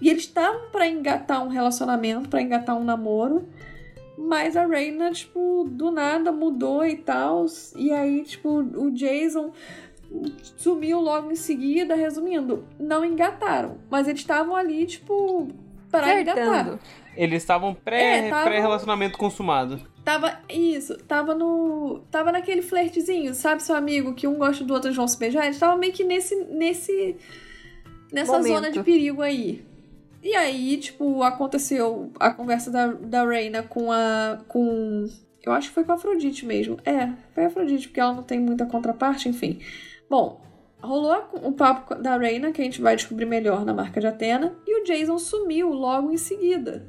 [0.00, 3.46] E eles estavam pra engatar um relacionamento, pra engatar um namoro,
[4.16, 7.46] mas a Reina, tipo, do nada mudou e tal.
[7.76, 9.52] E aí, tipo, o Jason
[10.56, 11.94] sumiu logo em seguida.
[11.94, 13.78] Resumindo, não engataram.
[13.90, 15.48] Mas eles estavam ali, tipo,
[15.90, 16.78] pra engatar.
[17.16, 19.80] Eles estavam pré- É, pré-relacionamento consumado.
[20.04, 22.00] Tava, isso, tava no.
[22.10, 25.44] Tava naquele flertezinho, sabe, seu amigo, que um gosta do outro eles vão se beijar?
[25.44, 26.34] Eles estavam meio que nesse.
[26.46, 27.16] nesse.
[28.12, 28.54] nessa Momento.
[28.54, 29.64] zona de perigo aí.
[30.22, 34.38] E aí, tipo, aconteceu a conversa da, da Reina com a.
[34.48, 35.06] com.
[35.42, 36.78] Eu acho que foi com a Afrodite mesmo.
[36.84, 39.58] É, foi a Afrodite, porque ela não tem muita contraparte, enfim.
[40.08, 40.40] Bom,
[40.82, 44.56] rolou o papo da Reina, que a gente vai descobrir melhor na marca de Atena,
[44.66, 46.88] e o Jason sumiu logo em seguida.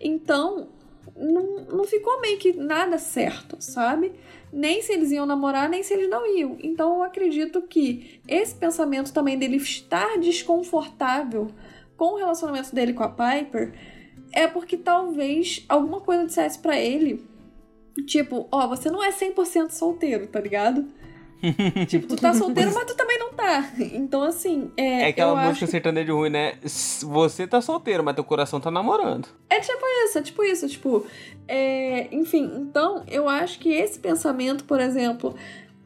[0.00, 0.68] Então,
[1.16, 4.12] não, não ficou meio que nada certo, sabe?
[4.52, 6.56] Nem se eles iam namorar, nem se eles não iam.
[6.60, 11.48] Então eu acredito que esse pensamento também dele estar desconfortável
[11.96, 13.74] com o relacionamento dele com a Piper
[14.32, 17.24] é porque talvez alguma coisa dissesse pra ele.
[18.06, 20.86] Tipo, ó, você não é 100% solteiro, tá ligado?
[21.88, 23.70] tipo, tu tá solteiro, mas tu também não tá.
[23.78, 25.02] Então, assim, é.
[25.02, 26.54] É aquela eu música acho sertaneja ruim, né?
[26.62, 29.28] Você tá solteiro, mas teu coração tá namorando.
[29.48, 31.06] É tipo isso, é tipo isso, tipo.
[31.48, 35.34] é, enfim, então eu acho que esse pensamento, por exemplo,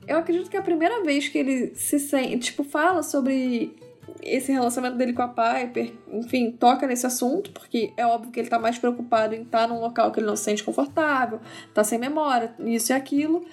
[0.06, 3.74] eu acredito que é a primeira vez que ele se sente, tipo, fala sobre
[4.22, 8.48] esse relacionamento dele com a Piper, enfim, toca nesse assunto, porque é óbvio que ele
[8.48, 11.40] tá mais preocupado em estar num local que ele não se sente confortável,
[11.72, 13.44] tá sem memória, isso e aquilo,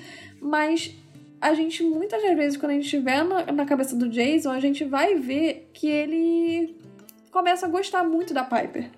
[0.41, 0.95] mas
[1.41, 4.59] a gente, muitas das vezes, quando a gente estiver na, na cabeça do Jason, a
[4.59, 6.75] gente vai ver que ele
[7.31, 8.91] começa a gostar muito da Piper.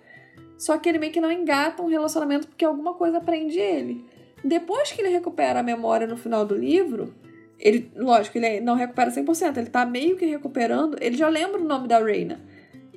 [0.57, 4.05] Só que ele meio que não engata um relacionamento porque alguma coisa prende ele.
[4.43, 7.13] Depois que ele recupera a memória no final do livro,
[7.57, 11.63] ele, lógico, ele não recupera 100%, ele tá meio que recuperando, ele já lembra o
[11.63, 12.41] nome da Reina.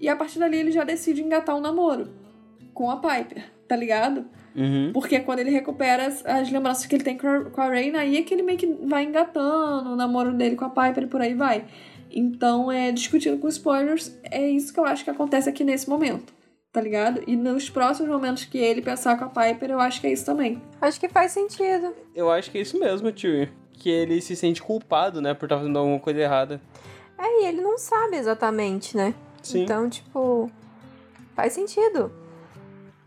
[0.01, 2.09] E a partir dali ele já decide engatar um namoro
[2.75, 4.27] com a Piper, tá ligado?
[4.57, 4.91] Uhum.
[4.93, 8.01] Porque quando ele recupera as, as lembranças que ele tem com a, com a Reina,
[8.01, 11.07] aí é que ele meio que vai engatando o namoro dele com a Piper e
[11.07, 11.65] por aí vai.
[12.11, 16.35] Então, é discutindo com spoilers, é isso que eu acho que acontece aqui nesse momento.
[16.73, 17.23] Tá ligado?
[17.27, 20.25] E nos próximos momentos que ele pensar com a Piper, eu acho que é isso
[20.25, 20.61] também.
[20.81, 21.95] Acho que faz sentido.
[22.15, 23.49] Eu acho que é isso mesmo, tio.
[23.73, 26.61] Que ele se sente culpado, né, por estar fazendo alguma coisa errada.
[27.19, 29.15] É, e ele não sabe exatamente, né?
[29.43, 29.63] Sim.
[29.63, 30.51] Então, tipo,
[31.35, 32.13] faz sentido.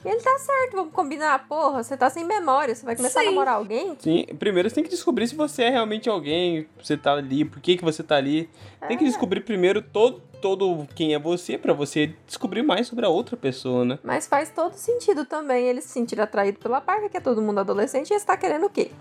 [0.03, 3.23] E ele tá certo, vamos combinar, porra, você tá sem memória, você vai começar a
[3.23, 3.29] Sim.
[3.29, 3.97] namorar alguém?
[3.99, 7.59] Sim, primeiro você tem que descobrir se você é realmente alguém, você tá ali, por
[7.59, 8.49] que, que você tá ali.
[8.87, 13.09] Tem que descobrir primeiro todo, todo quem é você, pra você descobrir mais sobre a
[13.09, 13.99] outra pessoa, né?
[14.01, 17.59] Mas faz todo sentido também ele se sentir atraído pela Parker, que é todo mundo
[17.59, 18.91] adolescente, e você tá querendo o quê?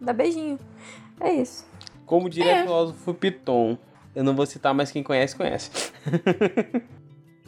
[0.00, 0.58] Dar beijinho.
[1.20, 1.66] É isso.
[2.06, 2.60] Como diria É.
[2.60, 3.76] o filósofo Piton,
[4.14, 5.70] eu não vou citar, mas quem conhece, conhece.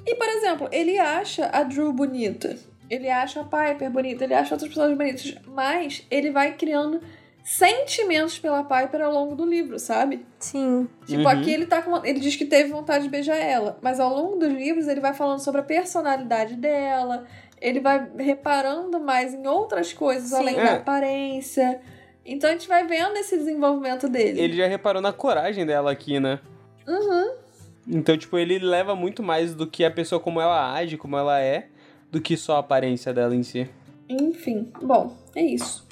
[0.08, 2.56] E, por exemplo, ele acha a Drew bonita.
[2.88, 5.34] Ele acha a Piper bonita, ele acha outras pessoas bonitas.
[5.46, 7.00] Mas ele vai criando
[7.42, 10.26] sentimentos pela Piper ao longo do livro, sabe?
[10.38, 10.88] Sim.
[11.06, 11.28] Tipo, Uhum.
[11.28, 12.04] aqui ele tá com.
[12.04, 13.78] Ele diz que teve vontade de beijar ela.
[13.80, 17.24] Mas ao longo dos livros ele vai falando sobre a personalidade dela.
[17.60, 20.36] Ele vai reparando mais em outras coisas Sim.
[20.36, 20.64] além É.
[20.64, 21.80] da aparência.
[22.24, 24.40] Então a gente vai vendo esse desenvolvimento dele.
[24.40, 26.40] Ele já reparou na coragem dela aqui, né?
[26.86, 27.34] Uhum.
[27.88, 31.40] Então, tipo, ele leva muito mais do que a pessoa como ela age, como ela
[31.40, 31.68] é,
[32.10, 33.68] do que só a aparência dela em si.
[34.08, 35.86] Enfim, bom, é isso.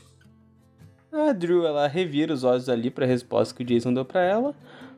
[1.13, 4.55] A Drew, ela revira os olhos ali pra resposta que o Jason deu pra ela,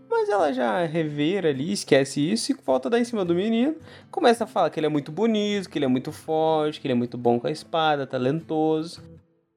[0.08, 3.74] mas ela já revira ali, esquece isso e volta a dar em cima do menino.
[4.10, 6.92] Começa a falar que ele é muito bonito, que ele é muito forte, que ele
[6.92, 9.02] é muito bom com a espada, talentoso.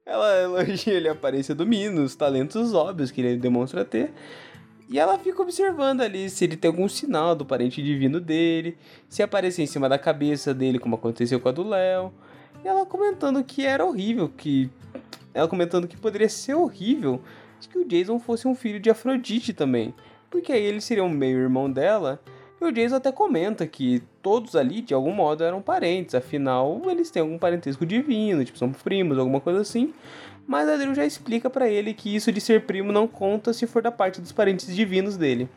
[0.06, 4.12] Ela elogia a aparência do menino, os talentos óbvios que ele demonstra ter.
[4.90, 8.76] E ela fica observando ali se ele tem algum sinal do parente divino dele,
[9.08, 12.12] se aparecer em cima da cabeça dele, como aconteceu com a do Léo.
[12.64, 14.68] E ela comentando que era horrível, que.
[15.32, 17.22] Ela comentando que poderia ser horrível
[17.60, 19.94] se que o Jason fosse um filho de Afrodite também.
[20.28, 22.20] Porque aí ele seria um meio-irmão dela.
[22.60, 26.16] E o Jason até comenta que todos ali, de algum modo, eram parentes.
[26.16, 29.94] Afinal, eles têm algum parentesco divino, tipo, são primos, alguma coisa assim.
[30.50, 33.68] Mas a Drew já explica pra ele que isso de ser primo não conta se
[33.68, 35.48] for da parte dos parentes divinos dele.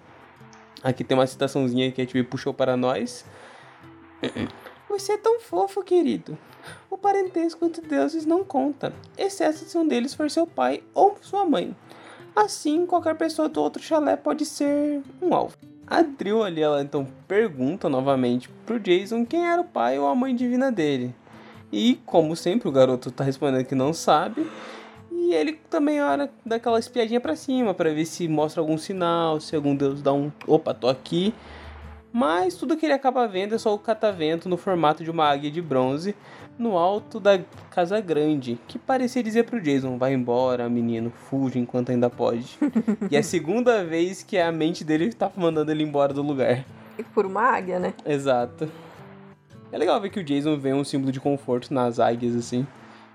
[0.85, 3.24] Aqui tem uma citaçãozinha que a TV puxou para nós.
[4.90, 6.36] Você é tão fofo, querido.
[6.90, 11.47] O parentesco entre deuses não conta, exceto se um deles for seu pai ou sua
[11.47, 11.74] mãe.
[12.36, 15.56] Assim, qualquer pessoa do outro chalé pode ser um alvo.
[15.86, 16.05] A
[16.44, 20.70] ali, ela então pergunta novamente pro Jason quem era o pai ou a mãe divina
[20.70, 21.14] dele.
[21.73, 24.47] E, como sempre, o garoto tá respondendo que não sabe.
[25.22, 29.54] E ele também olha daquela espiadinha pra cima pra ver se mostra algum sinal, se
[29.54, 30.32] algum deus dá um.
[30.48, 31.32] Opa, tô aqui.
[32.12, 35.48] Mas tudo que ele acaba vendo é só o catavento no formato de uma águia
[35.48, 36.16] de bronze
[36.58, 37.40] no alto da
[37.70, 42.58] casa grande, que parecia dizer pro Jason: vai embora, menino, fuja enquanto ainda pode.
[43.08, 46.64] e é a segunda vez que a mente dele tá mandando ele embora do lugar.
[46.98, 47.94] E por uma águia, né?
[48.04, 48.68] Exato.
[49.70, 52.66] É legal ver que o Jason vê um símbolo de conforto nas águias, assim.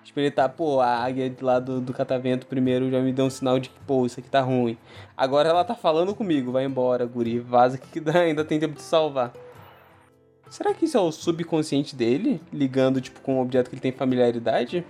[0.07, 3.29] Tipo, ele tá, pô, a águia lá do, do catavento primeiro já me deu um
[3.29, 4.77] sinal de que, pô, isso aqui tá ruim.
[5.17, 9.33] Agora ela tá falando comigo, vai embora, guri, vaza que ainda tem tempo de salvar.
[10.49, 12.41] Será que isso é o subconsciente dele?
[12.53, 14.85] Ligando, tipo, com um objeto que ele tem familiaridade?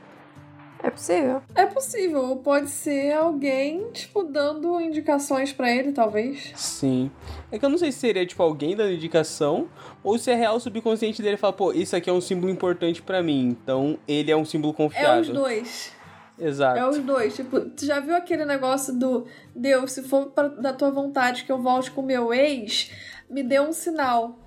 [0.83, 1.41] É possível.
[1.55, 6.51] É possível, ou pode ser alguém, tipo, dando indicações pra ele, talvez.
[6.55, 7.11] Sim.
[7.51, 9.67] É que eu não sei se seria, tipo, alguém dando indicação,
[10.03, 12.51] ou se é real o subconsciente dele e fala, pô, isso aqui é um símbolo
[12.51, 15.21] importante pra mim, então ele é um símbolo É confiável.
[15.21, 15.91] os dois.
[16.39, 16.77] Exato.
[16.79, 17.35] É os dois.
[17.35, 19.25] Tipo, tu já viu aquele negócio do
[19.55, 22.91] Deus, se for pra- da tua vontade que eu volte com meu ex,
[23.27, 24.37] me dê um sinal.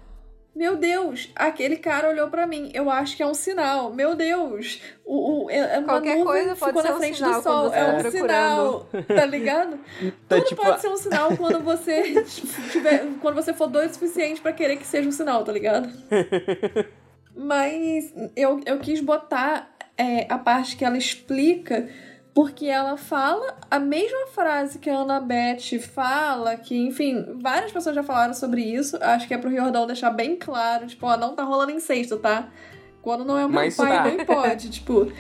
[0.55, 2.71] Meu Deus, aquele cara olhou pra mim.
[2.75, 3.95] Eu acho que é um sinal.
[3.95, 6.99] Meu Deus, o, o, é- é uma Qualquer nuvem coisa pode ficou ser na um
[6.99, 7.71] frente sinal do sol.
[7.71, 9.79] quando você É tá um sinal, tá ligado?
[10.29, 12.25] Tá, Tudo tipo, pode ser um sinal quando você
[12.73, 15.89] tiver, quando você for doido o suficiente pra querer que seja um sinal, tá ligado?
[17.35, 21.89] Mas eu, eu quis botar é, a parte que ela explica,
[22.35, 28.03] porque ela fala a mesma frase que a Annabeth fala, que, enfim, várias pessoas já
[28.03, 28.97] falaram sobre isso.
[29.03, 32.49] Acho que é pro Riordão deixar bem claro, tipo, ó, não tá rolando incesto, tá?
[33.03, 34.05] Quando não é meu Mas pai, tá.
[34.05, 34.69] nem pode.
[34.71, 35.11] Tipo,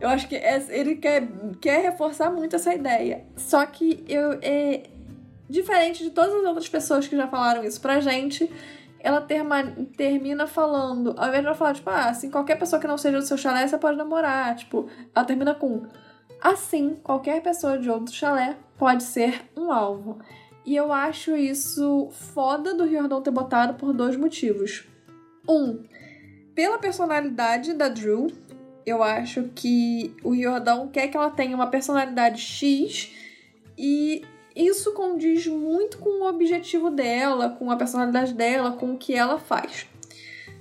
[0.00, 1.28] eu acho que é- ele quer,
[1.60, 3.24] quer reforçar muito essa ideia.
[3.36, 4.84] Só que eu, é,
[5.48, 8.50] diferente de todas as outras pessoas que já falaram isso pra gente,
[8.98, 12.88] ela terma- termina falando, ao invés de ela falar, tipo, ah, assim, qualquer pessoa que
[12.88, 14.56] não seja do seu chalé, você pode namorar.
[14.56, 15.82] Tipo, ela termina com,
[16.40, 20.18] assim, qualquer pessoa de outro chalé pode ser um alvo.
[20.64, 24.84] E eu acho isso foda do Riordão ter botado por dois motivos.
[25.48, 25.84] Um,
[26.54, 28.32] pela personalidade da Drew,
[28.84, 33.12] eu acho que o Riordão quer que ela tenha uma personalidade X
[33.78, 34.24] e
[34.56, 39.38] isso condiz muito com o objetivo dela, com a personalidade dela, com o que ela
[39.38, 39.86] faz.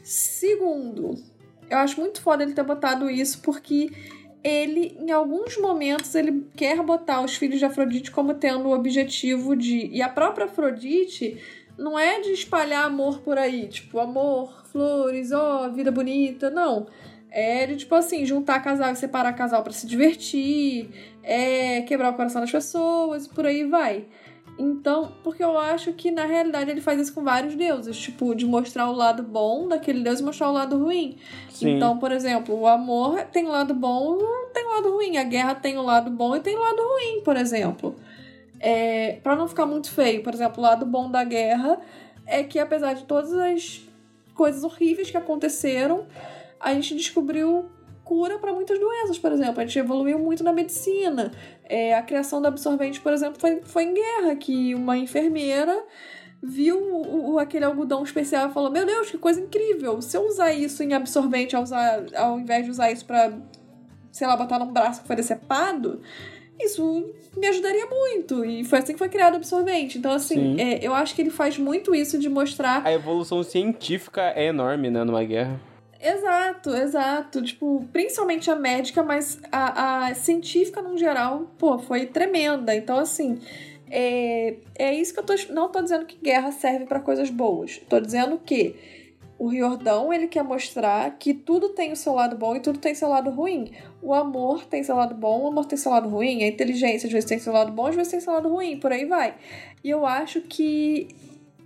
[0.03, 1.15] Segundo,
[1.69, 3.91] eu acho muito foda ele ter botado isso porque
[4.45, 9.55] ele, em alguns momentos, ele quer botar os filhos de Afrodite como tendo o objetivo
[9.55, 9.87] de.
[9.87, 11.41] E a própria Afrodite
[11.75, 16.85] não é de espalhar amor por aí, tipo, amor, flores, ó, oh, vida bonita, não.
[17.31, 20.89] É de, tipo assim, juntar casal e separar casal para se divertir,
[21.23, 24.05] é quebrar o coração das pessoas, por aí vai.
[24.57, 28.45] Então, porque eu acho que na realidade ele faz isso com vários deuses, tipo, de
[28.45, 31.17] mostrar o lado bom daquele deus e mostrar o lado ruim.
[31.49, 31.75] Sim.
[31.75, 34.17] Então, por exemplo, o amor tem o lado bom
[34.55, 37.21] tem o lado ruim, a guerra tem o lado bom e tem o lado ruim,
[37.21, 37.95] por exemplo.
[38.57, 41.79] É, para não ficar muito feio, por exemplo, o lado bom da guerra
[42.25, 43.81] é que apesar de todas as
[44.33, 46.05] coisas horríveis que aconteceram,
[46.57, 47.65] a gente descobriu
[48.05, 49.59] cura para muitas doenças, por exemplo.
[49.59, 51.31] A gente evoluiu muito na medicina.
[51.65, 55.83] É, a criação do absorvente, por exemplo, foi, foi em guerra, que uma enfermeira
[56.41, 60.01] viu o, o, aquele algodão especial e falou: Meu Deus, que coisa incrível!
[60.01, 63.33] Se eu usar isso em absorvente, ao, usar, ao invés de usar isso para,
[64.11, 65.99] sei lá, botar num braço que foi decepado,
[66.59, 68.45] isso me ajudaria muito.
[68.45, 69.97] E foi assim que foi criado o absorvente.
[69.97, 72.85] Então, assim, é, eu acho que ele faz muito isso de mostrar.
[72.85, 75.59] A evolução científica é enorme, né, numa guerra.
[76.05, 77.41] Exato, exato.
[77.41, 82.75] Tipo, principalmente a médica, mas a, a científica no geral, pô, foi tremenda.
[82.75, 83.39] Então, assim,
[83.89, 85.33] é, é isso que eu tô.
[85.49, 87.81] Não tô dizendo que guerra serve para coisas boas.
[87.89, 88.75] Tô dizendo que
[89.39, 92.93] o Riordão, ele quer mostrar que tudo tem o seu lado bom e tudo tem
[92.93, 93.71] seu lado ruim.
[93.99, 97.13] O amor tem seu lado bom, o amor tem seu lado ruim, a inteligência às
[97.13, 99.35] vezes tem seu lado bom, às vezes tem seu lado ruim, por aí vai.
[99.83, 101.07] E eu acho que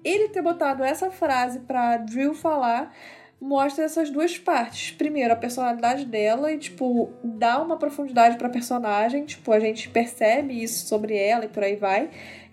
[0.03, 2.95] ele ter botado essa frase pra Drill falar
[3.41, 4.91] mostra essas duas partes.
[4.91, 9.25] Primeiro, a personalidade dela e, tipo, dá uma profundidade pra personagem.
[9.25, 12.09] Tipo, a gente percebe isso sobre ela e por aí vai.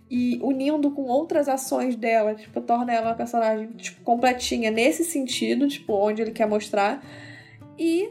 [0.09, 5.67] E unindo com outras ações dela, tipo, torna ela uma personagem, tipo, completinha nesse sentido,
[5.67, 7.05] tipo, onde ele quer mostrar.
[7.77, 8.11] E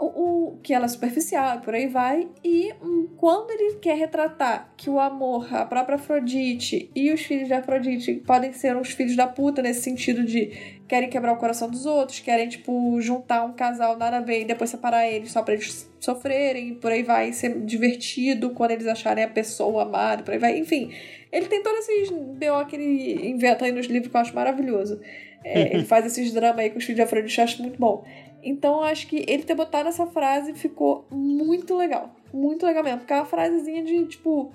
[0.00, 2.26] o, o, que ela é superficial e por aí vai.
[2.42, 7.46] E hum, quando ele quer retratar que o amor, a própria Afrodite e os filhos
[7.46, 11.70] de Afrodite podem ser uns filhos da puta nesse sentido de querem quebrar o coração
[11.70, 15.42] dos outros, querem, tipo, juntar um casal nada a ver e depois separar eles só
[15.42, 20.22] pra eles sofrerem e por aí vai, ser divertido quando eles acharem a pessoa amada,
[20.22, 20.58] por aí vai.
[20.58, 20.90] Enfim,
[21.30, 24.98] ele tem todos esses BO que ele inventa aí nos livros que eu acho maravilhoso.
[25.44, 28.04] É, ele faz esses dramas aí com os filhos de Afrodite, eu acho muito bom.
[28.42, 32.10] Então eu acho que ele ter botado essa frase ficou muito legal.
[32.32, 32.98] Muito legal mesmo.
[32.98, 34.52] Porque é uma frasezinha de, tipo,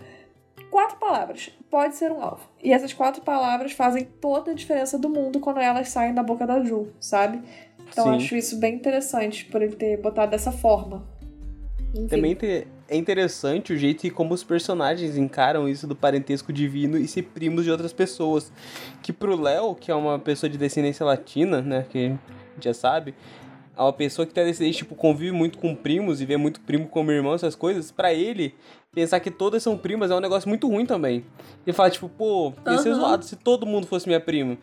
[0.70, 1.52] quatro palavras.
[1.70, 2.48] Pode ser um alvo.
[2.64, 6.46] E essas quatro palavras fazem toda a diferença do mundo quando elas saem da boca
[6.46, 7.42] da Ju, sabe?
[7.90, 11.06] Então eu acho isso bem interessante por ele ter botado dessa forma.
[11.94, 12.08] Enfim.
[12.08, 12.38] Também
[12.90, 17.24] é interessante o jeito que como os personagens encaram isso do parentesco divino e ser
[17.24, 18.52] primos de outras pessoas.
[19.02, 22.20] Que pro Léo, que é uma pessoa de descendência latina, né, que a gente
[22.60, 23.16] já sabe,
[23.76, 26.88] a uma pessoa que tá descendente, tipo, convive muito com primos e vê muito primo
[26.88, 28.56] como irmão, essas coisas, para ele,
[28.94, 31.26] pensar que todas são primas é um negócio muito ruim também.
[31.66, 32.78] Ele fala, tipo, pô, ia uhum.
[32.78, 34.58] ser zoado se todo mundo fosse minha prima.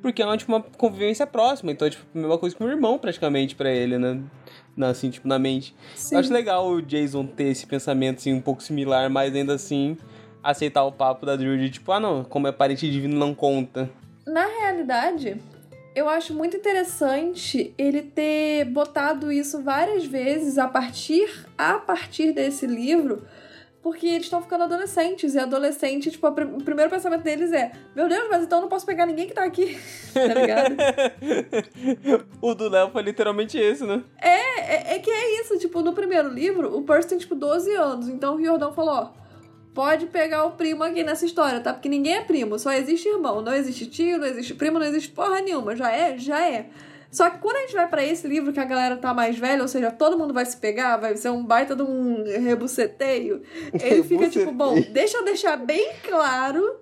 [0.00, 2.68] Porque é uma, tipo, uma convivência próxima, então é tipo a mesma coisa que um
[2.68, 4.20] irmão, praticamente, para ele, né?
[4.76, 5.74] Na, assim, tipo, na mente.
[5.94, 6.14] Sim.
[6.14, 9.96] Eu acho legal o Jason ter esse pensamento, assim, um pouco similar, mas ainda assim
[10.42, 13.88] aceitar o papo da Drew de tipo, ah não, como é parente divino não conta.
[14.26, 15.40] Na realidade,
[15.94, 22.66] eu acho muito interessante ele ter botado isso várias vezes a partir a partir desse
[22.66, 23.22] livro,
[23.80, 28.26] porque eles estão ficando adolescentes e adolescente, tipo, o primeiro pensamento deles é: "Meu Deus,
[28.28, 29.78] mas então eu não posso pegar ninguém que tá aqui".
[30.12, 30.74] tá ligado?
[32.42, 34.02] o do Léo foi literalmente esse, né?
[34.20, 37.72] É, é, é, que é isso, tipo, no primeiro livro, o Percy tem tipo 12
[37.74, 39.23] anos, então o Riordão falou: "Ó,
[39.74, 41.74] pode pegar o primo aqui nessa história, tá?
[41.74, 43.42] Porque ninguém é primo, só existe irmão.
[43.42, 45.74] Não existe tio, não existe primo, não existe porra nenhuma.
[45.74, 46.16] Já é?
[46.16, 46.66] Já é.
[47.10, 49.62] Só que quando a gente vai para esse livro que a galera tá mais velha,
[49.62, 53.40] ou seja, todo mundo vai se pegar, vai ser um baita de um rebuceteio,
[53.72, 56.76] ele fica tipo, bom, deixa eu deixar bem claro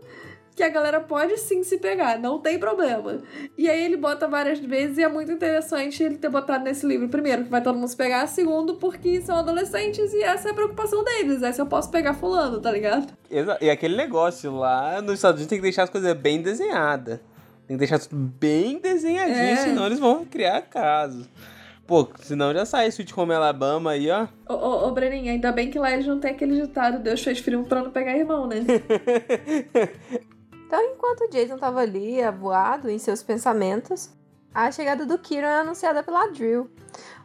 [0.55, 3.19] que a galera pode sim se pegar, não tem problema.
[3.57, 7.09] E aí ele bota várias vezes e é muito interessante ele ter botado nesse livro.
[7.09, 8.27] Primeiro, que vai todo mundo se pegar.
[8.27, 11.43] Segundo, porque são adolescentes e essa é a preocupação deles.
[11.43, 13.13] É se eu posso pegar fulano, tá ligado?
[13.61, 17.21] E aquele negócio lá nos Estados Unidos tem que deixar as coisas bem desenhadas.
[17.67, 19.57] Tem que deixar tudo bem desenhadinho, é.
[19.57, 21.27] senão eles vão criar casos.
[21.87, 24.27] Pô, senão já sai Sweet Home Alabama aí, ó.
[24.49, 27.39] Ô, ô, ô, Breninha, ainda bem que lá eles não tem aquele ditado Deus fez
[27.39, 28.65] frio pra não pegar irmão, né?
[30.73, 34.09] Então, enquanto Jason estava ali, avoado em seus pensamentos,
[34.55, 36.71] a chegada do Kieran é anunciada pela Drill.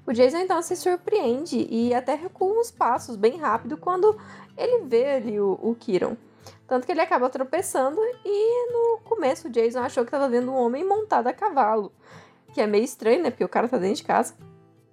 [0.05, 4.19] O Jason então se surpreende e até recua uns passos bem rápido quando
[4.57, 5.77] ele vê ali o, o.
[6.67, 10.55] Tanto que ele acaba tropeçando e no começo o Jason achou que estava vendo um
[10.57, 11.93] homem montado a cavalo.
[12.53, 13.29] Que é meio estranho, né?
[13.29, 14.33] Porque o cara tá dentro de casa.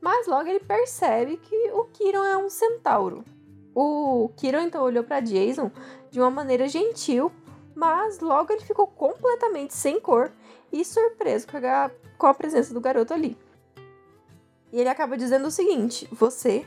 [0.01, 3.25] Mas logo ele percebe que o Kiron é um centauro.
[3.75, 5.73] O Kiron então olhou para Jason
[6.09, 7.33] de uma maneira gentil,
[7.75, 10.31] mas logo ele ficou completamente sem cor
[10.73, 13.37] e surpreso com a, com a presença do garoto ali.
[14.73, 16.67] E ele acaba dizendo o seguinte: Você.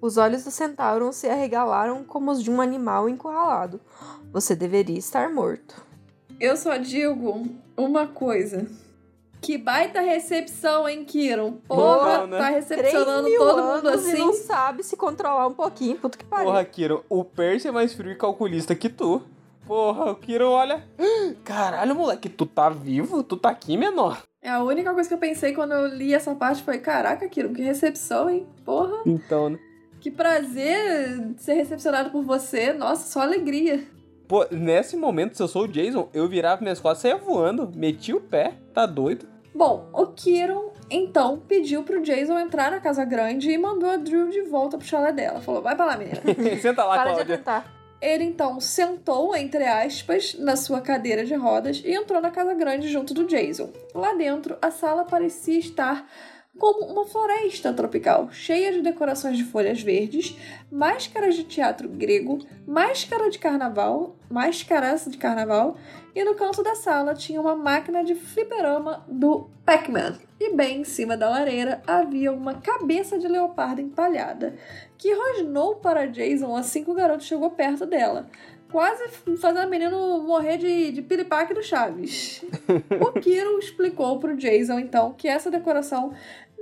[0.00, 3.78] Os olhos do centauro se arregalaram como os de um animal encurralado.
[4.32, 5.84] Você deveria estar morto.
[6.40, 8.66] Eu só digo uma coisa.
[9.42, 11.52] Que baita recepção, hein, Kiron?
[11.68, 12.38] Porra, Bom, né?
[12.38, 14.18] tá recepcionando todo mundo anos E assim.
[14.18, 15.96] não sabe se controlar um pouquinho.
[15.98, 16.46] Puta que pariu.
[16.46, 19.22] Porra, Kiro, o Percy é mais frio e calculista que tu.
[19.70, 20.82] Porra, o Kiro olha.
[21.44, 23.22] Caralho, moleque, tu tá vivo?
[23.22, 24.20] Tu tá aqui, menor?
[24.42, 27.52] É a única coisa que eu pensei quando eu li essa parte foi: caraca, Kiron,
[27.52, 28.48] que recepção, hein?
[28.64, 29.60] Porra, Então, né?
[30.00, 32.72] que prazer ser recepcionado por você.
[32.72, 33.84] Nossa, só alegria.
[34.26, 37.70] Pô, nesse momento, se eu sou o Jason, eu virava minhas costas e saia voando.
[37.72, 39.28] Meti o pé, tá doido?
[39.54, 44.30] Bom, o Kiron então pediu pro Jason entrar na casa grande e mandou a Drew
[44.30, 45.40] de volta pro chalé dela.
[45.40, 46.20] Falou: vai pra lá, menina.
[46.60, 47.34] Senta lá, Para de Cláudia.
[47.36, 47.79] atentar.
[48.00, 52.88] Ele então sentou, entre aspas, na sua cadeira de rodas e entrou na casa grande
[52.88, 53.70] junto do Jason.
[53.94, 56.06] Lá dentro, a sala parecia estar
[56.58, 60.36] como uma floresta tropical, cheia de decorações de folhas verdes,
[60.70, 65.78] máscaras de teatro grego, máscara de carnaval, máscaras de carnaval,
[66.14, 70.18] e no canto da sala tinha uma máquina de fliperama do Pac-Man.
[70.38, 74.54] E bem em cima da lareira havia uma cabeça de leopardo empalhada,
[75.00, 78.28] que rosnou para Jason assim que o garoto chegou perto dela.
[78.70, 79.08] Quase
[79.38, 82.44] fazendo o menino morrer de, de piripaque do Chaves.
[83.00, 86.12] o Kiro explicou pro Jason, então, que essa decoração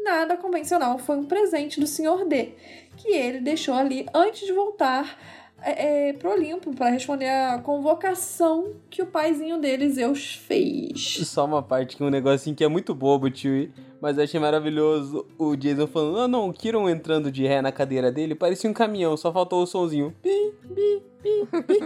[0.05, 2.25] nada convencional foi um presente do Sr.
[2.27, 2.55] D,
[2.97, 5.19] que ele deixou ali antes de voltar
[5.63, 11.21] é, é, pro Olimpo para responder a convocação que o paizinho dele, Zeus, fez.
[11.25, 13.71] Só uma parte que um negocinho que é muito bobo, tio.
[14.01, 17.73] Mas eu achei maravilhoso o Jason falando: Ah, não, o Kiron entrando de ré na
[17.73, 20.15] cadeira dele parecia um caminhão, só faltou o sonzinho.
[20.23, 21.79] Pi, pi, pi, pi.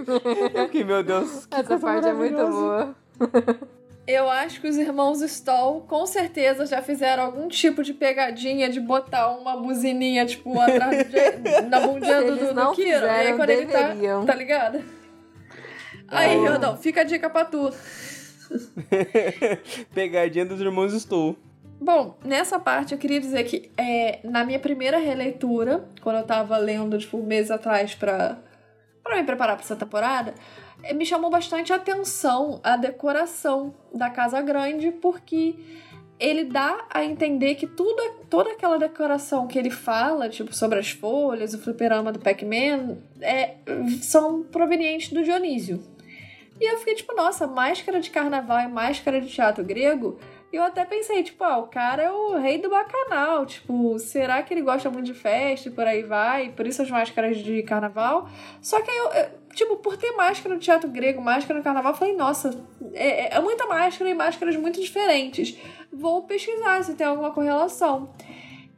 [0.54, 2.94] Eu fiquei, meu Deus, que Essa coisa parte é muito boa.
[4.06, 8.80] Eu acho que os irmãos Stoll com certeza já fizeram algum tipo de pegadinha de
[8.80, 13.06] botar uma buzininha, tipo, atrás de, na bundinha do, do, não do Kiro.
[13.06, 14.24] E aí quando ele tá, deveriam.
[14.26, 14.82] tá ligado?
[16.08, 16.48] Aí, Oh.
[16.48, 17.70] Rodão, fica a dica pra tu.
[19.94, 21.36] Pegadinha dos irmãos Stoll.
[21.80, 26.56] Bom, nessa parte eu queria dizer que é, na minha primeira releitura, quando eu tava
[26.56, 28.38] lendo, tipo, meses atrás pra,
[29.02, 30.32] pra me preparar pra essa temporada,
[30.94, 35.56] me chamou bastante atenção a decoração da Casa Grande, porque
[36.18, 38.00] ele dá a entender que tudo,
[38.30, 43.56] toda aquela decoração que ele fala, tipo, sobre as folhas, o fliperama do Pac-Man, é,
[44.02, 45.82] são provenientes do Dionísio.
[46.60, 50.18] E eu fiquei tipo, nossa, máscara de carnaval e máscara de teatro grego
[50.52, 53.46] e eu até pensei, tipo, ah, o cara é o rei do bacanal.
[53.46, 56.50] Tipo, será que ele gosta muito de festa e por aí vai?
[56.50, 58.28] Por isso as máscaras de carnaval.
[58.60, 59.10] Só que aí eu,
[59.54, 62.50] tipo, por ter máscara no teatro grego, máscara no carnaval, eu falei, nossa,
[62.92, 65.56] é, é muita máscara e máscaras muito diferentes.
[65.92, 68.10] Vou pesquisar se tem alguma correlação.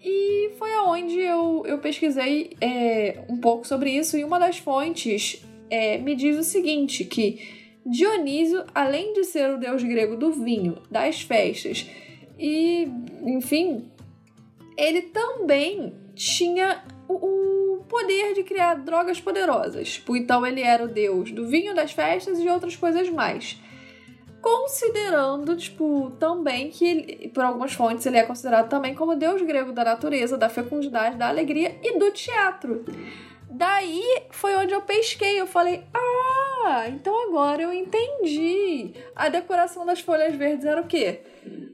[0.03, 5.43] E foi aonde eu, eu pesquisei é, um pouco sobre isso, e uma das fontes
[5.71, 7.41] é, me diz o seguinte: que
[7.87, 11.87] Dionísio, além de ser o deus grego do vinho, das festas
[12.39, 12.89] e,
[13.23, 13.91] enfim,
[14.77, 17.54] ele também tinha o, o
[17.95, 19.93] poder de criar drogas poderosas.
[19.93, 23.57] Tipo, Então ele era o deus do vinho, das festas e de outras coisas mais.
[24.43, 29.71] Considerando, tipo, também que, ele, por algumas fontes, ele é considerado também como deus grego
[29.71, 32.85] da natureza, da fecundidade, da alegria e do teatro.
[33.49, 35.41] Daí foi onde eu pesquei.
[35.41, 36.34] Eu falei, ah,
[36.89, 38.93] então agora eu entendi.
[39.15, 41.21] A decoração das folhas verdes era o quê?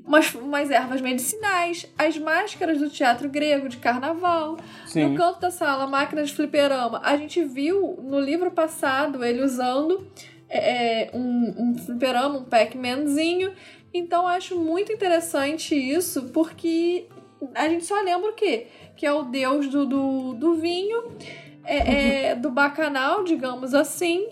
[0.04, 4.58] Umas, umas ervas medicinais, as máscaras do teatro grego de carnaval.
[4.86, 5.08] Sim.
[5.08, 7.00] No canto da sala, máquina de fliperama.
[7.04, 10.06] A gente viu no livro passado ele usando
[10.48, 13.52] é, é, um, um fliperama, um Pac-Manzinho.
[13.94, 17.06] Então eu acho muito interessante isso, porque
[17.54, 18.66] a gente só lembra o quê?
[18.96, 21.16] Que é o deus do, do, do vinho
[21.64, 24.26] é, é, do bacanal, digamos assim,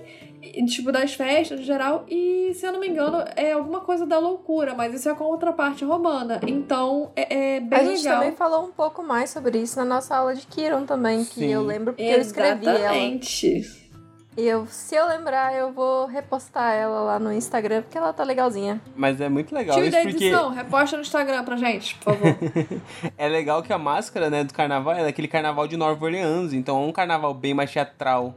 [0.67, 4.19] tipo das festas no geral, e se eu não me engano é alguma coisa da
[4.19, 8.21] loucura, mas isso é com outra parte romana, então é, é bem a gente legal.
[8.21, 11.53] também falou um pouco mais sobre isso na nossa aula de Kiron também, que Sim.
[11.53, 12.79] eu lembro porque eu escrevi ela.
[12.79, 13.89] Exatamente.
[14.39, 18.23] E eu, se eu lembrar, eu vou repostar ela lá no Instagram, porque ela tá
[18.23, 18.81] legalzinha.
[18.95, 22.39] Mas é muito legal isso da porque edição, reposta no Instagram pra gente, por favor.
[23.19, 26.81] é legal que a máscara, né, do carnaval é daquele carnaval de Nova Orleans, então
[26.81, 28.33] é um carnaval bem mais teatral.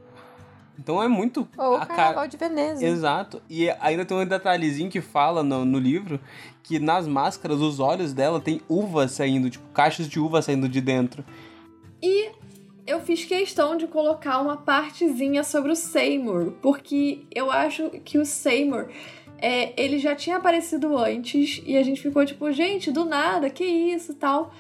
[0.82, 1.48] Então é muito.
[1.56, 2.86] Ou a o Carnaval de Veneza.
[2.86, 3.42] Exato.
[3.48, 6.20] E ainda tem um detalhezinho que fala no, no livro
[6.64, 10.82] que nas máscaras os olhos dela tem uvas saindo, tipo, caixas de uva saindo de
[10.82, 11.24] dentro.
[12.02, 12.32] E
[12.88, 18.26] eu fiz questão de colocar uma partezinha sobre o Seymour, porque eu acho que o
[18.26, 18.88] Seymour.
[19.38, 23.64] É, ele já tinha aparecido antes e a gente ficou tipo, gente, do nada, que
[23.64, 24.54] isso tal.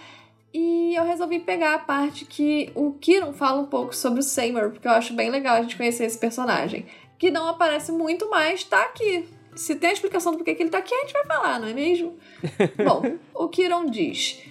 [0.54, 4.72] E eu resolvi pegar a parte que o Kiron fala um pouco sobre o Seymour,
[4.72, 6.86] porque eu acho bem legal a gente conhecer esse personagem.
[7.18, 9.26] Que não aparece muito, mas tá aqui.
[9.56, 11.68] Se tem a explicação do porquê que ele tá aqui, a gente vai falar, não
[11.68, 12.18] é mesmo?
[12.84, 14.42] Bom, o Kiron diz.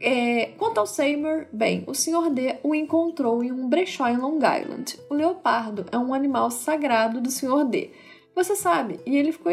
[0.00, 2.28] É, quanto ao Seymour, bem, o Sr.
[2.30, 4.98] D o encontrou em um brechó em Long Island.
[5.08, 7.64] O leopardo é um animal sagrado do Sr.
[7.64, 7.90] D.
[8.34, 9.52] Você sabe, e ele ficou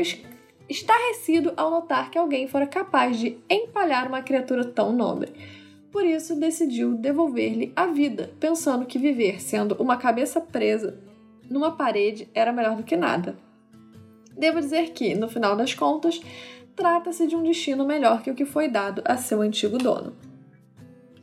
[0.67, 5.31] estarrecido ao notar que alguém fora capaz de empalhar uma criatura tão nobre.
[5.91, 10.99] Por isso, decidiu devolver-lhe a vida, pensando que viver sendo uma cabeça presa
[11.49, 13.35] numa parede era melhor do que nada.
[14.37, 16.21] Devo dizer que, no final das contas,
[16.75, 20.15] trata-se de um destino melhor que o que foi dado a seu antigo dono.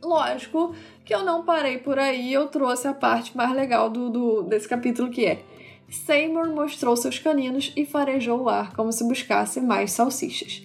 [0.03, 4.43] Lógico que eu não parei por aí, eu trouxe a parte mais legal do, do
[4.43, 5.43] desse capítulo que é
[5.89, 10.61] Seymour mostrou seus caninos e farejou o ar como se buscasse mais salsichas.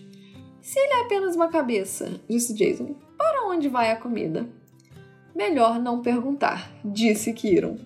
[0.61, 4.45] Se ele é apenas uma cabeça, disse Jason, para onde vai a comida?
[5.33, 7.77] Melhor não perguntar, disse Kiron.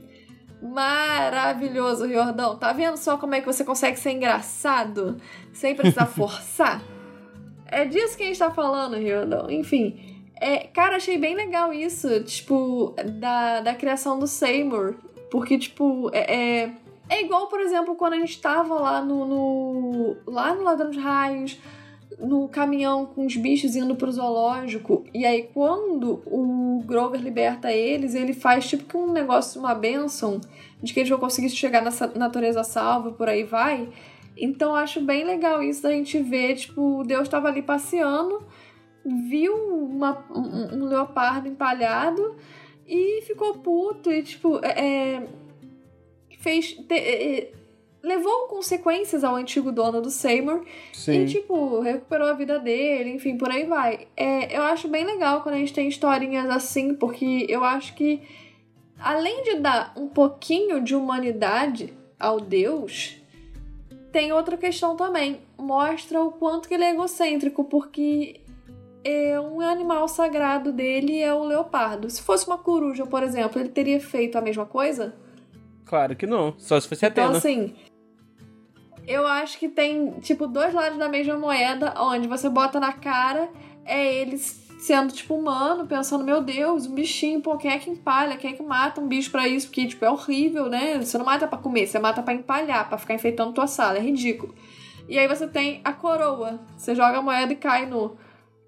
[0.62, 2.56] Maravilhoso, Riordão.
[2.56, 5.18] Tá vendo só como é que você consegue ser engraçado
[5.52, 6.82] sem precisar forçar?
[7.66, 9.50] É disso que a gente tá falando, Riordão.
[9.50, 14.94] Enfim, é, cara, achei bem legal isso, tipo, da, da criação do Seymour.
[15.30, 16.72] Porque, tipo, é, é,
[17.10, 20.16] é igual, por exemplo, quando a gente tava lá no, no.
[20.26, 21.58] lá no Ladrão de Raios,
[22.18, 25.04] no caminhão com os bichos indo pro zoológico.
[25.12, 30.40] E aí, quando o Grover liberta eles, ele faz tipo que um negócio, uma benção,
[30.82, 33.88] de que eles vão conseguir chegar nessa natureza salva, por aí vai.
[34.36, 38.44] Então, acho bem legal isso da gente ver, tipo, Deus tava ali passeando
[39.06, 42.36] viu uma, um, um, leopardo empalhado
[42.86, 45.28] e ficou puto e, tipo, é, é
[46.40, 46.72] fez.
[46.72, 47.52] Te, é, é,
[48.06, 50.62] levou consequências ao antigo dono do Seymour
[50.92, 51.22] Sim.
[51.22, 54.06] e, tipo, recuperou a vida dele, enfim, por aí vai.
[54.16, 58.22] É, eu acho bem legal quando a gente tem historinhas assim, porque eu acho que,
[59.00, 63.16] além de dar um pouquinho de humanidade ao Deus,
[64.12, 65.40] tem outra questão também.
[65.58, 68.40] Mostra o quanto que ele é egocêntrico, porque
[69.02, 72.08] é um animal sagrado dele é o leopardo.
[72.08, 75.12] Se fosse uma coruja, por exemplo, ele teria feito a mesma coisa?
[75.84, 76.54] Claro que não.
[76.56, 77.38] Só se fosse então, Atena.
[77.38, 77.74] Então, assim,
[79.06, 83.48] eu acho que tem, tipo, dois lados da mesma moeda, onde você bota na cara
[83.84, 88.36] é eles sendo, tipo, humano, pensando, meu Deus, um bichinho, pô, quem é que empalha?
[88.36, 89.68] Quem é que mata um bicho pra isso?
[89.68, 90.98] Porque, tipo, é horrível, né?
[90.98, 94.00] Você não mata para comer, você mata para empalhar, para ficar enfeitando tua sala, é
[94.00, 94.54] ridículo.
[95.08, 96.60] E aí você tem a coroa.
[96.76, 98.16] Você joga a moeda e cai no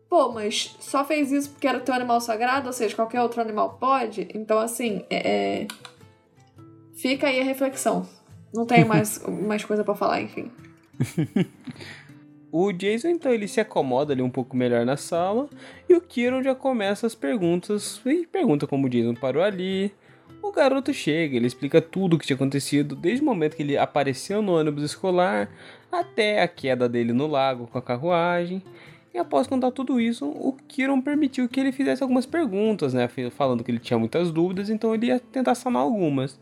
[0.09, 3.77] pô, mas só fez isso porque era teu animal sagrado, ou seja, qualquer outro animal
[3.79, 4.27] pode?
[4.35, 5.17] Então, assim, é...
[5.17, 5.69] é
[6.97, 8.09] fica aí a reflexão.
[8.53, 10.51] Não tenho mais, mais coisa para falar, enfim.
[12.51, 15.49] o Jason, então, ele se acomoda ali um pouco melhor na sala.
[15.89, 18.01] E o Kieran já começa as perguntas.
[18.05, 19.93] E pergunta como o Jason parou ali.
[20.43, 23.77] O garoto chega, ele explica tudo o que tinha acontecido, desde o momento que ele
[23.77, 25.51] apareceu no ônibus escolar
[25.91, 28.63] até a queda dele no lago com a carruagem.
[29.13, 33.09] E após contar tudo isso, o Kiron permitiu que ele fizesse algumas perguntas, né?
[33.31, 36.39] Falando que ele tinha muitas dúvidas, então ele ia tentar sanar algumas.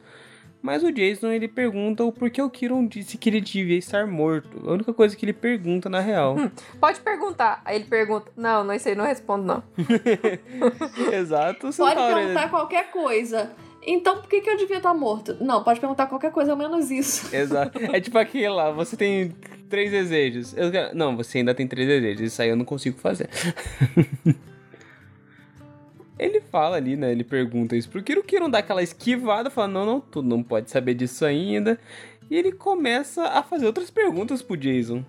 [0.66, 4.68] Mas o Jason ele pergunta o porquê o Kiron disse que ele devia estar morto.
[4.68, 6.36] A única coisa que ele pergunta na real.
[6.36, 7.62] Hum, pode perguntar.
[7.64, 9.62] Aí ele pergunta: Não, não sei, não respondo, não.
[11.14, 11.70] Exato.
[11.70, 13.52] Pode perguntar qualquer coisa.
[13.80, 15.36] Então por que, que eu devia estar morto?
[15.40, 17.30] Não, pode perguntar qualquer coisa menos isso.
[17.32, 17.78] Exato.
[17.78, 19.36] É tipo aquele lá, você tem
[19.70, 20.52] três desejos.
[20.56, 22.32] Eu, não, você ainda tem três desejos.
[22.32, 23.30] Isso aí eu não consigo fazer.
[26.18, 27.12] ele fala ali, né?
[27.12, 28.20] Ele pergunta isso pro Kiro.
[28.20, 31.78] O Kiro dá aquela esquivada, fala: Não, não, tu não pode saber disso ainda.
[32.30, 35.04] E ele começa a fazer outras perguntas pro Jason.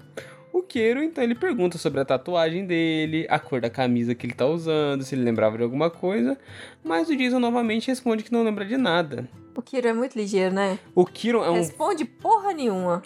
[0.54, 4.34] O Queiro, então, ele pergunta sobre a tatuagem dele, a cor da camisa que ele
[4.34, 6.38] tá usando, se ele lembrava de alguma coisa,
[6.84, 9.30] mas o Jason novamente responde que não lembra de nada.
[9.56, 10.80] O Kiro é muito ligeiro, né?
[10.96, 11.56] O Kiro é um.
[11.56, 13.04] Responde porra nenhuma.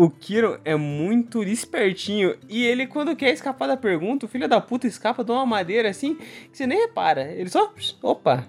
[0.00, 4.60] O Kiro é muito espertinho e ele, quando quer escapar da pergunta, o filho da
[4.60, 7.32] puta escapa de uma madeira assim que você nem repara.
[7.32, 7.74] Ele só.
[8.00, 8.46] Opa!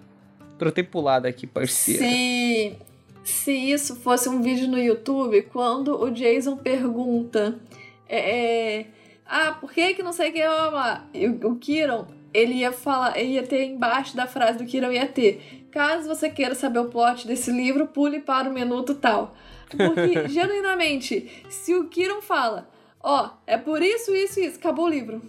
[0.60, 2.04] Trotei pro lado aqui, parceiro.
[2.04, 2.78] Se,
[3.24, 7.60] se isso fosse um vídeo no YouTube, quando o Jason pergunta
[8.08, 8.86] é, é,
[9.26, 11.10] ah, por que que não sei o que ama?
[11.16, 15.60] O, o Kiron, ele ia falar, ia ter embaixo da frase do Kiron ia ter
[15.72, 19.36] Caso você queira saber o plot desse livro, pule para o minuto tal.
[19.78, 22.70] Porque, genuinamente, se o Kiron fala,
[23.02, 25.22] ó, oh, é por isso, isso e isso, acabou o livro.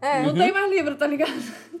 [0.00, 0.22] É.
[0.22, 0.34] Não uhum.
[0.34, 1.32] tem mais livro, tá ligado?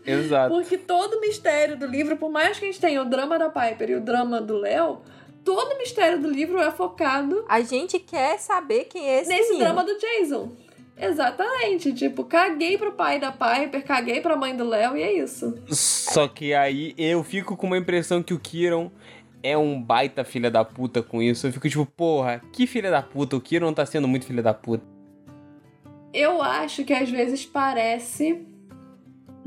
[0.04, 0.54] Exato.
[0.54, 3.48] Porque todo o mistério do livro, por mais que a gente tenha o drama da
[3.48, 5.00] Piper e o drama do Léo,
[5.44, 7.44] todo o mistério do livro é focado.
[7.48, 9.64] A gente quer saber quem é esse Nesse menino.
[9.64, 10.52] drama do Jason.
[11.00, 11.94] Exatamente.
[11.94, 15.58] Tipo, caguei pro pai da Piper, caguei pra mãe do Léo e é isso.
[15.68, 18.90] Só que aí eu fico com uma impressão que o Kiron
[19.42, 21.46] é um baita filha da puta com isso.
[21.46, 23.36] Eu fico tipo, porra, que filha da puta.
[23.36, 24.84] O Kiron tá sendo muito filha da puta.
[26.12, 28.44] Eu acho que às vezes parece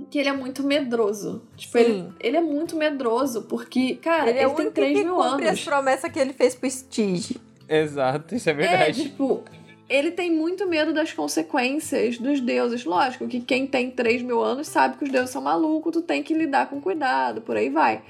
[0.10, 1.44] que ele é muito medroso.
[1.56, 5.22] Tipo, ele, ele é muito medroso, porque, cara, ele, é ele é tem 3 mil
[5.22, 5.48] anos.
[5.48, 7.38] as promessas que ele fez pro Stige.
[7.68, 9.02] Exato, isso é verdade.
[9.02, 9.44] É, tipo,
[9.90, 12.86] ele tem muito medo das consequências dos deuses.
[12.86, 16.24] Lógico que quem tem 3 mil anos sabe que os deuses são malucos, tu tem
[16.24, 18.02] que lidar com cuidado, por aí vai.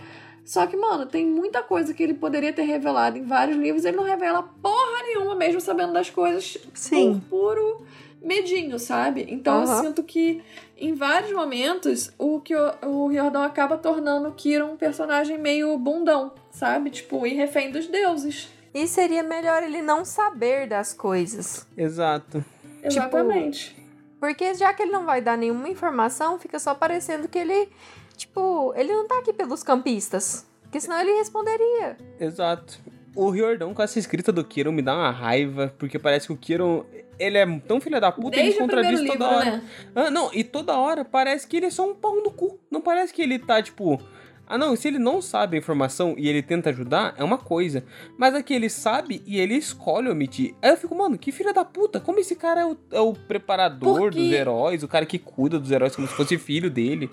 [0.46, 3.98] Só que, mano, tem muita coisa que ele poderia ter revelado em vários livros, ele
[3.98, 7.22] não revela porra nenhuma, mesmo sabendo das coisas Sim.
[7.30, 7.86] por puro
[8.24, 9.26] medinho, sabe?
[9.30, 9.72] Então uhum.
[9.72, 10.42] eu sinto que
[10.78, 16.32] em vários momentos o que o, Riordan acaba tornando o Kira um personagem meio bundão,
[16.50, 16.90] sabe?
[16.90, 18.50] Tipo, e refém dos deuses.
[18.74, 21.68] E seria melhor ele não saber das coisas.
[21.78, 22.44] Exato.
[22.82, 23.70] Exatamente.
[23.70, 23.84] Tipo,
[24.20, 27.70] porque já que ele não vai dar nenhuma informação, fica só parecendo que ele,
[28.16, 30.46] tipo, ele não tá aqui pelos campistas.
[30.64, 31.98] Porque senão ele responderia.
[32.20, 32.80] Exato.
[33.16, 36.38] O Riordão com essa escrita do Kiron me dá uma raiva, porque parece que o
[36.38, 36.84] Kiron,
[37.20, 39.52] ele é tão filho da puta, Desde ele contradiz toda livro, hora.
[39.52, 39.64] Né?
[39.94, 42.60] Ah, não, e toda hora parece que ele é só um pau no cu.
[42.72, 44.02] Não parece que ele tá, tipo,
[44.48, 47.84] ah, não, se ele não sabe a informação e ele tenta ajudar, é uma coisa.
[48.18, 50.54] Mas aqui ele sabe e ele escolhe omitir.
[50.62, 52.00] Aí eu fico, mano, que filha da puta.
[52.00, 54.20] Como esse cara é o, é o preparador Porque...
[54.20, 57.10] dos heróis, o cara que cuida dos heróis como se fosse filho dele.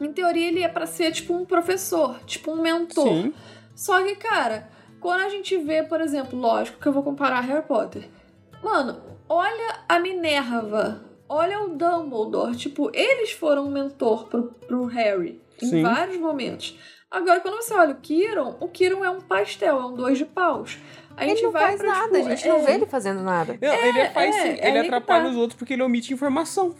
[0.00, 3.08] Em teoria, ele é para ser tipo um professor, tipo um mentor.
[3.08, 3.34] Sim.
[3.74, 4.68] Só que, cara,
[5.00, 8.08] quando a gente vê, por exemplo, lógico que eu vou comparar Harry Potter.
[8.62, 12.56] Mano, olha a Minerva, olha o Dumbledore.
[12.56, 15.82] Tipo, eles foram um mentor pro, pro Harry em Sim.
[15.82, 16.78] vários momentos.
[17.10, 20.26] Agora, quando você olha o Kiron, o Kiron é um pastel, é um dois de
[20.26, 20.78] paus.
[21.16, 22.52] A ele gente não vai faz pra, nada, tipo, a gente é...
[22.52, 23.58] não vê ele fazendo nada.
[23.60, 25.30] Não, é, ele faz sim, é, ele atrapalha tá.
[25.30, 26.74] os outros porque ele omite informação.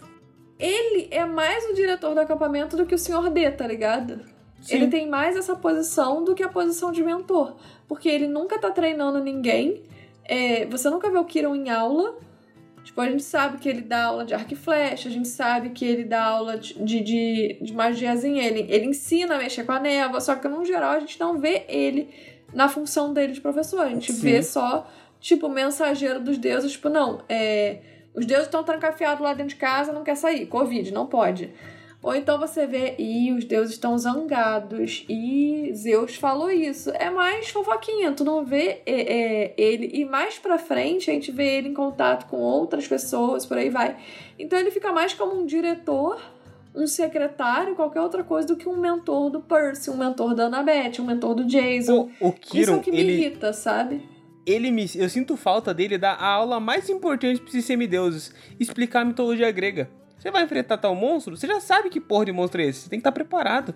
[0.59, 3.31] Ele é mais o diretor do acampamento do que o Sr.
[3.31, 4.21] D, tá ligado?
[4.61, 4.75] Sim.
[4.75, 7.57] Ele tem mais essa posição do que a posição de mentor.
[7.87, 9.83] Porque ele nunca tá treinando ninguém.
[10.25, 12.17] É, você nunca vê o Kiron em aula.
[12.83, 15.71] Tipo, a gente sabe que ele dá aula de arco e flecha, a gente sabe
[15.71, 19.73] que ele dá aula de, de, de, de magiazinha, ele, ele ensina a mexer com
[19.73, 22.09] a névoa, só que no geral a gente não vê ele
[22.55, 23.81] na função dele de professor.
[23.81, 24.23] A gente Sim.
[24.23, 24.89] vê só,
[25.21, 27.81] tipo, mensageiro dos deuses, tipo, não, é,
[28.15, 31.53] os deuses estão trancafiados lá dentro de casa, não quer sair, Covid, não pode.
[32.01, 36.91] Ou então você vê, e os deuses estão zangados, e Zeus falou isso.
[36.91, 39.91] É mais fofoquinha, tu não vê é, é, ele.
[39.93, 43.69] E mais pra frente a gente vê ele em contato com outras pessoas, por aí
[43.69, 43.97] vai.
[44.39, 46.21] Então ele fica mais como um diretor,
[46.73, 51.01] um secretário, qualquer outra coisa do que um mentor do Percy, um mentor da Annabeth,
[51.01, 52.09] um mentor do Jason.
[52.21, 53.13] O, o Kiron, isso é o que me ele...
[53.13, 54.18] irrita, sabe?
[54.49, 59.03] Ele me, eu sinto falta dele dar a aula mais importante para esses semideuses, explicar
[59.03, 59.91] a mitologia grega.
[60.19, 62.91] Você vai enfrentar tal monstro, você já sabe que porra de monstro é esse, você
[62.91, 63.75] tem que estar tá preparado.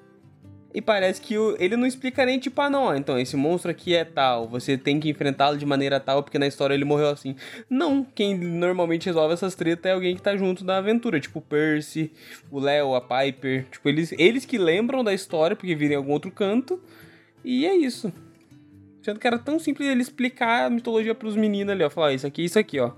[0.75, 4.05] E parece que ele não explica nem tipo, ah não, então esse monstro aqui é
[4.05, 7.37] tal, você tem que enfrentá-lo de maneira tal, porque na história ele morreu assim.
[7.69, 11.43] Não, quem normalmente resolve essas tretas é alguém que tá junto da aventura, tipo o
[11.43, 12.11] Percy,
[12.51, 16.13] o Léo, a Piper, tipo, eles, eles que lembram da história porque viram em algum
[16.13, 16.81] outro canto,
[17.45, 18.11] e é isso.
[19.03, 22.27] Sendo que era tão simples ele explicar a mitologia pros meninos ali, ó, falar, isso
[22.27, 22.93] aqui, isso aqui, ó.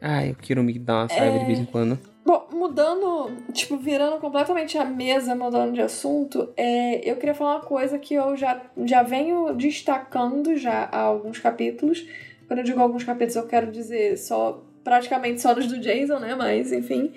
[0.00, 1.38] Ai, eu quero me dar uma raiva é...
[1.38, 1.98] de vez em quando.
[2.26, 7.64] Bom, mudando, tipo, virando completamente a mesa, mudando de assunto, é, eu queria falar uma
[7.64, 12.04] coisa que eu já, já venho destacando já há alguns capítulos.
[12.48, 16.34] Quando eu digo alguns capítulos, eu quero dizer só praticamente só dos do Jason, né?
[16.34, 17.12] Mas, enfim.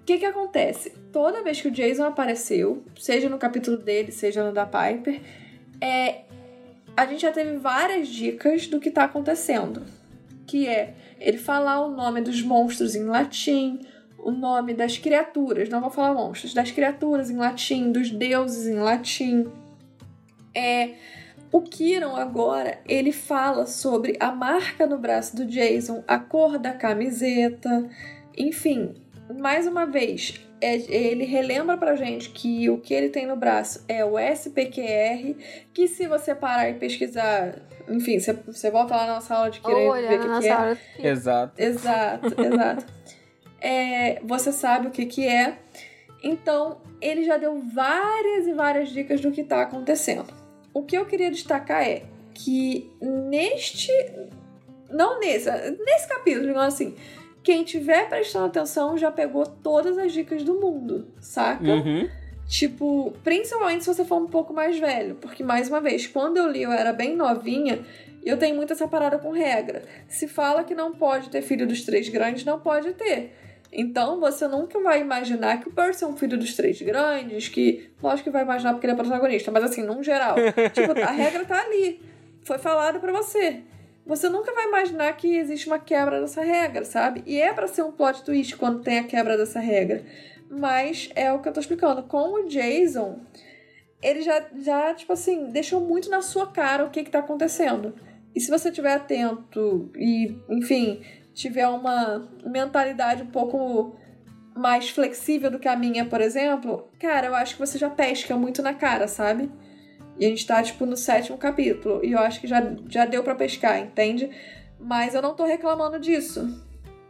[0.00, 0.94] O que que acontece?
[1.12, 5.20] Toda vez que o Jason apareceu, seja no capítulo dele, seja no da Piper,
[5.80, 6.20] é,
[6.96, 9.84] a gente já teve várias dicas do que tá acontecendo.
[10.46, 13.80] Que é ele falar o nome dos monstros em latim,
[14.18, 18.78] o nome das criaturas, não vou falar monstros, das criaturas em latim, dos deuses em
[18.78, 19.46] latim.
[20.54, 20.94] É,
[21.52, 26.72] o Kiron agora, ele fala sobre a marca no braço do Jason, a cor da
[26.72, 27.88] camiseta,
[28.36, 28.94] enfim,
[29.38, 33.84] mais uma vez, é, ele relembra pra gente que o que ele tem no braço
[33.88, 35.36] é o SPQR,
[35.72, 37.56] que se você parar e pesquisar,
[37.88, 41.10] enfim, você, você volta lá na sala de querer Olha, ver o que, que é.
[41.10, 41.52] Exato.
[41.58, 42.96] Exato, exato
[43.60, 45.58] é, você sabe o que, que é.
[46.22, 50.32] Então, ele já deu várias e várias dicas do que está acontecendo.
[50.72, 52.04] o que eu queria destacar é
[52.34, 53.90] que neste.
[54.90, 55.50] Não nesse,
[55.84, 56.94] nesse capítulo, digamos assim.
[57.46, 61.62] Quem tiver prestando atenção já pegou todas as dicas do mundo, saca?
[61.62, 62.08] Uhum.
[62.48, 65.14] Tipo, principalmente se você for um pouco mais velho.
[65.14, 67.86] Porque, mais uma vez, quando eu li, eu era bem novinha.
[68.24, 69.84] E eu tenho muito essa parada com regra.
[70.08, 73.32] Se fala que não pode ter filho dos três grandes, não pode ter.
[73.72, 77.90] Então você nunca vai imaginar que o Percy é um filho dos três grandes, que.
[78.02, 80.34] Lógico que vai imaginar porque ele é protagonista, mas assim, num geral.
[80.74, 82.02] tipo, a regra tá ali.
[82.42, 83.62] Foi falado para você.
[84.06, 87.24] Você nunca vai imaginar que existe uma quebra dessa regra, sabe?
[87.26, 90.04] E é para ser um plot twist quando tem a quebra dessa regra.
[90.48, 92.04] Mas é o que eu tô explicando.
[92.04, 93.18] Com o Jason,
[94.00, 97.94] ele já, já tipo assim, deixou muito na sua cara o que que tá acontecendo.
[98.32, 101.02] E se você estiver atento e, enfim,
[101.34, 103.96] tiver uma mentalidade um pouco
[104.54, 108.36] mais flexível do que a minha, por exemplo, cara, eu acho que você já pesca
[108.36, 109.50] muito na cara, sabe?
[110.18, 112.04] E a gente tá, tipo, no sétimo capítulo.
[112.04, 114.30] E eu acho que já, já deu para pescar, entende?
[114.80, 116.62] Mas eu não tô reclamando disso.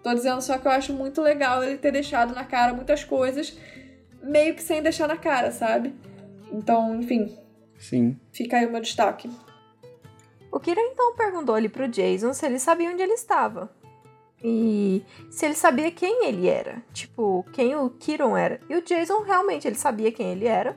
[0.02, 3.58] Tô dizendo só que eu acho muito legal ele ter deixado na cara muitas coisas,
[4.22, 5.94] meio que sem deixar na cara, sabe?
[6.52, 7.36] Então, enfim.
[7.78, 8.18] Sim.
[8.32, 9.30] Fica aí o meu destaque.
[10.50, 13.70] O Kira então perguntou ali pro Jason se ele sabia onde ele estava.
[14.42, 16.82] E se ele sabia quem ele era.
[16.92, 18.60] Tipo, quem o Kiron era.
[18.68, 20.76] E o Jason realmente ele sabia quem ele era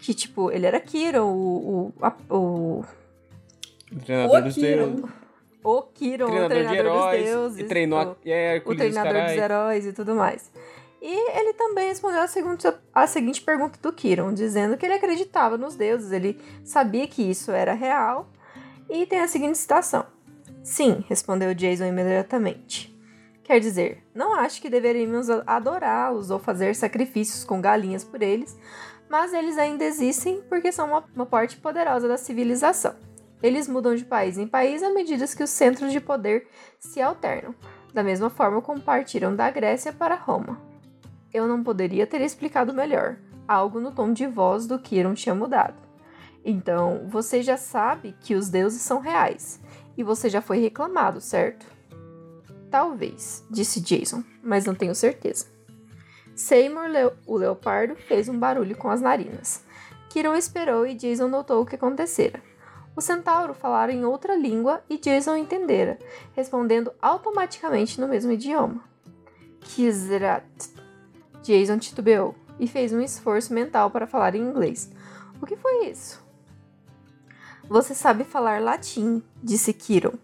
[0.00, 1.28] que, tipo, ele era Kira, o.
[1.28, 2.84] o, a, o...
[4.04, 4.86] treinador o dos Kiron.
[4.86, 5.10] deuses.
[5.62, 7.20] O Kiron, Treinador, o treinador de heróis.
[7.20, 7.58] dos deuses.
[7.58, 9.34] E treinou o, a, é, o treinador carai.
[9.34, 10.50] dos heróis e tudo mais.
[11.02, 15.56] E ele também respondeu a seguinte, a seguinte pergunta do Kiron, dizendo que ele acreditava
[15.56, 18.28] nos deuses, ele sabia que isso era real.
[18.88, 20.06] E tem a seguinte citação:
[20.62, 22.90] Sim, respondeu Jason imediatamente.
[23.44, 28.56] Quer dizer, não acho que deveríamos adorá-los ou fazer sacrifícios com galinhas por eles,
[29.10, 32.94] mas eles ainda existem porque são uma, uma parte poderosa da civilização.
[33.42, 36.46] Eles mudam de país em país à medida que os centros de poder
[36.78, 37.52] se alternam,
[37.92, 40.60] da mesma forma como partiram da Grécia para Roma.
[41.34, 43.16] Eu não poderia ter explicado melhor.
[43.48, 45.74] Algo no tom de voz do Kiron tinha mudado.
[46.44, 49.60] Então, você já sabe que os deuses são reais.
[49.96, 51.66] E você já foi reclamado, certo?
[52.70, 55.46] Talvez, disse Jason, mas não tenho certeza.
[56.40, 59.62] Seymour, Leo- o leopardo, fez um barulho com as narinas.
[60.08, 62.42] Kiron esperou e Jason notou o que acontecera.
[62.96, 65.98] O centauro falara em outra língua e Jason entendera,
[66.34, 68.82] respondendo automaticamente no mesmo idioma.
[69.60, 70.42] Kizrat.
[71.42, 74.90] Jason titubeou e fez um esforço mental para falar em inglês.
[75.42, 76.24] O que foi isso?
[77.68, 80.14] Você sabe falar latim, disse Kiron.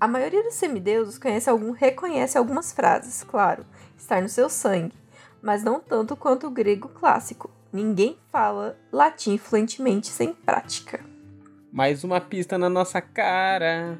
[0.00, 3.66] A maioria dos semideuses conhece algum, reconhece algumas frases, claro,
[3.96, 5.01] estar no seu sangue,
[5.42, 7.50] mas não tanto quanto o grego clássico.
[7.72, 11.00] Ninguém fala latim fluentemente sem prática.
[11.72, 13.98] Mais uma pista na nossa cara.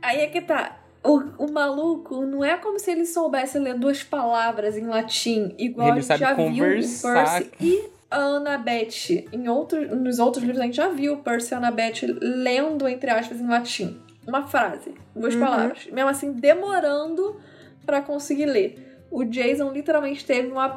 [0.00, 0.78] Aí é que tá.
[1.04, 5.88] O, o maluco não é como se ele soubesse ler duas palavras em latim, igual
[5.88, 7.24] Ele a gente sabe já conversar.
[7.40, 9.28] viu o Percy e a Annabeth.
[9.32, 12.86] Em outro, nos outros livros a gente já viu o Percy e a Annabeth lendo,
[12.86, 14.00] entre aspas, em latim.
[14.24, 15.40] Uma frase, duas Uhum.
[15.40, 15.86] palavras.
[15.86, 17.40] Mesmo assim, demorando
[17.84, 18.91] pra conseguir ler.
[19.12, 20.70] O Jason literalmente teve uma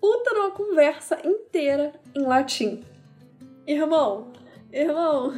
[0.00, 2.82] puta de uma conversa inteira em latim.
[3.66, 4.32] Irmão,
[4.72, 5.34] irmão,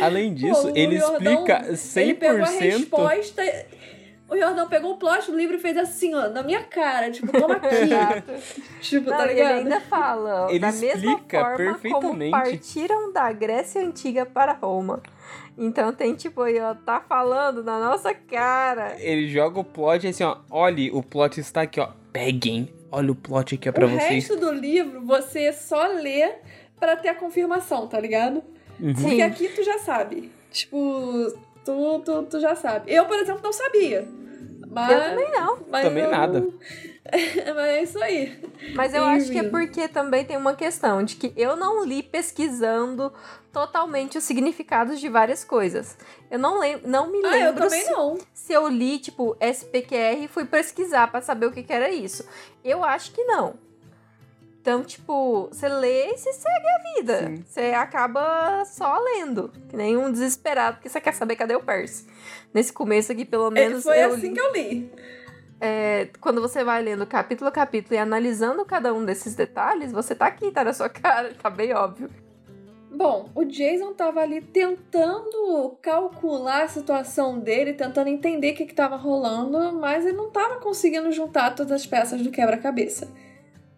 [0.00, 2.58] Além disso, Pô, ele Jordão, explica ele pegou a 100%.
[2.58, 3.42] resposta.
[4.30, 7.10] O Jordão pegou o plot do livro e fez assim, ó, na minha cara.
[7.10, 8.40] Tipo, toma aqui.
[8.80, 9.56] tipo, Não, tá e ele ligado?
[9.58, 12.30] ainda fala, Ele da mesma explica forma como perfeitamente.
[12.30, 15.02] partiram da Grécia Antiga para Roma.
[15.58, 18.94] Então tem tipo aí, ó, tá falando na nossa cara.
[18.98, 20.38] Ele joga o plot assim, ó.
[20.48, 21.88] Olha, o plot está aqui, ó.
[22.12, 22.72] Peguem.
[22.92, 24.08] Olha o plot aqui, ó, pra o vocês.
[24.28, 26.32] resto do livro você só lê
[26.78, 28.42] pra ter a confirmação, tá ligado?
[28.80, 28.94] Uhum.
[28.94, 30.30] Porque aqui tu já sabe.
[30.50, 31.32] Tipo,
[31.64, 32.92] tu, tu, tu já sabe.
[32.92, 34.06] Eu, por exemplo, não sabia.
[34.72, 35.58] Mas, Eu também não.
[35.68, 36.46] mas Também eu- nada.
[37.10, 38.38] mas é isso aí.
[38.74, 39.50] Mas eu acho que é Enfim.
[39.50, 43.12] porque também tem uma questão de que eu não li pesquisando
[43.52, 45.98] totalmente os significados de várias coisas.
[46.30, 48.18] Eu não, lem não me Ah, eu lembro também se, não.
[48.32, 52.24] se eu li, tipo, SPQR e fui pesquisar pra saber o que, que era isso.
[52.64, 53.54] Eu acho que não.
[54.60, 57.18] Então, tipo, você lê e você segue a vida.
[57.26, 57.44] Sim.
[57.46, 59.50] Você acaba só lendo.
[59.68, 62.06] Que nem um desesperado, porque você quer saber cadê o Percy.
[62.52, 64.34] Nesse começo aqui, pelo É, menos, Foi eu assim li.
[64.34, 64.92] que eu li.
[65.62, 70.14] É, quando você vai lendo capítulo a capítulo e analisando cada um desses detalhes, você
[70.14, 72.10] tá aqui, tá na sua cara, tá bem óbvio.
[72.90, 78.74] Bom, o Jason tava ali tentando calcular a situação dele, tentando entender o que, que
[78.74, 83.08] tava rolando, mas ele não tava conseguindo juntar todas as peças do quebra-cabeça.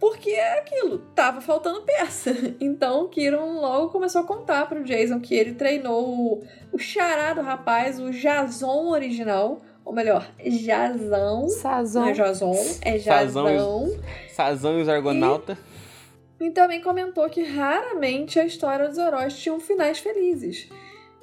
[0.03, 2.33] Porque é aquilo, tava faltando peça.
[2.61, 7.33] Então o Kiron logo começou a contar pro Jason que ele treinou o, o chará
[7.33, 9.63] do rapaz, o Jason original.
[9.85, 11.49] Ou melhor, Jazão.
[11.49, 12.01] Sazon.
[12.01, 12.53] Não é Jason,
[12.83, 14.01] é Sazão e- Jazão.
[14.33, 15.57] Sazão e os Argonautas.
[16.41, 20.69] E também comentou que raramente a história dos heróis tinham finais felizes.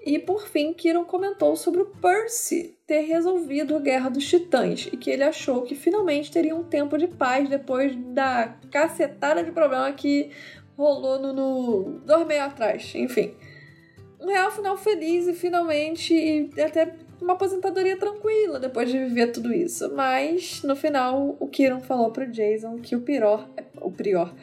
[0.05, 4.97] E por fim, Kiron comentou sobre o Percy ter resolvido a Guerra dos Titãs e
[4.97, 9.91] que ele achou que finalmente teria um tempo de paz depois da cacetada de problema
[9.91, 10.31] que
[10.75, 12.91] rolou no, no dormeio atrás.
[12.95, 13.35] Enfim,
[14.19, 19.53] um real final feliz e finalmente e até uma aposentadoria tranquila depois de viver tudo
[19.53, 19.93] isso.
[19.93, 23.47] Mas no final, o Kiron falou pro Jason que o Prior,
[23.79, 24.33] o Prior,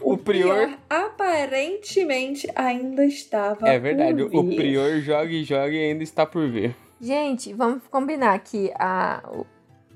[0.00, 3.68] O Prior- aparentemente ainda estava.
[3.68, 4.54] É verdade, por o.
[4.54, 6.76] Prior joga e joga e ainda está por ver.
[7.00, 9.22] Gente, vamos combinar que a,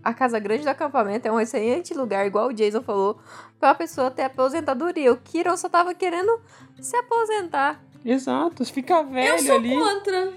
[0.02, 3.18] a Casa Grande do acampamento é um excelente lugar, igual o Jason falou,
[3.58, 5.12] pra uma pessoa ter aposentadoria.
[5.12, 6.40] O Kiron só tava querendo
[6.80, 7.82] se aposentar.
[8.04, 9.76] Exato, fica Eu velho sou ali.
[9.76, 10.32] contra.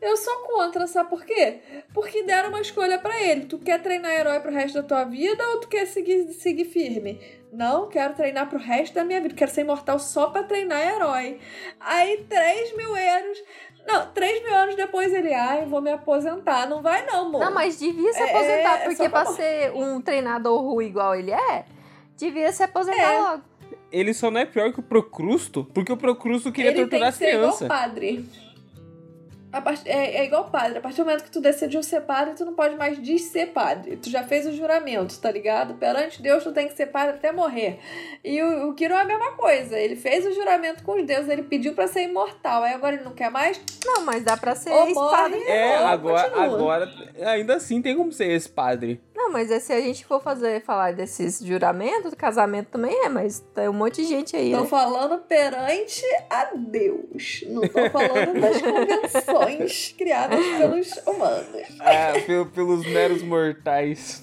[0.00, 1.60] Eu sou contra, sabe por quê?
[1.94, 3.46] Porque deram uma escolha pra ele.
[3.46, 7.18] Tu quer treinar herói pro resto da tua vida ou tu quer seguir, seguir firme?
[7.50, 9.34] Não, quero treinar pro resto da minha vida.
[9.34, 11.40] Quero ser imortal só pra treinar herói.
[11.80, 13.38] Aí, 3 mil euros.
[13.86, 16.66] Não, 3 mil anos depois ele, ai, vou me aposentar.
[16.68, 17.40] Não vai, não, amor.
[17.44, 20.86] Não, mas devia se É, aposentar, é porque só pra pra ser um treinador ruim
[20.86, 21.64] igual ele é,
[22.16, 23.18] devia se aposentar É.
[23.20, 23.42] logo.
[23.92, 27.16] Ele só não é pior que o Procrusto, porque o Procrusto queria ele tem torturar
[27.16, 27.68] que as crianças.
[27.68, 28.28] padre.
[29.54, 30.78] A part- É, é igual padre.
[30.78, 33.96] A partir do momento que tu decidiu ser padre, tu não pode mais desser padre.
[33.96, 35.74] Tu já fez o juramento, tá ligado?
[35.74, 37.78] Perante Deus, tu tem que ser padre até morrer.
[38.24, 39.78] E o, o Kiron é a mesma coisa.
[39.78, 42.62] Ele fez o juramento com os deuses, ele pediu pra ser imortal.
[42.64, 43.60] Aí agora ele não quer mais?
[43.84, 45.38] Não, mas dá pra ser Ou morre.
[45.44, 46.54] É, agora, continua.
[46.54, 46.92] agora,
[47.24, 49.00] ainda assim tem como ser esse padre.
[49.24, 53.40] Não, mas é, se a gente for fazer falar desses juramentos, casamento também é, mas
[53.54, 54.66] tem um monte de gente aí, Tô né?
[54.66, 57.42] falando perante a Deus.
[57.48, 61.68] Não tô falando das convenções criadas pelos humanos.
[61.80, 64.22] Ah, pel- pelos meros mortais.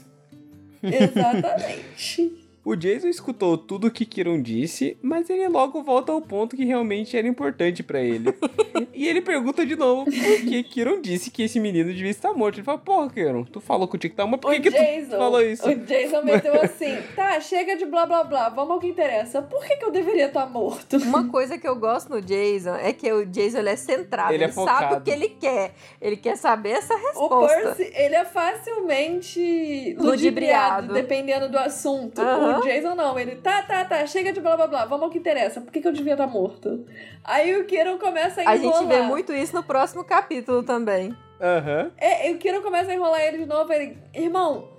[0.84, 2.41] Exatamente.
[2.64, 6.64] O Jason escutou tudo o que Kiron disse, mas ele logo volta ao ponto que
[6.64, 8.34] realmente era importante pra ele.
[8.94, 12.58] e ele pergunta de novo por que Kiron disse que esse menino devia estar morto.
[12.58, 14.70] Ele fala, porra, Kiron, tu falou que tinha que estar morto, por O que, que
[14.70, 15.68] Jason, tu falou isso?
[15.68, 19.42] o Jason meteu assim, tá, chega de blá blá blá, vamos ao que interessa.
[19.42, 20.98] Por que, que eu deveria estar morto?
[20.98, 24.44] Uma coisa que eu gosto no Jason é que o Jason ele é centrado, Ele
[24.44, 25.74] ele, é sabe o que ele quer.
[26.00, 27.56] Ele quer saber essa O resposta.
[27.76, 30.06] Percy, ele é facilmente Ludibriado.
[30.12, 32.22] ludibriado, dependendo do assunto.
[32.52, 32.60] Aham.
[32.60, 35.18] O Jason não, ele, tá, tá, tá, chega de blá blá blá, vamos ao que
[35.18, 35.62] interessa.
[35.62, 36.86] Por que, que eu devia estar morto?
[37.24, 38.80] Aí o Kiron começa a A enrolar.
[38.80, 41.16] gente vê muito isso no próximo capítulo também.
[41.42, 41.92] Aham.
[41.98, 44.70] É, e o Kiron começa a enrolar ele de novo, ele, irmão...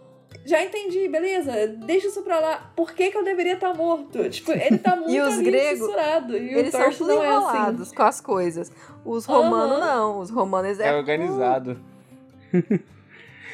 [0.46, 1.52] Já entendi, beleza.
[1.84, 2.72] Deixa isso pra lá.
[2.74, 4.28] Por que, que eu deveria estar morto?
[4.30, 6.36] Tipo, ele tá muito os ali gregos, fissurado.
[6.36, 7.36] E Eles o são tudo não é assim.
[7.36, 8.72] enrolados com as coisas.
[9.04, 10.18] Os romanos não.
[10.20, 11.78] Os romanos é, É organizado.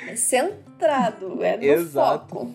[0.06, 2.28] É centrado, é no Exato.
[2.36, 2.54] foco.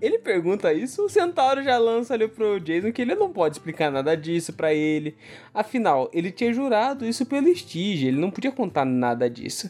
[0.00, 3.90] Ele pergunta isso, o Centauro já lança ali pro Jason que ele não pode explicar
[3.90, 5.16] nada disso pra ele.
[5.52, 9.68] Afinal, ele tinha jurado isso pelo Stige, ele não podia contar nada disso.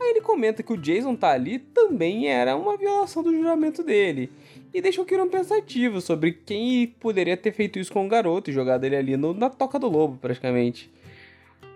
[0.00, 4.30] Aí ele comenta que o Jason tá ali também era uma violação do juramento dele.
[4.72, 8.54] E deixa o Kiron pensativo sobre quem poderia ter feito isso com o garoto e
[8.54, 10.90] jogado ele ali no- na toca do lobo, praticamente.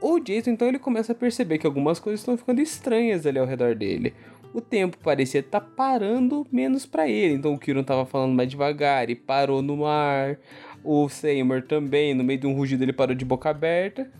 [0.02, 3.46] O Jason, então, ele começa a perceber que algumas coisas estão ficando estranhas ali ao
[3.46, 4.14] redor dele.
[4.52, 9.08] O tempo parecia estar parando menos pra ele, então o Kiron tava falando mais devagar
[9.08, 10.38] e parou no ar.
[10.82, 14.10] O Seymour também, no meio de um rugido, ele parou de boca aberta.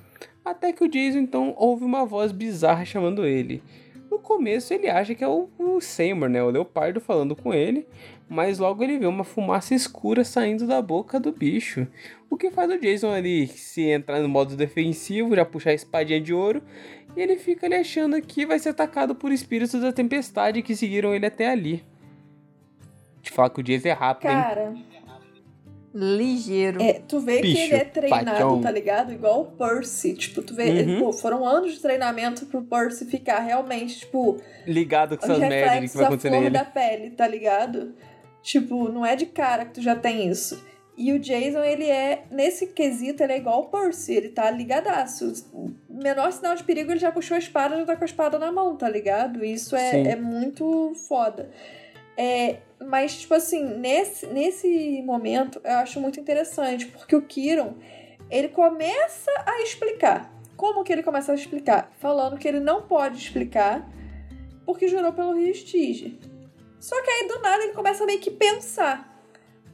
[0.44, 3.62] Até que o Jason, então, ouve uma voz bizarra chamando ele.
[4.10, 6.42] No começo, ele acha que é o, o Seymour, né?
[6.42, 7.86] O leopardo falando com ele.
[8.28, 11.86] Mas logo ele vê uma fumaça escura saindo da boca do bicho.
[12.28, 16.20] O que faz o Jason ali se entrar no modo defensivo, já puxar a espadinha
[16.20, 16.62] de ouro.
[17.16, 21.14] E ele fica ali achando que vai ser atacado por espíritos da tempestade que seguiram
[21.14, 21.84] ele até ali.
[23.22, 24.36] Te falar que o Jason é rápido, hein?
[24.36, 24.74] Cara,
[25.92, 26.80] ligeiro.
[26.82, 28.60] é, tu vê que Bicho, ele é treinado, patião.
[28.60, 29.12] tá ligado?
[29.12, 30.14] Igual o Percy.
[30.14, 31.00] Tipo, tu vê, Uhum.
[31.00, 35.96] pô, foram anos de treinamento pro Percy ficar realmente, tipo, Ligado com essas merdas que
[35.96, 36.50] vai acontecer nele.
[36.50, 37.94] da pele, tá ligado?
[38.42, 40.64] Tipo, não é de cara que tu já tem isso.
[41.00, 45.32] E o Jason, ele é, nesse quesito, ele é igual o Percy, ele tá ligadaço.
[45.88, 48.52] Menor sinal de perigo, ele já puxou a espada, já tá com a espada na
[48.52, 49.42] mão, tá ligado?
[49.42, 49.76] Isso Sim.
[49.76, 51.50] é, é muito foda.
[52.18, 57.76] É, mas, tipo assim, nesse, nesse momento, eu acho muito interessante, porque o Kiron,
[58.30, 60.30] ele começa a explicar.
[60.54, 61.90] Como que ele começa a explicar?
[61.98, 63.88] Falando que ele não pode explicar
[64.66, 65.54] porque jurou pelo Rio.
[66.78, 69.09] Só que aí, do nada, ele começa a meio que pensar.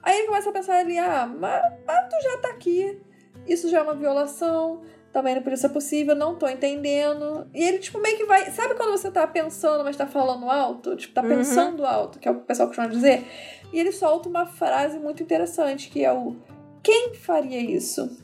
[0.07, 2.97] Aí ele começa a pensar ali, ah, mas, mas tu já tá aqui.
[3.45, 4.83] Isso já é uma violação.
[5.13, 7.49] Também não podia ser possível, não tô entendendo.
[7.53, 8.49] E ele, tipo, meio que vai.
[8.53, 10.95] Sabe quando você tá pensando, mas tá falando alto?
[10.95, 11.29] Tipo, tá Uhum.
[11.29, 13.27] pensando alto, que é o que o pessoal costuma dizer.
[13.73, 16.37] E ele solta uma frase muito interessante, que é o
[16.85, 18.17] quem faria isso?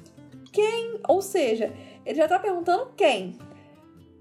[0.52, 1.00] Quem?
[1.08, 1.72] Ou seja,
[2.06, 3.36] ele já tá perguntando quem.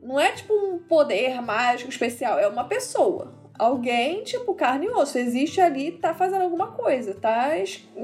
[0.01, 3.39] Não é tipo um poder mágico especial, é uma pessoa.
[3.61, 7.51] Alguém, tipo, carne e osso, existe ali, tá fazendo alguma coisa, tá?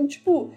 [0.07, 0.53] Tipo,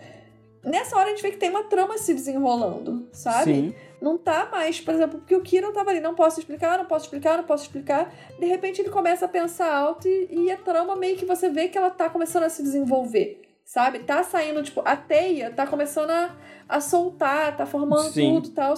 [0.63, 3.55] nessa hora a gente vê que tem uma trama se desenrolando, sabe?
[3.55, 3.75] Sim.
[3.99, 7.07] Não tá mais, por exemplo, porque o Kiron tava ali, não posso explicar, não posso
[7.07, 8.13] explicar, não posso explicar.
[8.39, 11.69] De repente ele começa a pensar alto e, e a trama meio que você vê
[11.69, 14.01] que ela tá começando a se desenvolver, sabe?
[14.01, 16.37] Tá saindo, tipo, a teia tá começando a,
[16.69, 18.35] a soltar, tá formando Sim.
[18.35, 18.75] tudo e tal.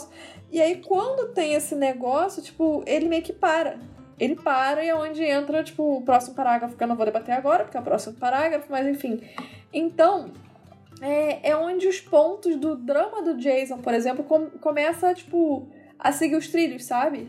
[0.53, 3.81] E aí quando tem esse negócio, tipo, ele meio que para.
[4.19, 7.33] Ele para e é onde entra, tipo, o próximo parágrafo, que eu não vou debater
[7.35, 9.21] agora, porque é o próximo parágrafo, mas enfim.
[9.73, 10.31] Então,
[11.01, 15.67] é, é onde os pontos do drama do Jason, por exemplo, com, começa, tipo,
[15.99, 17.29] a seguir os trilhos, sabe?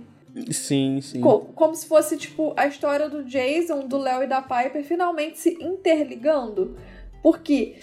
[0.51, 1.21] Sim, sim.
[1.21, 5.39] Co- como se fosse, tipo, a história do Jason, do Léo e da Piper finalmente
[5.39, 6.75] se interligando.
[7.21, 7.75] Porque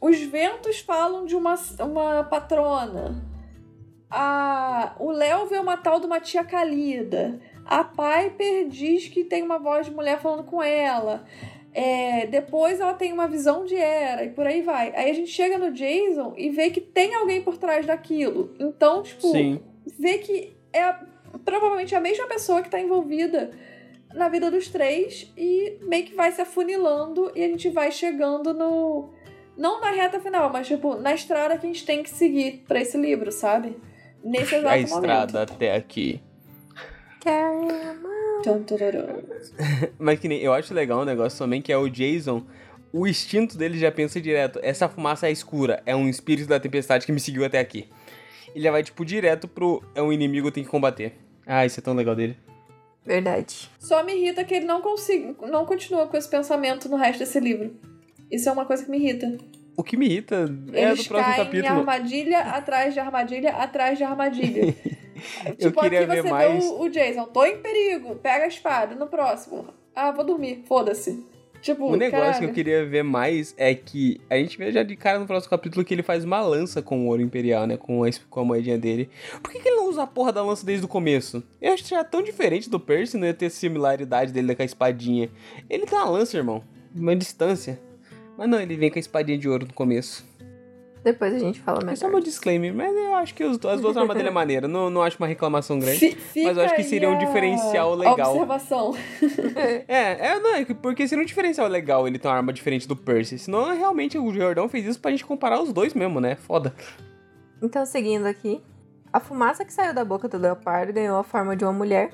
[0.00, 3.22] os ventos falam de uma, uma patrona.
[4.10, 7.40] A, o Léo vê uma tal de uma tia Calida.
[7.66, 11.24] A Piper diz que tem uma voz de mulher falando com ela.
[11.72, 14.94] É, depois ela tem uma visão de Era e por aí vai.
[14.96, 18.54] Aí a gente chega no Jason e vê que tem alguém por trás daquilo.
[18.58, 19.60] Então, tipo, Sim.
[19.98, 20.94] vê que é
[21.44, 23.50] provavelmente a mesma pessoa que tá envolvida
[24.14, 28.54] na vida dos três e meio que vai se afunilando e a gente vai chegando
[28.54, 29.10] no.
[29.56, 32.80] Não na reta final, mas tipo, na estrada que a gente tem que seguir pra
[32.80, 33.76] esse livro, sabe?
[34.22, 35.52] Nesse exato A estrada momento.
[35.52, 36.22] até aqui.
[39.98, 42.44] Mas que nem, eu acho legal um negócio também que é o Jason.
[42.92, 44.60] O instinto dele já pensa direto.
[44.62, 45.82] Essa fumaça é escura.
[45.84, 47.88] É um espírito da tempestade que me seguiu até aqui.
[48.54, 49.82] Ele já vai, tipo, direto pro.
[49.94, 51.12] É um inimigo, tem que combater.
[51.44, 52.36] Ah, isso é tão legal dele.
[53.04, 53.70] Verdade.
[53.78, 57.38] Só me irrita que ele não consiga, não continua com esse pensamento no resto desse
[57.38, 57.74] livro.
[58.30, 59.36] Isso é uma coisa que me irrita.
[59.76, 61.78] O que me irrita é Eles do próximo caem em capítulo.
[61.78, 64.74] armadilha atrás de armadilha atrás de armadilha.
[65.46, 68.94] Eu tipo, queria aqui ver mais- o, o Jason, tô em perigo, pega a espada.
[68.94, 71.24] No próximo, ah, vou dormir, foda-se.
[71.62, 72.38] Tipo, O negócio caralho.
[72.38, 75.50] que eu queria ver mais é que a gente vê já de cara no próximo
[75.50, 77.76] capítulo que ele faz uma lança com o ouro imperial, né?
[77.76, 79.08] Com a, com a moedinha dele.
[79.42, 81.42] Por que, que ele não usa a porra da lança desde o começo?
[81.60, 84.64] Eu acho que já tão diferente do Percy, não ia ter similaridade dele com a
[84.66, 85.28] espadinha.
[85.68, 86.62] Ele tem uma lança, irmão.
[86.94, 87.80] Uma distância.
[88.36, 90.24] Mas não, ele vem com a espadinha de ouro no começo.
[91.06, 91.98] Depois a gente fala É mais.
[92.00, 94.66] só meu disclaimer, mas eu acho que os- as duas armas dele é maneira.
[94.66, 96.00] Não, não acho uma reclamação grande.
[96.00, 98.30] Fi- fica mas eu acho que seria um diferencial legal.
[98.32, 98.92] Observação.
[99.86, 102.88] É, é, não, é que- porque seria um diferencial legal ele ter uma arma diferente
[102.88, 103.38] do Percy.
[103.38, 106.34] Senão, realmente, o Jordão fez isso pra gente comparar os dois mesmo, né?
[106.34, 106.74] Foda.
[107.62, 108.60] Então, seguindo aqui,
[109.12, 112.10] a fumaça que saiu da boca do leopardo ganhou a forma de uma mulher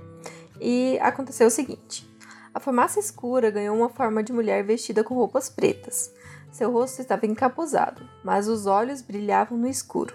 [0.61, 2.07] e aconteceu o seguinte:
[2.55, 6.13] a fumaça escura ganhou uma forma de mulher vestida com roupas pretas.
[6.53, 10.15] Seu rosto estava encapuzado, mas os olhos brilhavam no escuro.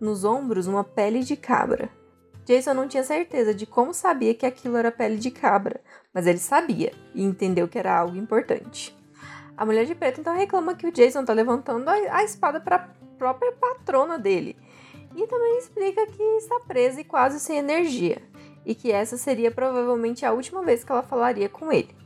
[0.00, 1.90] Nos ombros, uma pele de cabra.
[2.46, 5.82] Jason não tinha certeza de como sabia que aquilo era pele de cabra,
[6.14, 8.96] mas ele sabia e entendeu que era algo importante.
[9.54, 12.88] A mulher de preto então reclama que o Jason está levantando a, espada para a
[13.18, 14.56] própria patrona dele.
[15.14, 18.22] E também explica que está presa e quase sem energia,
[18.64, 22.05] e que essa seria provavelmente a última vez que ela falaria com ele.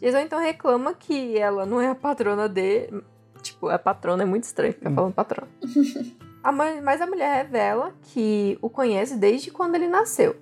[0.00, 3.02] Jason então reclama que ela não é a patrona dele.
[3.42, 5.50] Tipo, a patrona é muito estranho ficar falando patrona.
[6.42, 10.36] A mãe- mas a mulher revela que o conhece desde quando ele nasceu.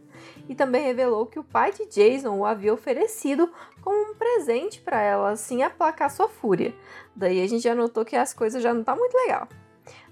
[0.49, 3.51] E também revelou que o pai de Jason o havia oferecido
[3.81, 6.75] como um presente para ela, assim aplacar sua fúria.
[7.15, 9.49] Daí a gente já notou que as coisas já não tá muito legal.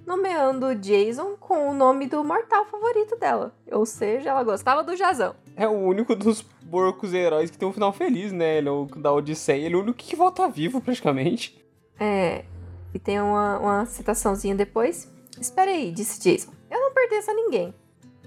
[0.07, 3.53] Nomeando Jason com o nome do mortal favorito dela.
[3.71, 5.35] Ou seja, ela gostava do Jazão.
[5.61, 8.57] É o único dos porcos heróis que tem um final feliz, né?
[8.57, 9.67] Ele é o da Odisseia.
[9.67, 11.63] Ele é o único que volta vivo, praticamente.
[11.99, 12.47] É.
[12.95, 15.13] E tem uma, uma citaçãozinha depois.
[15.39, 16.51] Espere aí, disse Jason.
[16.71, 17.75] Eu não pertenço a ninguém.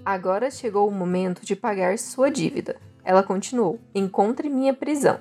[0.04, 2.76] Agora chegou o momento de pagar sua dívida.
[3.02, 5.18] Ela continuou: Encontre minha prisão.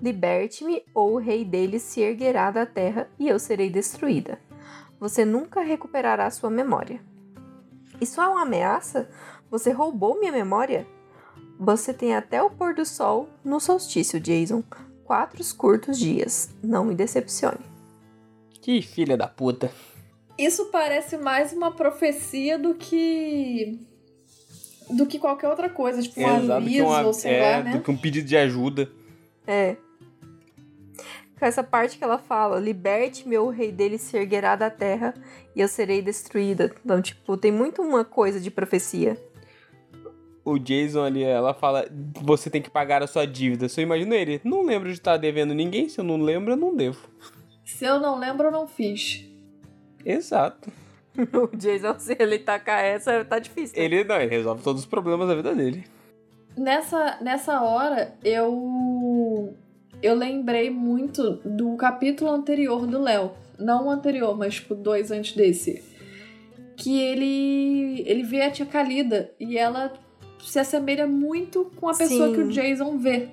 [0.00, 4.38] Liberte-me, ou o rei deles se erguerá da terra e eu serei destruída.
[5.00, 7.00] Você nunca recuperará sua memória.
[8.00, 9.10] Isso é uma ameaça?
[9.50, 10.86] Você roubou minha memória?
[11.58, 14.62] Você tem até o pôr do sol no solstício, Jason.
[15.04, 16.50] Quatro curtos dias.
[16.62, 17.58] Não me decepcione.
[18.60, 19.72] Que filha da puta.
[20.36, 23.80] Isso parece mais uma profecia do que.
[24.90, 27.62] do que qualquer outra coisa, tipo um Exato, aviso, que uma- ou sei é, lá,
[27.64, 27.72] né?
[27.72, 28.88] do que um pedido de ajuda.
[29.46, 29.76] É.
[31.38, 35.14] com essa parte que ela fala: liberte meu o rei dele se erguerá da terra
[35.56, 36.72] e eu serei destruída.
[36.84, 39.16] Então, tipo, tem muito uma coisa de profecia.
[40.48, 41.86] O Jason ali, ela fala:
[42.22, 43.68] você tem que pagar a sua dívida.
[43.68, 44.40] Você imagina ele?
[44.42, 45.88] Não lembro de estar devendo ninguém.
[45.88, 47.08] Se eu não lembro, eu não devo.
[47.64, 49.26] Se eu não lembro, eu não fiz.
[50.04, 50.72] Exato.
[51.18, 53.76] o Jason, se ele tacar essa, tá difícil.
[53.76, 53.84] né?
[53.84, 55.84] Ele não, ele resolve todos os problemas da vida dele.
[56.56, 59.54] Nessa, nessa hora, eu.
[60.00, 63.32] Eu lembrei muito do capítulo anterior do Léo.
[63.58, 65.84] Não o anterior, mas tipo, dois antes desse.
[66.76, 68.02] Que ele.
[68.06, 69.92] Ele vê a tia Kalida e ela
[70.40, 72.34] se assemelha muito com a pessoa Sim.
[72.34, 73.28] que o Jason vê.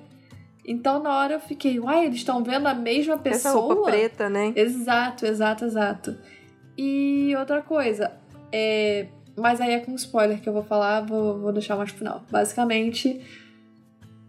[0.64, 3.74] Então na hora eu fiquei, uai, eles estão vendo a mesma Essa pessoa?
[3.74, 4.52] roupa preta, né?
[4.56, 6.16] Exato, exato, exato.
[6.76, 8.12] E outra coisa,
[8.52, 9.06] é...
[9.36, 12.22] mas aí é com spoiler que eu vou falar, vou, vou deixar mais pro final.
[12.30, 13.20] Basicamente,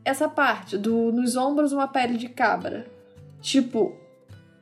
[0.06, 2.86] essa parte do nos ombros uma pele de cabra.
[3.42, 3.98] Tipo,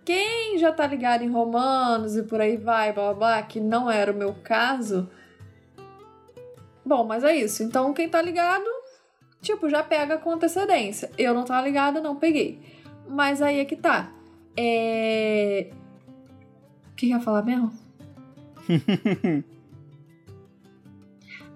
[0.05, 3.89] quem já tá ligado em romanos e por aí vai, blá blá blá, que não
[3.89, 5.09] era o meu caso.
[6.85, 7.63] Bom, mas é isso.
[7.63, 8.69] Então, quem tá ligado,
[9.41, 11.09] tipo, já pega com antecedência.
[11.17, 12.59] Eu não tava ligada, não peguei.
[13.07, 14.11] Mas aí é que tá.
[14.55, 15.71] É.
[16.91, 17.73] O que ia falar mesmo?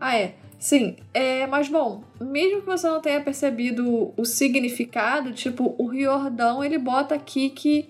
[0.01, 0.35] ah, é.
[0.57, 6.61] Sim, é, mas bom, mesmo que você não tenha percebido o significado, tipo, o Riordão,
[6.61, 7.89] ele bota aqui que,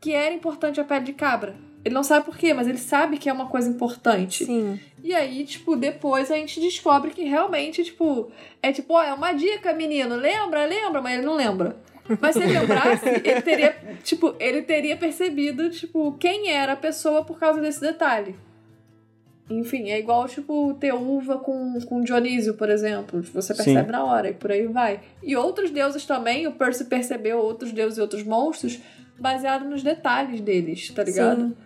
[0.00, 1.54] que era importante a pele de cabra.
[1.86, 4.44] Ele não sabe por quê, mas ele sabe que é uma coisa importante.
[4.44, 4.80] Sim.
[5.04, 8.28] E aí, tipo, depois a gente descobre que realmente, tipo,
[8.60, 10.16] é tipo, ó, é uma dica, menino.
[10.16, 11.76] Lembra, lembra, mas ele não lembra.
[12.20, 17.22] Mas se ele lembrasse, ele teria, tipo, ele teria percebido, tipo, quem era a pessoa
[17.22, 18.34] por causa desse detalhe.
[19.48, 23.22] Enfim, é igual, tipo, ter uva com, com Dionísio, por exemplo.
[23.32, 23.92] Você percebe Sim.
[23.92, 24.98] na hora e por aí vai.
[25.22, 28.80] E outros deuses também, o Percy percebeu outros deuses e outros monstros
[29.16, 31.42] baseado nos detalhes deles, tá ligado?
[31.42, 31.56] Sim.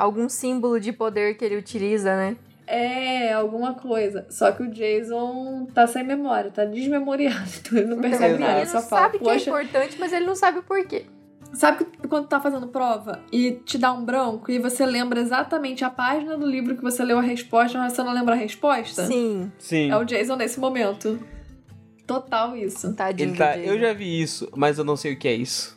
[0.00, 2.36] Algum símbolo de poder que ele utiliza, né?
[2.66, 4.26] É, alguma coisa.
[4.30, 7.50] Só que o Jason tá sem memória, tá desmemoriado.
[7.60, 8.40] Então ele não percebe Exato.
[8.40, 8.62] nada.
[8.62, 11.04] ele não fala, sabe que é importante, mas ele não sabe o porquê.
[11.52, 15.84] Sabe que quando tá fazendo prova e te dá um branco e você lembra exatamente
[15.84, 19.04] a página do livro que você leu a resposta, mas você não lembra a resposta?
[19.04, 19.90] Sim, Sim.
[19.90, 21.20] É o Jason nesse momento.
[22.06, 22.94] Total isso.
[22.94, 23.58] tadinho Ele tá.
[23.58, 25.76] Eu já vi isso, mas eu não sei o que é isso.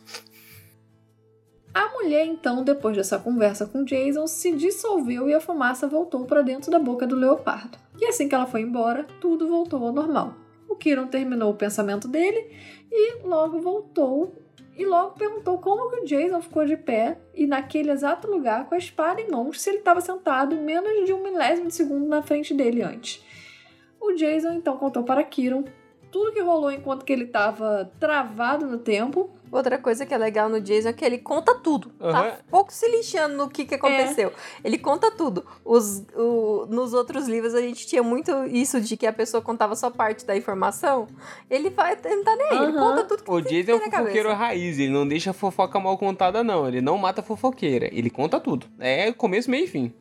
[1.74, 6.40] A mulher, então, depois dessa conversa com Jason, se dissolveu e a fumaça voltou para
[6.40, 7.76] dentro da boca do leopardo.
[8.00, 10.34] E assim que ela foi embora, tudo voltou ao normal.
[10.68, 12.50] O Kiron terminou o pensamento dele
[12.90, 14.32] e logo voltou
[14.76, 18.74] e logo perguntou como que o Jason ficou de pé e naquele exato lugar com
[18.74, 22.22] a espada em mãos se ele estava sentado menos de um milésimo de segundo na
[22.22, 23.22] frente dele antes.
[24.00, 25.64] O Jason então contou para Kiron
[26.14, 30.48] tudo que rolou enquanto que ele estava travado no tempo Outra coisa que é legal
[30.48, 31.92] no Jason é que ele conta tudo.
[32.00, 32.12] Aham.
[32.30, 34.32] Tá pouco se lixando no que, que aconteceu.
[34.64, 35.46] Ele conta tudo.
[35.64, 39.76] Os, o- nos outros livros a gente tinha muito isso de que a pessoa contava
[39.76, 41.06] só parte da informação.
[41.48, 42.56] Ele vai, ele não tá nem aí.
[42.56, 42.80] Ele Aham.
[42.80, 44.34] conta tudo que O tem Jason é um fofoqueiro cabeça.
[44.34, 46.66] raiz, ele não deixa a fofoca mal contada, não.
[46.66, 48.66] Ele não mata a fofoqueira, ele conta tudo.
[48.80, 49.92] É começo, meio e fim.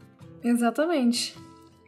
[0.44, 1.36] Exatamente.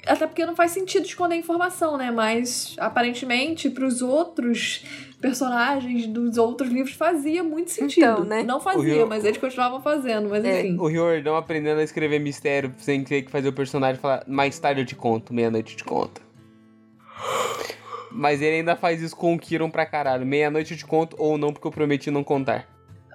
[0.06, 2.12] Até porque não faz sentido esconder informação, né?
[2.12, 4.84] Mas aparentemente pros outros
[5.20, 8.04] personagens dos outros livros fazia muito sentido.
[8.04, 8.44] Então, né?
[8.44, 10.78] Não fazia, Rio- mas eles continuavam fazendo, mas É, enfim.
[10.80, 14.82] O Riordão aprendendo a escrever mistério sem ter que fazer o personagem falar mais tarde
[14.82, 16.22] eu te conto, meia-noite eu te conto.
[18.12, 20.26] Mas ele ainda faz isso com o Kiron pra caralho.
[20.26, 22.66] Meia-noite eu te conto ou não, porque eu prometi não contar.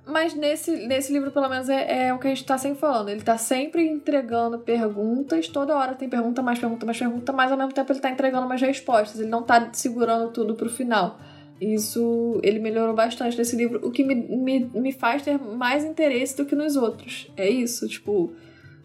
[0.06, 3.10] Mas nesse, nesse livro, pelo menos, é, é o que a gente tá sempre falando.
[3.10, 7.58] Ele tá sempre entregando perguntas, toda hora tem pergunta, mais pergunta, mais pergunta, mas ao
[7.58, 9.20] mesmo tempo ele tá entregando mais respostas.
[9.20, 11.18] Ele não tá segurando tudo pro final.
[11.60, 16.36] Isso ele melhorou bastante nesse livro, o que me, me, me faz ter mais interesse
[16.36, 17.30] do que nos outros.
[17.36, 18.32] É isso, tipo.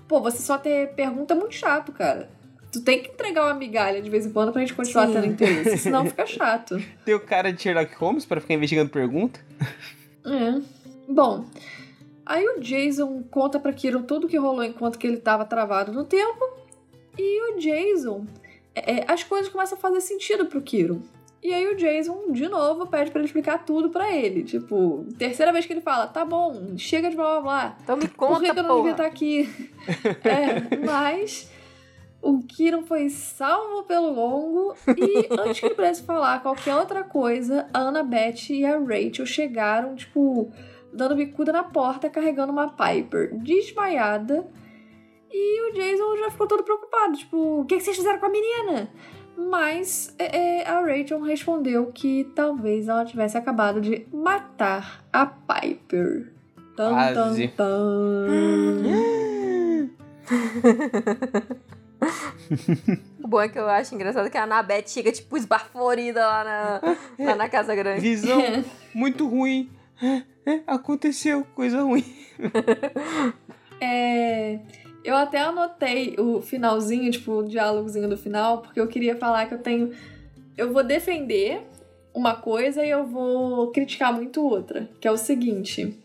[0.08, 2.30] Pô, você só ter pergunta é muito chato, cara.
[2.72, 5.14] Tu tem que entregar uma migalha de vez em quando pra gente continuar Sim.
[5.14, 6.78] tendo interesse, senão fica chato.
[7.06, 9.40] Tem o cara de Sherlock Holmes pra ficar investigando pergunta.
[10.26, 10.75] É.
[11.08, 11.46] Bom,
[12.26, 16.04] aí o Jason conta pra Kiron tudo que rolou enquanto que ele tava travado no
[16.06, 16.44] tempo.
[17.18, 18.26] E o Jason.
[18.74, 21.02] é, é, as coisas começam a fazer sentido pro Kiron.
[21.46, 24.44] E aí o Jason, de novo, pede pra ele explicar tudo pra ele.
[24.44, 27.78] Tipo, terceira vez que ele fala, tá bom, chega de blá blá blá.
[27.84, 29.48] Então me Por que, conta, que eu não devia estar aqui?
[30.26, 31.48] é, mas
[32.20, 37.68] o Kiron foi salvo pelo longo e antes que ele pudesse falar qualquer outra coisa,
[37.72, 40.52] a Annabeth e a Rachel chegaram, tipo,
[40.96, 44.48] dando bicuda na porta, carregando uma Piper desmaiada.
[45.32, 48.30] E o Jason já ficou todo preocupado, tipo, o que, que vocês fizeram com a
[48.30, 48.90] menina?
[49.38, 56.32] Mas é, é, a Rachel respondeu que talvez ela tivesse acabado de matar a Piper.
[56.78, 57.48] Tan, Quase.
[57.50, 58.76] tan, tan.
[63.24, 67.26] O bom é que eu acho engraçado que a Anabeth chega, tipo, esbaforida lá na,
[67.26, 68.02] lá na Casa Grande.
[68.02, 68.40] Visão
[68.94, 69.70] muito ruim.
[70.46, 72.06] É, é, aconteceu coisa ruim.
[73.82, 74.58] É,
[75.04, 79.54] eu até anotei o finalzinho, tipo, o diálogozinho do final, porque eu queria falar que
[79.54, 79.92] eu tenho.
[80.58, 81.62] Eu vou defender
[82.14, 86.02] uma coisa e eu vou criticar muito outra, que é o seguinte.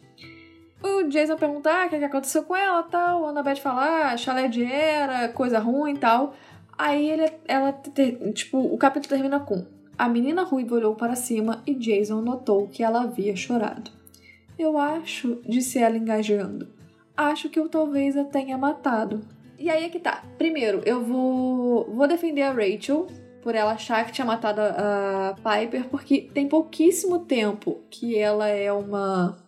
[0.82, 3.24] O Jason pergunta ah, o que, que aconteceu com ela tal.
[3.24, 6.34] A Annabeth fala, ah, chalé de era, coisa ruim e tal.
[6.76, 7.72] Aí ele, ela,
[8.34, 9.64] tipo, o capítulo termina com:
[9.96, 13.99] A menina ruiva olhou para cima e Jason notou que ela havia chorado.
[14.60, 16.68] Eu acho, disse ela engajando.
[17.16, 19.22] Acho que eu talvez a tenha matado.
[19.58, 20.22] E aí é que tá.
[20.36, 23.06] Primeiro, eu vou, vou defender a Rachel
[23.42, 28.70] por ela achar que tinha matado a, Piper, porque tem pouquíssimo tempo que ela é
[28.70, 29.38] uma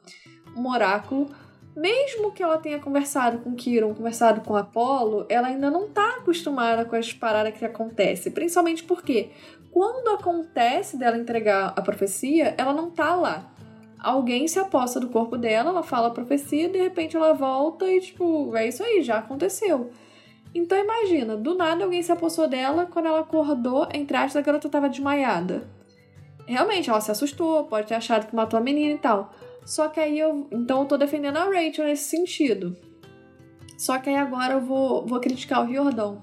[0.56, 1.28] um oráculo.
[1.76, 6.86] Mesmo que ela tenha conversado com Kiron, conversado com Apollo, ela ainda não tá acostumada
[6.86, 8.32] com as paradas que acontecem.
[8.32, 9.30] Principalmente porque
[9.70, 13.51] quando acontece dela entregar a profecia, ela não tá lá.
[14.02, 18.00] Alguém se aposta do corpo dela, ela fala a profecia, de repente ela volta e,
[18.00, 19.90] tipo, é isso aí, já aconteceu.
[20.52, 24.68] Então imagina, do nada alguém se apossou dela, quando ela acordou, entre aspas, a garota
[24.68, 25.68] tava desmaiada.
[26.46, 29.32] Realmente, ela se assustou, pode ter achado que matou a menina e tal.
[29.64, 30.48] Só que aí eu.
[30.50, 32.76] Então eu tô defendendo a Rachel nesse sentido.
[33.78, 36.22] Só que aí agora eu vou, vou criticar o Riordão.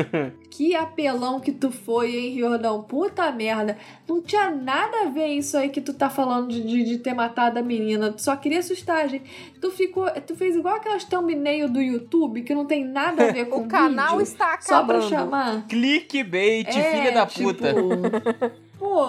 [0.50, 2.82] que apelão que tu foi, hein, Riordão?
[2.82, 3.76] Puta merda.
[4.08, 7.14] Não tinha nada a ver isso aí que tu tá falando de, de, de ter
[7.14, 8.12] matado a menina.
[8.12, 9.24] Tu só queria assustar a gente.
[9.60, 10.10] Tu ficou.
[10.26, 13.68] Tu fez igual aquelas thumbnail do YouTube que não tem nada a ver com O
[13.68, 15.08] canal vídeo, está Só pra acabando.
[15.08, 15.66] Chamar.
[15.68, 17.74] Clickbait, É, filha da tipo, puta.
[18.78, 19.06] Pô,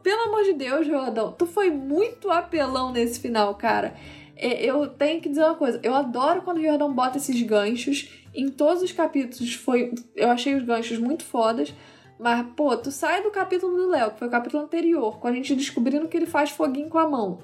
[0.00, 3.94] pelo amor de Deus, Jordão, tu foi muito apelão nesse final, cara.
[4.36, 8.08] É, Eu tenho que dizer uma coisa, eu adoro quando o Jordão bota esses ganchos.
[8.34, 9.92] Em todos os capítulos foi.
[10.14, 11.72] Eu achei os ganchos muito fodas.
[12.18, 15.32] Mas, pô, tu sai do capítulo do Léo, que foi o capítulo anterior, com a
[15.32, 17.38] gente descobrindo que ele faz foguinho com a mão.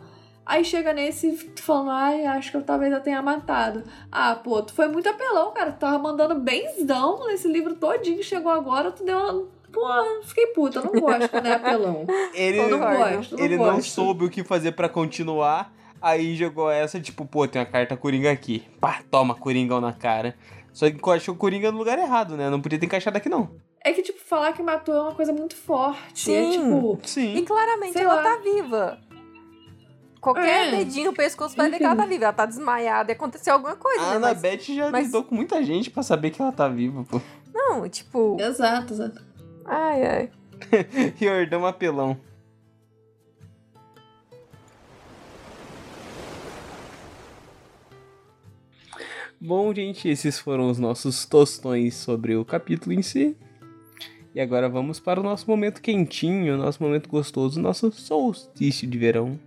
[0.44, 3.84] Aí chega nesse tu falando, ai, acho que eu talvez eu tenha matado.
[4.10, 5.70] Ah, pô, tu foi muito apelão, cara.
[5.72, 9.46] Tu tava mandando benzão nesse livro todinho, chegou agora, tu deu uma.
[9.72, 12.04] Pô, fiquei puta, eu não gosto quando é apelão.
[12.34, 13.16] Ele, Eu não Concordo.
[13.16, 13.88] gosto, não ele não gosto.
[13.90, 15.72] soube o que fazer pra continuar.
[16.02, 18.62] Aí jogou essa, tipo, pô, tem uma carta Coringa aqui.
[18.80, 20.36] Pá, toma, Coringão na cara.
[20.74, 22.50] Só que achou o Coringa no lugar errado, né?
[22.50, 23.48] Não podia ter encaixado aqui, não.
[23.82, 26.34] É que, tipo, falar que matou é uma coisa muito forte.
[26.34, 26.50] É Sim.
[26.50, 26.98] tipo.
[27.02, 27.44] E Sim.
[27.44, 28.22] claramente Sei ela lá.
[28.24, 28.98] tá viva.
[30.20, 30.70] Qualquer É.
[30.78, 32.24] dedinho no pescoço vai ver que ela tá viva.
[32.24, 34.18] Ela tá desmaiada e aconteceu alguma coisa, A né?
[34.18, 37.20] Mas, Annabeth já mas- lidou com muita gente pra saber que ela tá viva, pô.
[37.52, 38.36] não, tipo...
[38.40, 39.22] Exato, exato.
[39.64, 40.30] Ai, ai.
[41.16, 42.18] Riordão apelão.
[49.46, 53.36] Bom, gente, esses foram os nossos tostões sobre o capítulo em si.
[54.34, 59.38] E agora vamos para o nosso momento quentinho, nosso momento gostoso, nosso solstício de verão.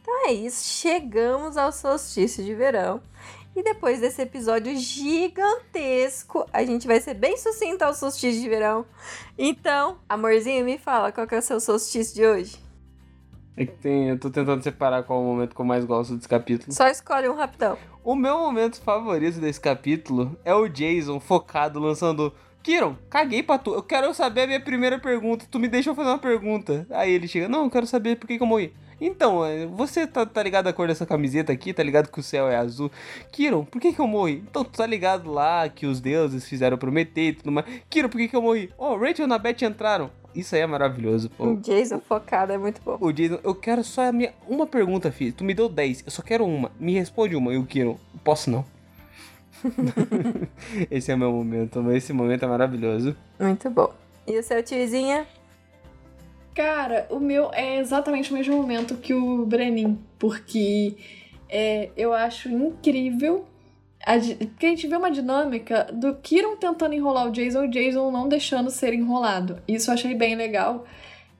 [0.00, 0.64] Então é isso.
[0.78, 3.02] Chegamos ao solstício de verão.
[3.56, 8.86] E depois desse episódio gigantesco, a gente vai ser bem sucinto ao solstício de verão.
[9.36, 12.65] Então, amorzinho, me fala qual que é o seu solstício de hoje.
[13.56, 16.14] É que tem, eu tô tentando separar qual é o momento que eu mais gosto
[16.14, 16.72] desse capítulo.
[16.72, 17.78] Só escolhe um rapidão.
[18.04, 22.34] O meu momento favorito desse capítulo é o Jason focado lançando.
[22.62, 23.72] Kiron, caguei pra tu.
[23.72, 25.46] Eu quero saber a minha primeira pergunta.
[25.50, 26.86] Tu me deixou fazer uma pergunta.
[26.90, 28.74] Aí ele chega, não, eu quero saber por que, que eu morri.
[29.00, 31.72] Então, é, você tá, tá ligado a cor dessa camiseta aqui?
[31.72, 32.90] Tá ligado que o céu é azul?
[33.30, 34.44] Kiron, por que, que eu morri?
[34.48, 37.66] Então, tu tá ligado lá que os deuses fizeram prometer e tudo mais.
[37.88, 38.70] Kiron, por que, que eu morri?
[38.76, 40.10] Oh, Rachel e Annabeth entraram.
[40.36, 41.44] Isso aí é maravilhoso, pô.
[41.44, 42.98] O Jason focado é muito bom.
[43.00, 44.34] O Jason, eu quero só a minha.
[44.46, 45.32] Uma pergunta, filho.
[45.32, 46.70] Tu me deu 10, eu só quero uma.
[46.78, 47.54] Me responde uma.
[47.54, 48.64] E o Kiron, posso não.
[50.90, 51.90] Esse é o meu momento.
[51.92, 53.16] Esse momento é maravilhoso.
[53.40, 53.92] Muito bom.
[54.26, 55.26] E o seu tiozinha?
[56.54, 60.96] Cara, o meu é exatamente o mesmo momento que o Brenin, porque
[61.48, 63.46] é, eu acho incrível.
[64.06, 64.12] A,
[64.46, 68.10] porque a gente vê uma dinâmica do Kiron tentando enrolar o Jason e o Jason
[68.12, 69.60] não deixando ser enrolado.
[69.66, 70.86] Isso eu achei bem legal.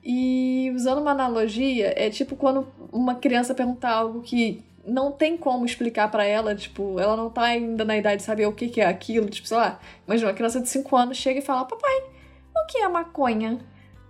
[0.03, 5.65] E usando uma analogia, é tipo quando uma criança perguntar algo que não tem como
[5.65, 8.79] explicar pra ela, tipo, ela não tá ainda na idade de saber o que, que
[8.79, 12.03] é aquilo, tipo, sei lá, imagina uma criança de 5 anos chega e fala: Papai,
[12.55, 13.59] o que é maconha?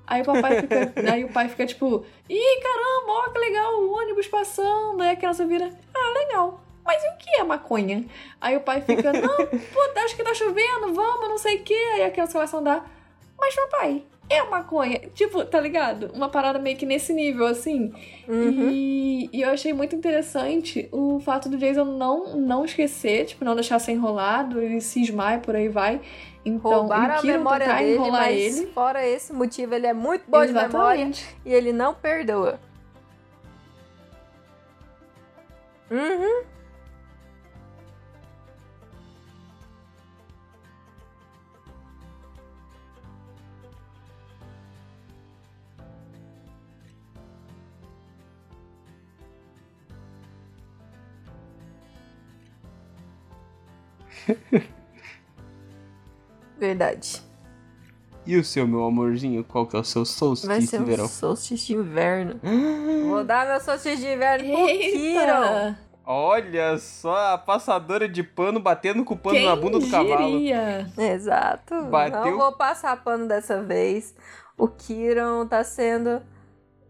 [0.05, 0.93] Aí o papai fica.
[1.11, 5.01] aí o pai fica tipo, ih, caramba, ó que legal, o ônibus passando.
[5.01, 6.66] Aí a criança vira, ah, legal.
[6.87, 8.05] Mas e o que é maconha?
[8.39, 11.73] Aí o pai fica, não, pô, acho que tá chovendo, vamos, não sei o quê.
[11.95, 12.89] Aí a a andar.
[13.37, 15.01] Mas papai, é maconha.
[15.13, 16.09] Tipo, tá ligado?
[16.13, 17.93] Uma parada meio que nesse nível, assim.
[18.25, 18.69] Uhum.
[18.71, 23.53] E, e eu achei muito interessante o fato do Jason não, não esquecer, tipo, não
[23.53, 25.99] deixar ser enrolado, ele cismar e por aí vai.
[26.45, 28.67] Então, Roubaram a Kiro memória dele, enrolar mas ele.
[28.67, 31.35] fora esse motivo, ele é muito bom de memória Exatamente.
[31.45, 32.57] e ele não perdoa.
[35.91, 36.56] Uhum.
[56.59, 57.21] Verdade.
[58.25, 60.85] E o seu, meu amorzinho, qual que é o seu Vai solstício ser de um
[60.85, 61.07] verão?
[61.07, 62.39] solstício de inverno.
[63.07, 65.77] Vou dar meu solstício de inverno pro Kiro.
[66.09, 70.31] Olha só, a passadora de pano batendo com o pano Quem na bunda do cavalo.
[70.31, 70.89] diria?
[70.97, 71.83] Exato.
[71.83, 72.31] Bateu.
[72.31, 74.15] Não vou passar pano dessa vez.
[74.57, 76.21] O Kiron tá sendo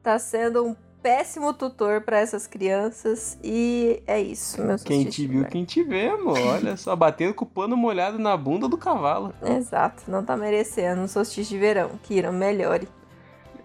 [0.04, 0.76] tá sendo um
[1.08, 6.10] péssimo tutor pra essas crianças e é isso, meu Quem te viu, quem te vê,
[6.10, 6.38] amor.
[6.38, 9.34] Olha só, batendo com o pano molhado na bunda do cavalo.
[9.42, 11.92] Exato, não tá merecendo um solstício de verão.
[12.04, 12.90] Kiron, melhore.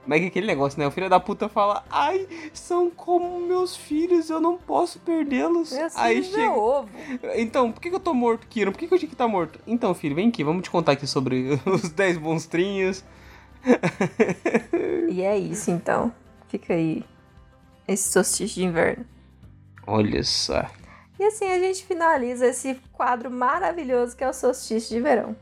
[0.07, 0.87] Mas é aquele negócio, né?
[0.87, 5.73] O filho da puta fala, ai, são como meus filhos, eu não posso perdê-los.
[5.73, 6.53] Meus Aí filhos é chega.
[6.53, 6.89] ovo.
[7.35, 8.71] Então, por que, que eu tô morto, Kiron?
[8.71, 9.59] Por que, que eu tinha que estar morto?
[9.67, 13.03] Então, filho, vem aqui, vamos te contar aqui sobre os 10 monstrinhos.
[15.11, 16.13] E é isso então.
[16.49, 17.03] Fica aí
[17.93, 19.05] esse solstício de inverno.
[19.87, 20.67] Olha só.
[21.19, 25.37] E assim a gente finaliza esse quadro maravilhoso que é o solstício de verão.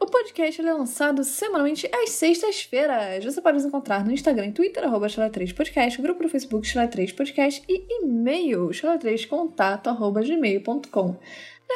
[0.00, 3.24] O podcast é lançado semanalmente às sextas-feiras.
[3.24, 8.02] Você pode nos encontrar no Instagram e Twitter, arroba Chala3podcast, grupo do Facebook Chala3podcast e
[8.02, 11.16] e-mail chala3contato, arroba gmail.com.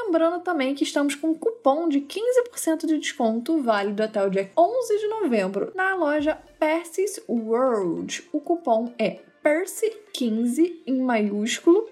[0.05, 4.51] Lembrando também que estamos com um cupom de 15% de desconto válido até o dia
[4.56, 8.28] 11 de novembro na loja Percy's World.
[8.31, 11.89] O cupom é PERCY15 em maiúsculo.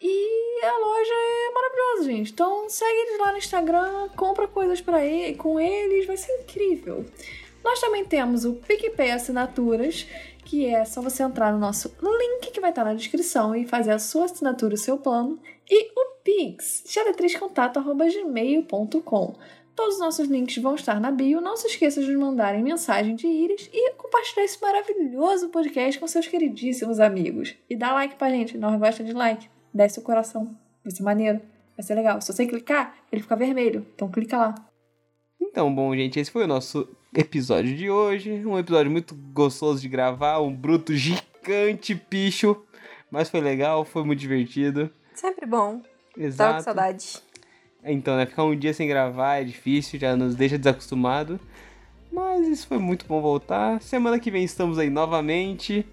[0.00, 2.32] E a loja é maravilhosa, gente.
[2.32, 7.04] Então segue eles lá no Instagram, compra coisas para ele, com eles, vai ser incrível.
[7.64, 10.06] Nós também temos o PicPay Assinaturas,
[10.44, 13.92] que é só você entrar no nosso link que vai estar na descrição e fazer
[13.92, 15.40] a sua assinatura, o seu plano.
[15.70, 19.36] E o Pix, xadretrizcontato.gmail.com.
[19.74, 21.40] Todos os nossos links vão estar na bio.
[21.40, 26.06] Não se esqueça de nos mandarem mensagem de íris e compartilhar esse maravilhoso podcast com
[26.06, 27.54] seus queridíssimos amigos.
[27.68, 29.48] E dá like pra gente, nós gosta de like.
[29.72, 30.54] Desce o coração.
[30.84, 31.40] Vai ser maneiro.
[31.76, 32.20] Vai ser legal.
[32.20, 33.86] Se você clicar, ele fica vermelho.
[33.94, 34.54] Então clica lá.
[35.40, 38.46] Então, bom, gente, esse foi o nosso episódio de hoje.
[38.46, 42.62] Um episódio muito gostoso de gravar, um bruto gigante picho.
[43.10, 44.90] Mas foi legal, foi muito divertido.
[45.14, 45.82] Sempre bom.
[46.12, 46.62] Tava com Exato.
[46.62, 47.22] saudade.
[47.84, 48.26] Então, né?
[48.26, 51.40] Ficar um dia sem gravar é difícil, já nos deixa desacostumado.
[52.12, 53.80] Mas isso foi muito bom voltar.
[53.80, 55.86] Semana que vem estamos aí novamente.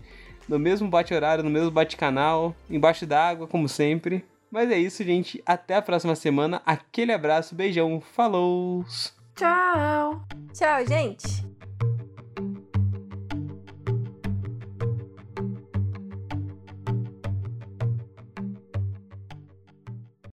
[0.47, 2.55] No mesmo bate-horário, no mesmo bate-canal.
[2.69, 4.25] Embaixo d'água, como sempre.
[4.51, 5.41] Mas é isso, gente.
[5.45, 6.61] Até a próxima semana.
[6.65, 8.01] Aquele abraço, beijão.
[8.01, 8.83] Falou!
[9.35, 10.25] Tchau!
[10.53, 11.59] Tchau, gente.